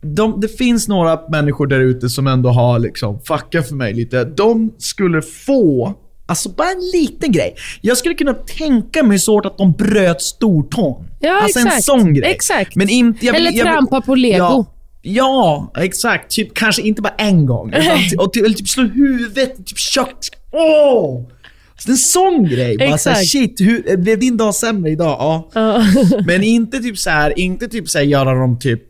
De, 0.00 0.40
det 0.40 0.48
finns 0.48 0.88
några 0.88 1.20
människor 1.28 1.66
där 1.66 1.80
ute 1.80 2.08
som 2.08 2.26
ändå 2.26 2.48
har 2.48 2.78
liksom 2.78 3.20
fuckat 3.20 3.68
för 3.68 3.74
mig 3.74 3.94
lite. 3.94 4.24
De 4.24 4.74
skulle 4.78 5.22
få, 5.22 5.94
alltså 6.26 6.48
bara 6.48 6.68
en 6.70 7.00
liten 7.00 7.32
grej. 7.32 7.54
Jag 7.80 7.98
skulle 7.98 8.14
kunna 8.14 8.34
tänka 8.34 9.02
mig 9.02 9.18
så 9.18 9.38
att 9.38 9.58
de 9.58 9.72
bröt 9.72 10.22
stortån. 10.22 11.04
Ja, 11.20 11.42
alltså 11.42 11.58
en 11.58 11.66
exakt. 11.66 11.84
sån 11.84 12.14
grej. 12.14 12.30
Exakt. 12.30 12.76
Men 12.76 12.88
inte, 12.88 13.26
jag, 13.26 13.36
Eller 13.36 13.52
jag, 13.52 13.66
trampa 13.66 14.00
på 14.00 14.14
lego. 14.14 14.44
Ja, 14.44 14.66
ja, 15.02 15.72
exakt. 15.82 16.30
Typ, 16.30 16.54
kanske 16.54 16.82
inte 16.82 17.02
bara 17.02 17.14
en 17.18 17.46
gång. 17.46 17.72
Utan, 17.72 17.98
och 18.18 18.32
ty, 18.32 18.40
eller 18.40 18.54
typ 18.54 18.68
slå 18.68 18.84
huvudet, 18.84 19.66
typ 19.66 19.78
kött. 19.78 20.28
Åh! 20.52 21.24
Alltså, 21.72 21.90
en 21.90 21.96
sån 21.96 22.44
grej. 22.44 22.78
Bara 22.78 22.98
såhär, 22.98 23.16
Exakt. 23.16 23.28
shit, 23.30 23.60
hur, 23.60 23.96
blev 23.96 24.18
din 24.18 24.36
dag 24.36 24.54
sämre 24.54 24.90
idag? 24.90 25.16
Ja. 25.18 25.50
Ja. 25.54 25.84
Men 26.26 26.42
inte 26.42 26.78
typ 26.78 26.98
så 26.98 27.10
här, 27.10 27.38
inte 27.38 27.68
typ 27.68 27.88
så 27.88 27.98
här 27.98 28.04
göra 28.04 28.34
dem 28.34 28.58
typ 28.58 28.82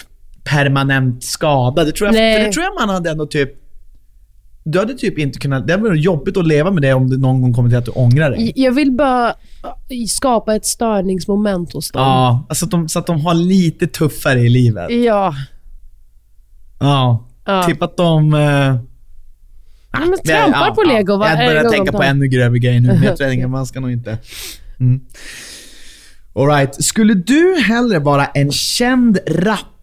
permanent 0.50 1.24
skadade. 1.24 1.90
Det 1.90 1.96
tror 1.96 2.06
jag, 2.08 2.14
Nej. 2.14 2.36
för 2.38 2.46
det 2.46 2.52
tror 2.52 2.64
jag 2.64 2.74
man 2.86 2.94
hade 2.94 3.10
ändå 3.10 3.26
typ... 3.26 3.50
Du 4.64 4.78
hade 4.78 4.94
typ 4.94 5.18
inte 5.18 5.38
kunnat... 5.38 5.66
Det 5.66 5.76
varit 5.76 6.04
jobbigt 6.04 6.36
att 6.36 6.46
leva 6.46 6.70
med 6.70 6.82
det 6.82 6.92
om 6.94 7.10
det 7.10 7.16
någon 7.16 7.42
gång 7.42 7.54
kommer 7.54 7.68
till 7.68 7.78
att 7.78 7.84
du 7.84 7.90
ångrar 7.90 8.30
dig. 8.30 8.52
Jag 8.56 8.72
vill 8.72 8.92
bara 8.92 9.34
skapa 10.08 10.54
ett 10.56 10.66
störningsmoment 10.66 11.72
hos 11.72 11.90
dem. 11.90 12.02
Ja, 12.02 12.46
alltså 12.48 12.64
att 12.64 12.70
de, 12.70 12.88
så 12.88 12.98
att 12.98 13.06
de 13.06 13.20
har 13.20 13.34
lite 13.34 13.86
tuffare 13.86 14.40
i 14.40 14.48
livet. 14.48 14.90
Ja. 14.90 15.34
Ja. 16.80 17.26
Ja. 17.44 17.62
Typ 17.62 17.82
att 17.82 17.96
de... 17.96 18.34
eh, 18.34 18.76
Ja, 19.92 19.98
men 20.00 20.18
trampar 20.18 20.70
på 20.70 20.82
lego 20.82 21.12
Jag 21.12 21.18
varje 21.18 21.48
börjar 21.48 21.70
tänka 21.70 21.92
på 21.92 22.02
ännu 22.02 22.28
grövre 22.28 22.58
grejer 22.58 22.80
nu, 22.80 22.88
men 22.88 23.02
jag 23.02 23.16
tror 23.18 23.44
att 23.44 23.50
man 23.50 23.66
ska 23.66 23.80
nog 23.80 23.90
inte... 23.90 24.18
Alright. 26.34 26.84
Skulle 26.84 27.14
du 27.14 27.56
hellre 27.66 27.98
vara 27.98 28.26
en 28.26 28.52
känd 28.52 29.18
rappare 29.26 29.77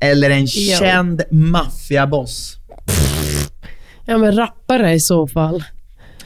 eller 0.00 0.30
en 0.30 0.46
känd 0.46 1.22
maffiaboss? 1.30 2.56
Ja, 4.06 4.18
men 4.18 4.36
rappare 4.36 4.92
i 4.92 5.00
så 5.00 5.26
fall. 5.26 5.64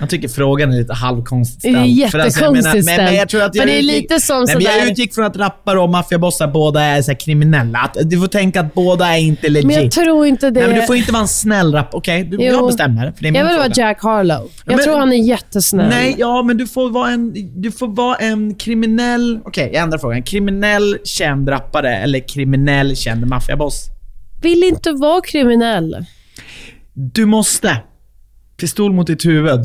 Jag 0.01 0.11
tycker 0.11 0.29
frågan 0.29 0.73
är 0.73 0.77
lite 0.79 0.93
halvkonstigt 0.95 1.63
Det 1.63 1.69
är 1.69 1.75
alltså, 1.77 2.19
jättekonstigt 2.19 2.85
men, 2.87 2.97
men 3.05 3.15
jag 3.15 3.29
tror 3.29 3.43
att 3.43 3.55
jag 3.55 3.67
Men 3.67 3.75
det 3.75 3.79
är 3.81 3.83
utgick- 3.83 4.01
lite 4.03 4.21
som 4.21 4.45
nej, 4.45 4.55
men 4.55 4.65
Jag 4.65 4.73
sådär- 4.75 4.91
utgick 4.93 5.15
från 5.15 5.25
att 5.25 5.37
rappare 5.37 5.79
och 5.81 5.91
maffiabossar 5.91 6.47
båda 6.49 6.81
är 6.83 7.03
så 7.03 7.15
kriminella. 7.15 7.79
Att, 7.79 7.97
du 8.11 8.21
får 8.21 8.27
tänka 8.27 8.61
att 8.61 8.75
båda 8.75 9.07
är 9.07 9.19
inte 9.21 9.49
legit. 9.49 9.67
Men 9.67 9.83
jag 9.83 9.93
tror 9.93 10.27
inte 10.27 10.51
det... 10.51 10.61
Nej, 10.61 10.69
men 10.71 10.81
du 10.81 10.87
får 10.87 10.97
inte 10.97 11.13
vara 11.13 11.23
en 11.23 11.29
snäll 11.29 11.73
rapp. 11.75 11.89
Okej, 11.95 12.25
du- 12.25 12.43
jag 12.45 12.67
bestämmer. 12.67 13.13
För 13.13 13.23
det 13.23 13.29
är 13.29 13.33
min 13.33 13.35
jag 13.35 13.45
vill 13.45 13.55
fråga. 13.55 13.69
vara 13.69 13.89
Jack 13.89 14.03
Harlow. 14.03 14.51
Jag 14.65 14.77
men- 14.77 14.85
tror 14.85 14.99
han 14.99 15.13
är 15.13 15.17
jättesnäll. 15.17 15.89
Nej, 15.89 16.15
ja, 16.19 16.43
men 16.43 16.57
du 16.57 16.67
får 16.67 16.91
vara 16.91 17.11
en, 17.11 17.35
du 17.63 17.73
får 17.73 17.89
vara 17.89 18.17
en 18.17 18.55
kriminell... 18.55 19.41
Okej, 19.45 19.71
jag 19.73 19.83
ändrar 19.83 19.99
frågan. 19.99 20.23
Kriminell 20.23 20.99
känd 21.05 21.49
rappare 21.51 21.97
eller 21.97 22.29
kriminell 22.29 22.97
känd 22.97 23.27
maffiaboss? 23.27 23.85
Vill 24.43 24.63
inte 24.65 24.93
vara 24.93 25.21
kriminell. 25.21 26.05
Du 26.95 27.25
måste. 27.27 27.77
Pistol 28.61 28.93
mot 28.93 29.07
ditt 29.07 29.25
huvud. 29.25 29.61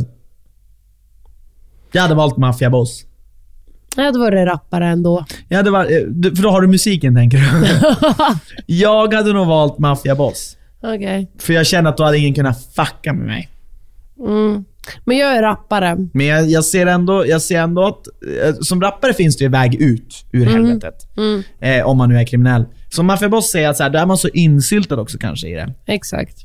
Jag 1.94 2.02
hade 2.02 2.16
valt 2.16 2.38
maffiaboss. 2.38 3.06
Jag 3.96 4.04
hade 4.04 4.20
varit 4.20 4.48
rappare 4.48 4.88
ändå. 4.88 5.26
Jag 5.50 5.58
hade 5.58 5.72
varit, 5.72 5.92
eh, 5.92 6.36
för 6.36 6.44
då 6.44 6.50
har 6.50 6.62
du 6.62 6.68
musiken, 6.68 7.16
tänker 7.16 7.38
du? 7.38 7.46
jag 8.74 9.14
hade 9.14 9.34
nog 9.34 9.48
valt 9.48 9.80
maffiaboss. 9.80 10.58
Okej. 10.82 11.32
För 11.40 11.54
jag 11.54 11.66
känner 11.66 11.90
att 11.90 11.98
då 11.98 12.04
hade 12.04 12.18
ingen 12.18 12.34
kunnat 12.34 12.74
fucka 12.76 13.14
med 13.14 13.26
mig. 13.26 13.50
Mm. 14.20 14.66
Men 15.06 15.18
jag 15.18 15.38
är 15.38 15.42
rappare. 15.42 15.98
Men 16.14 16.26
jag, 16.26 16.50
jag, 16.50 16.66
ser 16.66 16.86
ändå, 16.86 17.28
jag 17.28 17.42
ser 17.42 17.60
ändå 17.60 17.86
att 17.86 18.08
eh, 18.48 18.56
som 18.62 18.82
rappare 18.82 19.14
finns 19.14 19.38
det 19.38 19.44
ju 19.44 19.50
väg 19.50 19.76
ut 19.76 20.26
ur 20.32 20.46
helvetet. 20.46 20.96
Mm. 21.18 21.44
Eh, 21.60 21.88
om 21.88 21.98
man 21.98 22.10
nu 22.10 22.18
är 22.18 22.26
kriminell. 22.26 22.66
Som 22.90 23.06
maffiaboss 23.06 23.52
säger 23.52 23.70
att 23.70 23.78
så 23.78 23.84
här, 23.84 23.90
då 23.90 24.00
är 24.00 24.06
man 24.06 24.18
så 24.18 24.28
insyltad 24.28 25.02
också 25.02 25.18
kanske 25.18 25.48
i 25.48 25.54
det. 25.54 25.74
Exakt. 25.86 26.38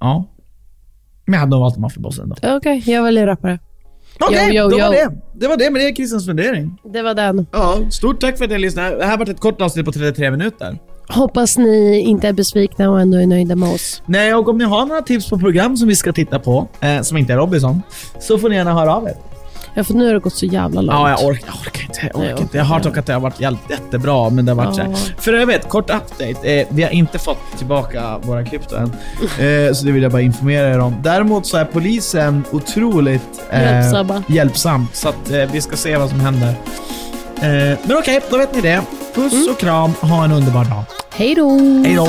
Ja. 0.00 0.28
Men 1.24 1.32
jag 1.32 1.40
hade 1.40 1.50
nog 1.50 1.60
valt 1.60 1.78
maffiaboss 1.78 2.18
ändå. 2.18 2.36
Okej, 2.42 2.82
jag 2.86 3.02
väljer 3.02 3.26
rappare. 3.26 3.58
Okej, 4.20 4.56
Yo, 4.56 4.62
yo, 4.62 4.68
då 4.70 4.78
var 4.78 4.84
yo. 4.86 4.90
det. 4.92 5.10
Det 5.34 5.48
var 5.48 5.56
det, 5.56 5.70
men 5.70 5.82
det 5.82 5.96
Christians 5.96 6.26
fundering. 6.26 6.78
Det 6.92 7.02
var 7.02 7.14
den. 7.14 7.46
Ja, 7.52 7.76
stort 7.90 8.20
tack 8.20 8.38
för 8.38 8.44
att 8.44 8.50
ni 8.50 8.58
lyssnade. 8.58 8.96
Det 8.96 9.04
här 9.04 9.10
har 9.10 9.18
varit 9.18 9.28
ett 9.28 9.40
kort 9.40 9.60
avsnitt 9.60 9.84
på 9.86 9.92
33 9.92 10.30
minuter. 10.30 10.78
Hoppas 11.08 11.58
ni 11.58 11.98
inte 12.00 12.28
är 12.28 12.32
besvikna 12.32 12.90
och 12.90 13.00
ändå 13.00 13.18
är 13.18 13.26
nöjda 13.26 13.56
med 13.56 13.74
oss. 13.74 14.02
Nej, 14.06 14.34
och 14.34 14.48
om 14.48 14.58
ni 14.58 14.64
har 14.64 14.86
några 14.86 15.02
tips 15.02 15.30
på 15.30 15.38
program 15.38 15.76
som 15.76 15.88
vi 15.88 15.96
ska 15.96 16.12
titta 16.12 16.38
på, 16.38 16.68
eh, 16.80 17.00
som 17.02 17.16
inte 17.16 17.32
är 17.32 17.36
Robinson, 17.36 17.82
så 18.20 18.38
får 18.38 18.48
ni 18.48 18.56
gärna 18.56 18.72
höra 18.74 18.94
av 18.94 19.04
er. 19.08 19.14
Ja, 19.74 19.84
för 19.84 19.94
nu 19.94 20.06
har 20.06 20.14
det 20.14 20.20
gått 20.20 20.34
så 20.34 20.46
jävla 20.46 20.80
långt. 20.80 20.98
Ja, 20.98 21.10
jag 21.10 21.24
orkar, 21.28 21.46
jag 21.46 21.56
orkar 21.66 21.82
inte. 21.82 22.00
Jag, 22.06 22.16
orkar 22.16 22.32
Nej, 22.34 22.42
inte. 22.42 22.56
jag 22.58 22.64
har 22.64 22.80
dock 22.80 22.96
att 22.98 23.06
det 23.06 23.12
har 23.12 23.20
varit 23.20 23.40
jätte- 23.40 23.56
jättebra, 23.68 24.30
men 24.30 24.44
det 24.44 24.52
har 24.52 24.56
varit 24.56 24.78
Ja. 24.78 24.84
så 24.84 24.90
här. 24.90 25.14
För 25.18 25.32
övrigt, 25.32 25.68
kort 25.68 25.90
update. 25.90 26.52
Eh, 26.60 26.66
vi 26.70 26.82
har 26.82 26.90
inte 26.90 27.18
fått 27.18 27.38
tillbaka 27.58 28.18
våra 28.22 28.44
krypto 28.44 28.76
än. 28.76 28.92
Eh, 29.22 29.72
så 29.72 29.86
det 29.86 29.92
vill 29.92 30.02
jag 30.02 30.12
bara 30.12 30.22
informera 30.22 30.68
er 30.74 30.78
om. 30.78 30.94
Däremot 31.02 31.46
så 31.46 31.56
är 31.56 31.64
polisen 31.64 32.44
otroligt 32.50 33.40
eh, 33.50 33.62
Hjälpsamma. 33.62 34.22
hjälpsam. 34.28 34.86
Så 34.92 35.08
att, 35.08 35.30
eh, 35.30 35.38
vi 35.52 35.60
ska 35.60 35.76
se 35.76 35.96
vad 35.96 36.08
som 36.08 36.20
händer. 36.20 36.48
Eh, 37.36 37.78
men 37.84 37.96
okej, 37.98 38.20
då 38.30 38.38
vet 38.38 38.54
ni 38.54 38.60
det. 38.60 38.82
Puss 39.14 39.48
och 39.50 39.58
kram. 39.60 39.92
Ha 40.00 40.24
en 40.24 40.32
underbar 40.32 40.64
dag. 40.64 40.82
Hej 41.14 41.34
då! 41.34 41.58
Hej 41.84 41.94
då! 41.96 42.08